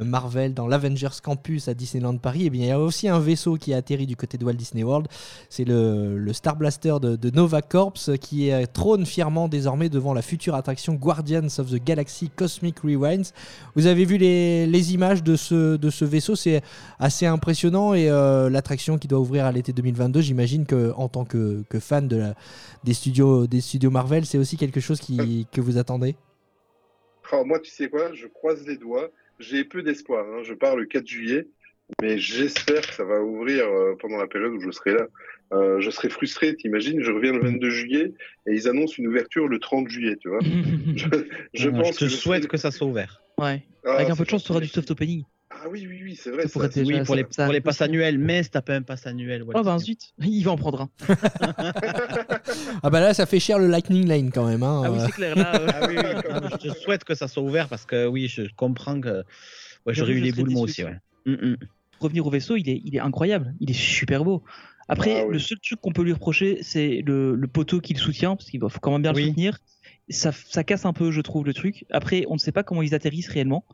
[0.00, 2.46] Marvel, dans l'Avengers Campus à Disneyland Paris.
[2.46, 4.54] Et bien il y a aussi un vaisseau qui a atterri du côté de Walt
[4.54, 5.08] Disney World.
[5.48, 10.14] C'est le, le Star Blaster de, de Nova Corps qui euh, trône fièrement désormais devant
[10.14, 13.32] la future attraction Guardians of the Galaxy Cosmic Rewinds.
[13.74, 16.62] Vous avez vu les, les images de ce, de ce vaisseau, c'est
[16.98, 21.24] assez impressionnant et euh, l'attraction qui doit ouvrir à l'été 2022, j'imagine que en tant
[21.24, 22.34] que, que fan de la-
[22.84, 26.16] des, studios, des studios Marvel, c'est aussi quelque chose qui, que vous attendez?
[27.32, 29.08] Oh, moi, tu sais quoi, je croise les doigts.
[29.38, 30.24] J'ai peu d'espoir.
[30.26, 30.42] hein.
[30.42, 31.46] Je pars le 4 juillet,
[32.02, 35.06] mais j'espère que ça va ouvrir euh, pendant la période où je serai là.
[35.52, 38.12] Euh, je serai frustré, t'imagines, je reviens le 22 juillet
[38.48, 40.40] et ils annoncent une ouverture le 30 juillet, tu vois.
[40.96, 41.06] je,
[41.54, 43.22] je Non, pense je te que souhaite serai- que ça soit ouvert.
[43.38, 43.62] Ouais.
[43.84, 45.22] Ah, Avec un peu de chance, tu auras du soft opening.
[45.66, 46.42] Ah oui, oui, oui, c'est vrai.
[46.44, 46.80] Ça pourrait ça.
[46.80, 48.74] être déjà- Oui, pour les, ça- pour les ça- passes annuelles, mais si t'as pas
[48.76, 49.42] un pass annuel.
[49.42, 50.90] Walt Oh ben zut, il va en prendre un.
[52.82, 54.62] Ah bah là, ça fait cher le Lightning Lane quand même.
[54.62, 54.82] hein.
[54.84, 55.60] Ah oui, c'est clair, là.
[55.60, 58.28] euh, Ah oui, oui, comme- je te souhaite que ça soit ouvert parce que oui,
[58.28, 59.24] je comprends que
[59.86, 60.84] ouais, j'aurais eu je les boules moi aussi.
[60.84, 60.96] Ouais.
[61.26, 61.56] Mm, mm.
[62.00, 64.44] revenir au vaisseau, il est, il est incroyable, il est super beau.
[64.88, 65.32] Après, Ah oui.
[65.32, 68.48] le seul truc qu'on peut lui reprocher, c'est le, le poteau qui le soutient, parce
[68.50, 69.22] qu'il faut quand même bien Oui.
[69.22, 69.58] le soutenir.
[70.08, 71.84] Ça, ça casse un peu, je trouve, le truc.
[71.90, 73.64] Après, on ne sait pas comment ils atterrissent réellement.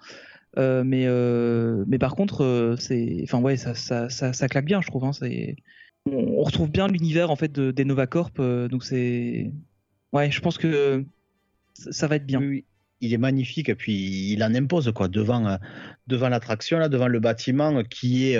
[0.59, 4.67] Euh, mais, euh, mais par contre, euh, c'est, enfin ouais, ça, ça, ça, ça claque
[4.67, 5.05] bien, je trouve.
[5.05, 5.57] Hein, c'est,
[6.11, 9.51] on, on retrouve bien l'univers en fait de, des Novacorp, euh, donc c'est,
[10.13, 11.05] ouais, je pense que
[11.75, 12.41] ça, va être bien.
[12.41, 12.65] Oui.
[13.01, 15.59] Il est magnifique et puis il en impose quoi devant
[16.07, 18.39] devant l'attraction là, devant le bâtiment qui est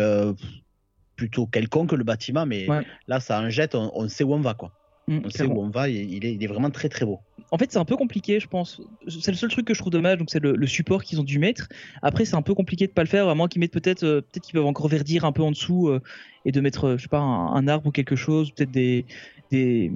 [1.17, 2.87] plutôt quelconque le bâtiment, mais Ouais.
[3.09, 4.73] là ça en jette, on, on sait où on va quoi.
[5.09, 7.19] Mm, On sait où on va, et il est, il est vraiment très très beau.
[7.51, 8.81] En fait, c'est un peu compliqué, je pense.
[9.09, 11.25] C'est le seul truc que je trouve dommage, donc c'est le, le support qu'ils ont
[11.25, 11.69] dû mettre.
[12.03, 14.21] Après, c'est un peu compliqué de pas le faire, à moins qu'ils mettent peut-être, euh,
[14.21, 16.01] peut-être qu'ils peuvent encore verdir un peu en dessous euh,
[16.45, 19.07] et de mettre, euh, je sais pas, un, un arbre ou quelque chose, peut-être des,
[19.51, 19.93] des,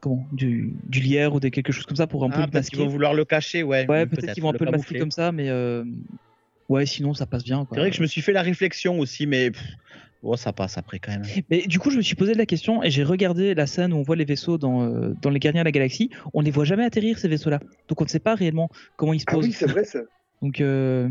[0.00, 2.44] comment, du, du lierre ou des quelque chose comme ça pour un peu Ah, le
[2.46, 2.76] peut-être masquer.
[2.78, 3.86] qu'ils vont vouloir le cacher, ouais.
[3.88, 4.98] Ouais, peut-être, qu'ils vont un le peu le masquer camoufler.
[5.00, 5.84] comme ça, mais euh,
[6.70, 7.66] ouais, sinon ça passe bien.
[7.70, 9.62] C'est vrai que je me suis fait la réflexion aussi, mais pff,
[10.22, 11.22] bon, ça passe après quand même.
[11.50, 13.96] Mais du coup, je me suis posé la question et j'ai regardé la scène où
[13.96, 16.10] on voit les vaisseaux dans, euh, dans les Gardiens de la Galaxie.
[16.34, 19.12] On ne les voit jamais atterrir ces vaisseaux-là, donc on ne sait pas réellement comment
[19.12, 19.46] ils se Ah posent.
[19.46, 20.00] oui, c'est vrai ça.
[20.42, 21.08] Donc euh,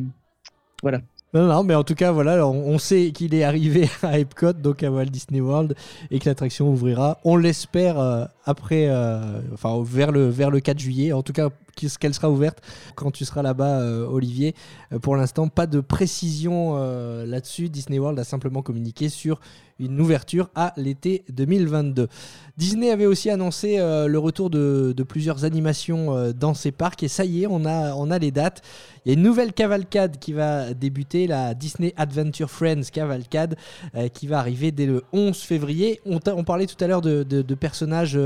[0.82, 1.02] voilà.
[1.36, 4.54] Non, non, mais en tout cas, voilà, on, on sait qu'il est arrivé à Epcot,
[4.54, 5.76] donc à Walt Disney World,
[6.10, 10.80] et que l'attraction ouvrira, on l'espère, euh, après, euh, enfin, vers le, vers le 4
[10.80, 11.14] juillet.
[11.14, 11.50] En tout cas,
[11.98, 12.62] qu'elle sera ouverte
[12.96, 14.56] quand tu seras là-bas, euh, Olivier.
[14.92, 17.70] Euh, pour l'instant, pas de précision euh, là-dessus.
[17.70, 19.40] Disney World a simplement communiqué sur
[19.80, 22.10] une ouverture à l'été 2022.
[22.58, 27.44] Disney avait aussi annoncé le retour de, plusieurs animations dans ses parcs et ça y
[27.44, 28.62] est, on a, on a les dates.
[29.06, 33.56] Il y a une nouvelle cavalcade qui va débuter, la Disney Adventure Friends cavalcade,
[34.14, 36.02] qui va arriver dès le 11 février.
[36.06, 38.20] On, parlait tout à l'heure de, de- personnages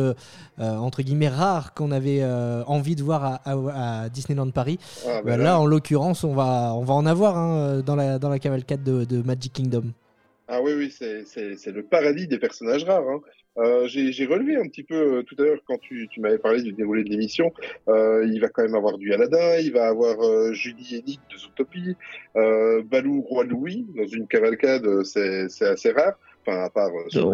[0.58, 2.26] entre guillemets rares qu'on avait
[2.66, 4.80] envie de voir à, à- à Disneyland Paris.
[5.06, 5.60] Ah, Bah, bah là, là.
[5.60, 9.04] en l'occurrence, on va, on va en avoir hein, dans, la, dans la cavalcade de,
[9.06, 9.84] de Magic Kingdom.
[10.48, 11.26] Ah oui, oui, c'est-
[11.72, 13.08] le paradis des personnages rares.
[13.08, 13.22] hein.
[13.60, 16.64] Euh, J'ai relevé un petit peu euh, tout à l'heure quand tu, tu m'avais parlé
[16.64, 17.54] du déroulé de l'émission.
[17.88, 21.20] Euh, il va quand même avoir du Aladdin, il va avoir euh, Julie et Nick
[21.32, 21.96] de Zootopie,
[22.36, 26.14] euh, Balou, Roi Louis dans une cavalcade, euh, c'est assez rare.
[26.46, 27.34] Enfin, à part euh, sur, On-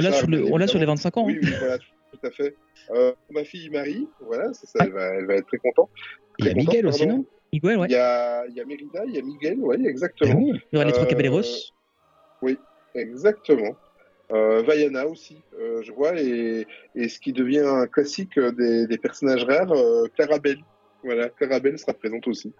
[0.00, 0.94] l'a sur le- les évidemment.
[0.94, 1.40] 25 ans, Oui, hein.
[1.44, 1.78] oui, voilà,
[2.20, 2.54] tout à fait.
[2.90, 5.90] Euh, ma fille Marie, voilà, ça, elle, va, elle va être très contente.
[6.38, 7.86] Il y a Miguel aussi, non Miguel, ouais.
[7.88, 10.32] Il y a, il y a Mérida, il y a Miguel, oui, exactement.
[10.34, 10.60] Ah oui.
[10.72, 11.72] Il y aura les trois Euh, caballeros.
[12.42, 12.58] Oui,
[12.94, 13.76] exactement.
[14.32, 18.98] Euh, Vaiana aussi, euh, je vois, et, et ce qui devient un classique des, des
[18.98, 20.60] personnages rares, euh, Clarabelle.
[21.02, 22.52] Voilà, Clarabelle sera présente aussi.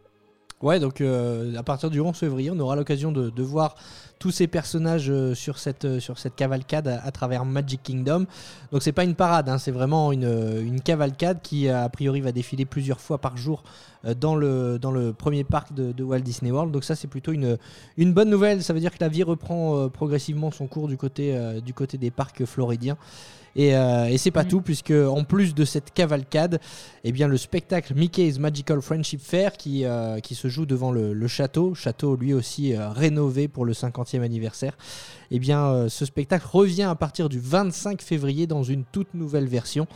[0.63, 3.77] Ouais, donc euh, à partir du 11 février, on aura l'occasion de, de voir
[4.19, 8.27] tous ces personnages euh, sur, cette, euh, sur cette cavalcade à, travers Magic Kingdom.
[8.71, 12.31] Donc c'est pas une parade, hein, c'est vraiment une, une cavalcade qui a priori va
[12.31, 13.63] défiler plusieurs fois par jour
[14.19, 16.73] dans, le, dans le premier parc de, de Walt Disney World.
[16.73, 17.57] Donc ça c'est plutôt une,
[17.97, 21.35] une bonne nouvelle, ça veut dire que la vie reprend progressivement son cours du côté,
[21.65, 22.99] du côté des parcs floridiens.
[23.57, 26.61] Et, euh, et c'est pas tout, puisque en plus de cette cavalcade,
[27.05, 31.13] eh bien, le spectacle Mickey's Magical Friendship Fair qui, euh, qui se joue devant le,
[31.13, 34.77] le château, château lui aussi euh, rénové pour le 50e anniversaire,
[35.31, 39.87] eh bien, ce spectacle revient à partir du 25 février dans une toute nouvelle version.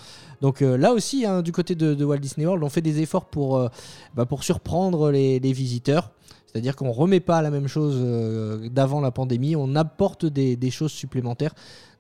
[0.40, 3.24] Donc là aussi, hein, du côté de, de Walt Disney World, on fait des efforts
[3.24, 3.68] pour,
[4.14, 6.12] bah, pour surprendre les, les visiteurs.
[6.54, 10.70] C'est-à-dire qu'on ne remet pas la même chose euh, d'avant la pandémie, on apporte des,
[10.70, 11.52] choses supplémentaires.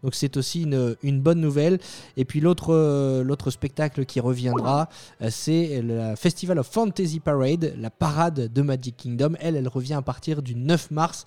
[0.04, 1.80] Donc c'est aussi une, bonne nouvelle.
[2.16, 4.88] Et puis l'autre euh, spectacle qui reviendra,
[5.22, 9.32] euh, c'est le Festival of Fantasy Parade, la parade de Magic Kingdom.
[9.40, 11.24] Elle, elle revient à partir du 9 mars.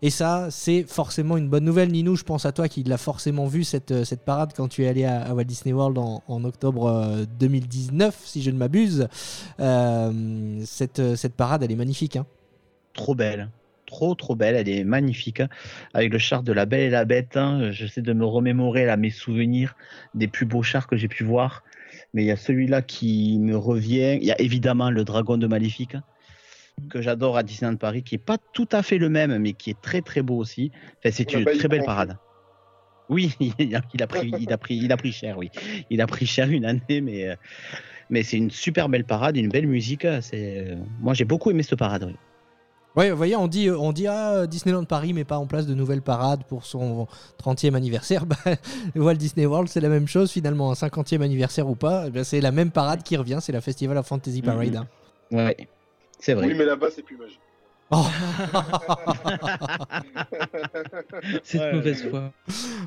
[0.00, 1.92] Et ça, c'est forcément une bonne nouvelle.
[1.92, 3.92] Ninou, je pense à toi qui l'as forcément vu cette,
[4.24, 8.50] parade quand tu es allé à, Walt Disney World en, octobre euh, 2019, si je
[8.50, 9.06] ne m'abuse.
[10.64, 12.16] Cette, cette parade, elle est magnifique.
[12.16, 12.24] hein.
[13.00, 13.48] Trop belle.
[13.86, 14.56] Trop, trop belle.
[14.56, 15.40] Elle est magnifique.
[15.40, 15.48] hein.
[15.94, 17.36] Avec le char de la Belle et la Bête.
[17.38, 17.70] hein.
[17.72, 19.74] J'essaie de me remémorer là, mes souvenirs
[20.14, 21.64] des plus beaux chars que j'ai pu voir.
[22.12, 24.16] Mais il y a celui-là qui me revient.
[24.20, 25.94] Il y a évidemment le Dragon de Maléfique.
[25.94, 26.02] hein,
[26.90, 29.70] Que j'adore à Disneyland Paris, qui est pas tout à fait le même, mais qui
[29.70, 30.70] est très très beau aussi.
[30.98, 32.16] Enfin, c'est une très belle parade.
[33.08, 35.50] Oui, il a, il a pris, il a pris, il a pris cher, oui.
[35.90, 37.34] Il a pris cher une année, mais, euh,
[38.08, 40.06] mais c'est une super belle parade, une belle musique.
[40.20, 42.04] C'est, euh, moi, j'ai beaucoup aimé cette parade.
[42.04, 42.14] Oui.
[42.96, 45.74] Ouais, vous voyez, on dit, on dit ah, Disneyland Paris met pas en place de
[45.74, 47.06] nouvelles parades pour son
[47.42, 48.24] 30e anniversaire.
[48.30, 48.36] Bah,
[48.96, 52.40] Walt Disney World, c'est la même chose finalement, un 50e anniversaire ou pas, eh c'est
[52.40, 54.76] la même parade qui revient, c'est la Festival of Fantasy Parade.
[54.76, 54.86] hein.
[55.30, 55.56] Ouais,
[56.18, 56.48] c'est vrai.
[56.48, 57.40] Oui, mais là-bas, c'est plus magique.
[57.92, 58.04] Oh.
[61.42, 62.30] Cette mauvaise foi.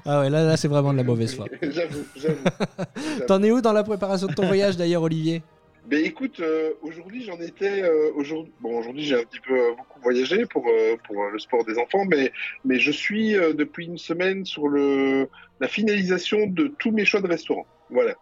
[0.06, 1.45] Ah ouais, là, là c'est vraiment de la mauvaise foi.
[1.62, 2.16] j'avoue, j'avoue.
[2.16, 3.26] j'avoue.
[3.28, 5.43] T'en es où dans la préparation de ton voyage d'ailleurs, Olivier?
[5.86, 7.84] Ben écoute, euh, aujourd'hui j'en étais.
[7.84, 11.32] euh, aujourd'hui, bon, aujourd'hui j'ai un petit peu euh, beaucoup voyagé pour euh, pour euh,
[11.32, 12.32] le sport des enfants, mais
[12.64, 15.28] mais je suis depuis une semaine sur le
[15.60, 17.68] la finalisation de tous mes choix de restaurant.
[17.90, 18.16] Voilà.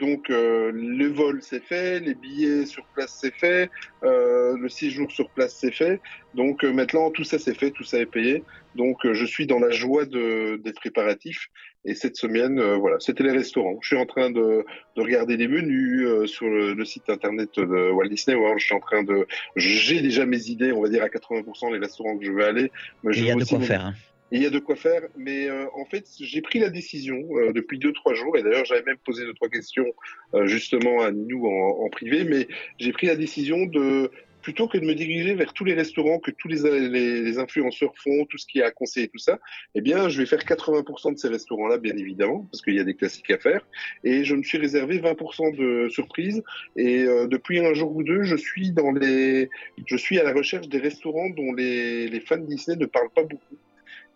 [0.00, 3.70] Donc le vol c'est fait, les billets sur place c'est fait,
[4.02, 6.00] le séjour sur place c'est fait.
[6.34, 8.42] Donc maintenant tout ça c'est fait, tout ça est payé.
[8.74, 11.48] Donc je suis dans la joie de, des préparatifs.
[11.86, 13.78] Et cette semaine, euh, voilà, c'était les restaurants.
[13.80, 14.64] Je suis en train de,
[14.96, 18.58] de regarder les menus euh, sur le, le site internet de Walt Disney World.
[18.60, 19.26] Je suis en train de,
[19.56, 22.70] j'ai déjà mes idées, on va dire à 80% les restaurants que je veux aller.
[23.02, 23.86] Mais il y a de quoi mon- faire.
[23.86, 23.94] hein.
[24.30, 27.52] il y a de quoi faire, mais euh, en fait, j'ai pris la décision euh,
[27.52, 29.86] depuis deux trois jours, et d'ailleurs j'avais même posé deux trois questions
[30.34, 32.46] euh, justement à en, en privé, mais
[32.78, 34.10] j'ai pris la décision de
[34.42, 37.92] plutôt que de me diriger vers tous les restaurants que tous les, les, les influenceurs
[37.96, 39.38] font, tout ce qui est à conseiller, tout ça,
[39.74, 42.84] eh bien, je vais faire 80% de ces restaurants-là, bien évidemment, parce qu'il y a
[42.84, 43.66] des classiques à faire,
[44.04, 46.42] et je me suis réservé 20% de surprises,
[46.76, 49.48] et euh, depuis un jour ou deux, je suis dans les,
[49.86, 53.22] je suis à la recherche des restaurants dont les, les fans Disney ne parlent pas
[53.24, 53.56] beaucoup.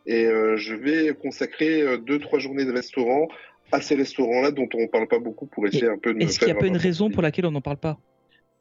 [0.06, 3.26] Et euh, je vais consacrer euh, deux, trois journées de restaurant
[3.72, 6.46] à ces restaurants-là dont on parle pas beaucoup pour essayer un peu de Est-ce qu'il
[6.48, 7.98] n'y a pas une un- raison pour laquelle on n'en parle pas?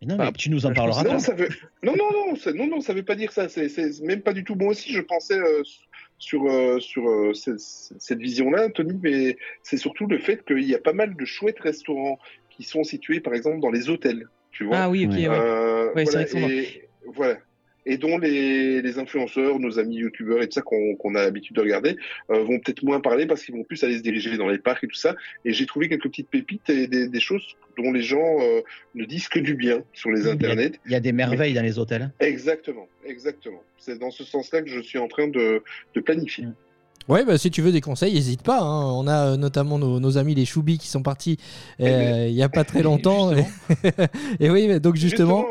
[0.05, 1.03] Non, mais tu nous en parleras.
[1.03, 1.19] non, pas.
[1.19, 1.49] ça veut...
[1.83, 3.49] non, non, non, ça- non, non, ça veut pas dire ça.
[3.49, 3.69] C'est
[4.01, 4.91] même pas du tout bon aussi.
[4.91, 5.61] Je pensais euh,
[6.17, 10.75] sur euh, sur euh, cette, cette vision-là, Tony, mais c'est surtout le fait qu'il y
[10.75, 14.27] a pas mal de chouettes restaurants qui sont situés, par exemple, dans les hôtels.
[14.51, 14.77] tu vois.
[14.77, 15.27] Ah oui, ok, ouais.
[15.29, 17.37] Euh, Ouais, c'est voilà, et, voilà.
[17.85, 21.61] Et dont les, les influenceurs, nos amis youtubeurs et tout ça qu'on a l'habitude de
[21.61, 21.97] regarder,
[22.29, 24.83] euh, vont peut-être moins parler parce qu'ils vont plus aller se diriger dans les parcs
[24.83, 25.15] et tout ça.
[25.45, 27.43] Et j'ai trouvé quelques petites pépites et des, des choses
[27.77, 28.61] dont les gens euh,
[28.95, 30.79] ne disent que du bien sur les internets.
[30.85, 32.11] Il y a des merveilles dans les hôtels.
[32.19, 33.61] Exactement, exactement.
[33.77, 35.61] C'est dans ce sens-là que je suis en train de,
[35.93, 36.45] de planifier.
[37.09, 38.61] Ouais, bah, si tu veux des conseils, n'hésite pas.
[38.61, 38.93] hein.
[38.93, 41.37] On a euh, notamment nos, nos amis les Choubis qui sont partis
[41.81, 43.33] euh, il y a pas très longtemps.
[44.39, 45.45] Et, oui, donc justement.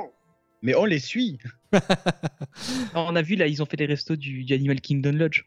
[0.63, 1.39] Mais on les suit.
[1.73, 5.43] Alors, on a vu là, ils ont fait les restos du, du Animal Kingdom Lodge.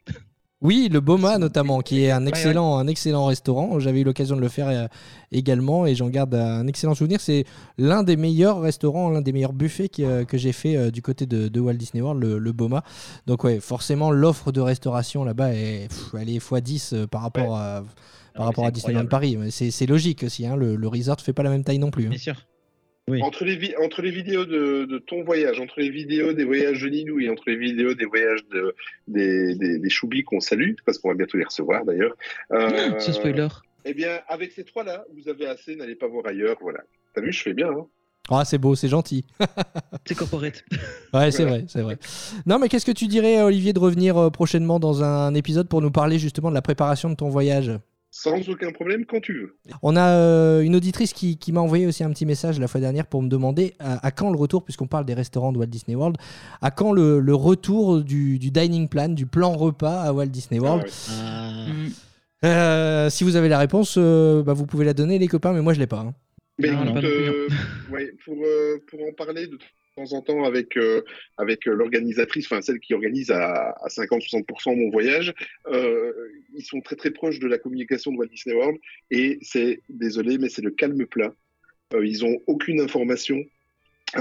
[0.61, 3.79] Oui, le Boma notamment, qui est un excellent, un excellent restaurant.
[3.79, 4.87] J'avais eu l'occasion de le faire euh,
[5.31, 7.19] également et j'en garde un excellent souvenir.
[7.21, 7.45] C'est
[7.77, 11.01] l'un des meilleurs restaurants, l'un des meilleurs buffets qui, euh, que j'ai fait euh, du
[11.01, 12.83] côté de, de Walt Disney World, le, le Boma.
[13.27, 17.55] Donc ouais, forcément l'offre de restauration là-bas est, pff, elle est x10 euh, par rapport
[17.57, 17.83] à,
[18.33, 19.37] par rapport à Disneyland Paris.
[19.37, 20.47] Mais C'est logique aussi.
[20.47, 22.05] hein, le, le resort fait pas la même taille non plus.
[22.07, 22.09] hein.
[22.09, 22.17] Bien
[23.21, 26.81] Entre, les vi- entre les vidéos de, de ton voyage, entre les vidéos des voyages
[26.81, 28.75] de Ninou et entre les vidéos des voyages de,
[29.07, 32.15] des, des, des choubis qu'on salue, parce qu'on va bientôt les recevoir d'ailleurs.
[32.51, 33.47] euh, Ce spoiler.
[33.85, 36.57] Eh bien, avec ces trois-là, vous avez assez, n'allez pas voir ailleurs.
[36.61, 36.79] Voilà.
[37.13, 37.69] T'as vu, je fais bien.
[37.69, 37.85] Hein
[38.31, 39.23] Ah, c'est beau, c'est gentil.
[40.07, 40.63] C'est corporate.
[41.13, 41.97] Ouais, c'est vrai, c'est vrai.
[42.47, 45.81] Non, mais qu'est-ce que tu dirais, Olivier, de revenir euh, prochainement dans un épisode pour
[45.81, 47.71] nous parler justement de la préparation de ton voyage?
[48.17, 49.57] Sans aucun problème, quand tu veux.
[49.83, 52.79] On a euh, une auditrice qui, qui m'a envoyé aussi un petit message la fois
[52.79, 55.65] dernière pour me demander à, à quand le retour, puisqu'on parle des restaurants de Walt
[55.65, 56.15] Disney World,
[56.61, 60.61] à quand le, le retour du, du dining plan, du plan repas à Walt Disney
[60.61, 60.85] World.
[62.45, 65.61] Euh, si vous avez la réponse, euh, bah, vous pouvez la donner, les copains, mais
[65.61, 65.99] moi je l'ai pas.
[65.99, 66.13] hein.
[66.57, 67.47] Mais Non, on écoute, pas euh,
[67.91, 69.57] ouais, pour, euh, pour en parler de
[69.95, 71.01] temps en temps avec, euh,
[71.37, 75.33] avec euh, l'organisatrice, enfin celle qui organise à, à 50-60% mon voyage,
[75.67, 76.11] euh,
[76.53, 78.77] ils sont très très proches de la communication de Walt Disney World
[79.09, 81.33] et c'est, désolé, mais c'est le calme plat.
[81.93, 83.43] Euh, ils ont aucune information.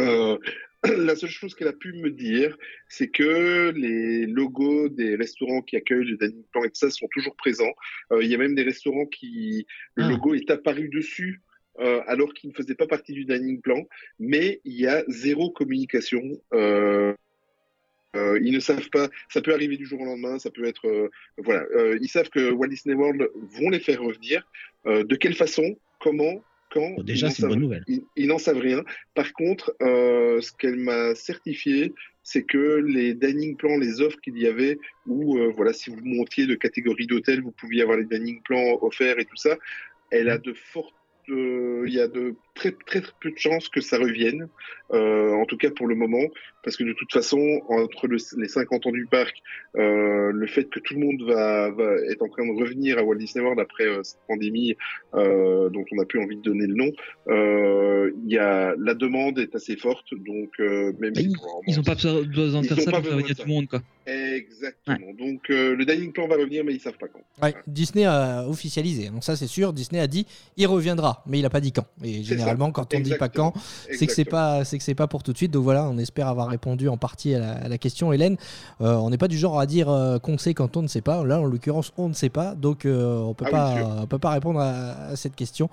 [0.84, 2.58] La seule chose qu'elle a pu me dire,
[2.90, 7.08] c'est que les logos des restaurants qui accueillent le dining plan et tout ça sont
[7.10, 7.72] toujours présents.
[8.20, 10.10] Il y a même des restaurants qui le Ah.
[10.10, 11.40] logo est apparu dessus
[11.80, 13.86] euh, alors qu'il ne faisait pas partie du dining plan,
[14.18, 16.22] mais il y a zéro communication.
[16.52, 17.14] Euh,
[18.16, 21.10] euh, ils ne savent pas, ça peut arriver du jour au lendemain, ça peut être,
[21.38, 21.64] voilà,
[22.00, 24.46] ils savent que Walt Disney World vont les faire revenir.
[24.86, 26.44] De quelle façon, comment,
[26.74, 27.84] quand déjà, c'est une bonne nouvelle.
[27.86, 28.82] Ils, ils n'en savent rien.
[29.14, 34.38] Par contre, euh, ce qu'elle m'a certifié, c'est que les dining plans, les offres qu'il
[34.38, 38.04] y avait, où euh, voilà, si vous montiez de catégorie d'hôtel, vous pouviez avoir les
[38.04, 39.56] dining plans offerts et tout ça.
[40.10, 40.94] Elle a de fortes
[41.28, 44.48] il y a de très, très très peu de chances que ça revienne,
[44.92, 46.26] euh, en tout cas pour le moment,
[46.64, 49.34] parce que de toute façon, entre le- les 50 ans du parc,
[49.76, 53.02] euh, le fait que tout le monde va, va être en train de revenir à
[53.04, 54.74] Walt Disney World après euh, cette pandémie
[55.14, 56.90] euh, dont on n'a plus envie de donner le nom,
[58.26, 61.94] il y a la demande est assez forte, donc euh, même moment, Ils ont pas
[61.94, 63.80] besoin de faire ça pour faire venir tout le monde, quoi.
[64.06, 65.12] Exactement.
[65.18, 67.20] Donc euh, le dining plan va revenir, mais ils savent pas quand.
[67.42, 69.08] Ouais, Disney a officialisé.
[69.08, 70.26] Donc ça c'est sûr, Disney a dit
[70.56, 71.86] il reviendra, mais il a pas dit quand.
[72.02, 73.52] Et généralement quand on dit pas quand,
[73.90, 75.50] c'est que c'est pas c'est que c'est pas pour tout de suite.
[75.52, 78.36] Donc voilà, on espère avoir répondu en partie à la, à la question Hélène.
[78.80, 81.00] Euh, on n'est pas du genre à dire euh, qu'on sait quand on ne sait
[81.00, 81.24] pas.
[81.24, 82.54] Là en l'occurrence, on ne sait pas.
[82.54, 85.68] Donc euh, on Ah oui, on peut pas répondre à, à cette question.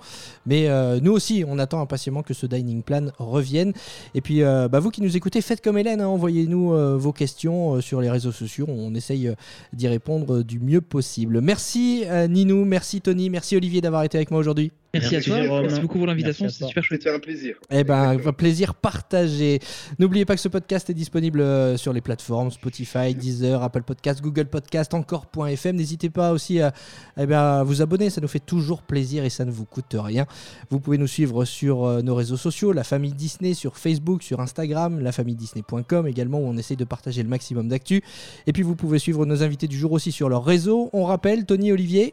[0.46, 0.68] Mais
[1.00, 3.72] nous aussi, on attend impatiemment que ce dining plan revienne.
[4.14, 8.00] Et puis bah, vous qui nous écoutez, faites comme Hélène, hein, envoyez-nous vos questions sur
[8.00, 8.66] les réseaux sociaux.
[8.68, 9.32] On essaye
[9.72, 11.40] d'y répondre du mieux possible.
[11.40, 14.72] Merci Ninou, merci Tony, merci Olivier d'avoir été avec moi aujourd'hui.
[14.94, 15.42] Merci, Merci, à toi.
[15.42, 15.62] Jérôme.
[15.62, 16.46] Merci beaucoup pour l'invitation.
[16.46, 16.68] Toi.
[16.68, 17.02] super chouette.
[17.02, 17.56] C'était un plaisir.
[17.70, 19.58] Eh ben, un plaisir partagé.
[19.98, 24.20] N'oubliez pas que ce podcast est disponible euh, sur les plateformes Spotify, Deezer, Apple Podcast,
[24.20, 25.76] Google Podcast, encore.fm.
[25.76, 26.74] N'hésitez pas aussi à,
[27.16, 29.94] eh ben, à vous abonner, ça nous fait toujours plaisir et ça ne vous coûte
[29.94, 30.26] rien.
[30.68, 34.40] Vous pouvez nous suivre sur euh, nos réseaux sociaux, la famille Disney, sur Facebook, sur
[34.40, 38.02] Instagram, lafamilledisney.com également, où on essaye de partager le maximum d'actu.
[38.46, 40.90] Et puis vous pouvez suivre nos invités du jour aussi sur leur réseau.
[40.92, 42.12] On rappelle, Tony Olivier.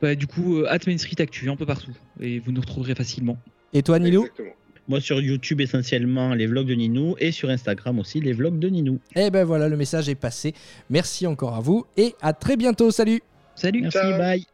[0.00, 1.92] Bah, du coup, euh, at Main Street Actu, un peu partout.
[2.20, 3.38] Et vous nous retrouverez facilement.
[3.72, 4.50] Et toi, Nilo Exactement.
[4.86, 7.16] Moi, sur YouTube, essentiellement, les vlogs de Ninou.
[7.18, 8.98] Et sur Instagram aussi, les vlogs de Ninou.
[9.16, 10.52] Eh ben voilà, le message est passé.
[10.90, 12.90] Merci encore à vous et à très bientôt.
[12.90, 13.22] Salut
[13.54, 14.18] Salut Merci, Ciao.
[14.18, 14.44] bye.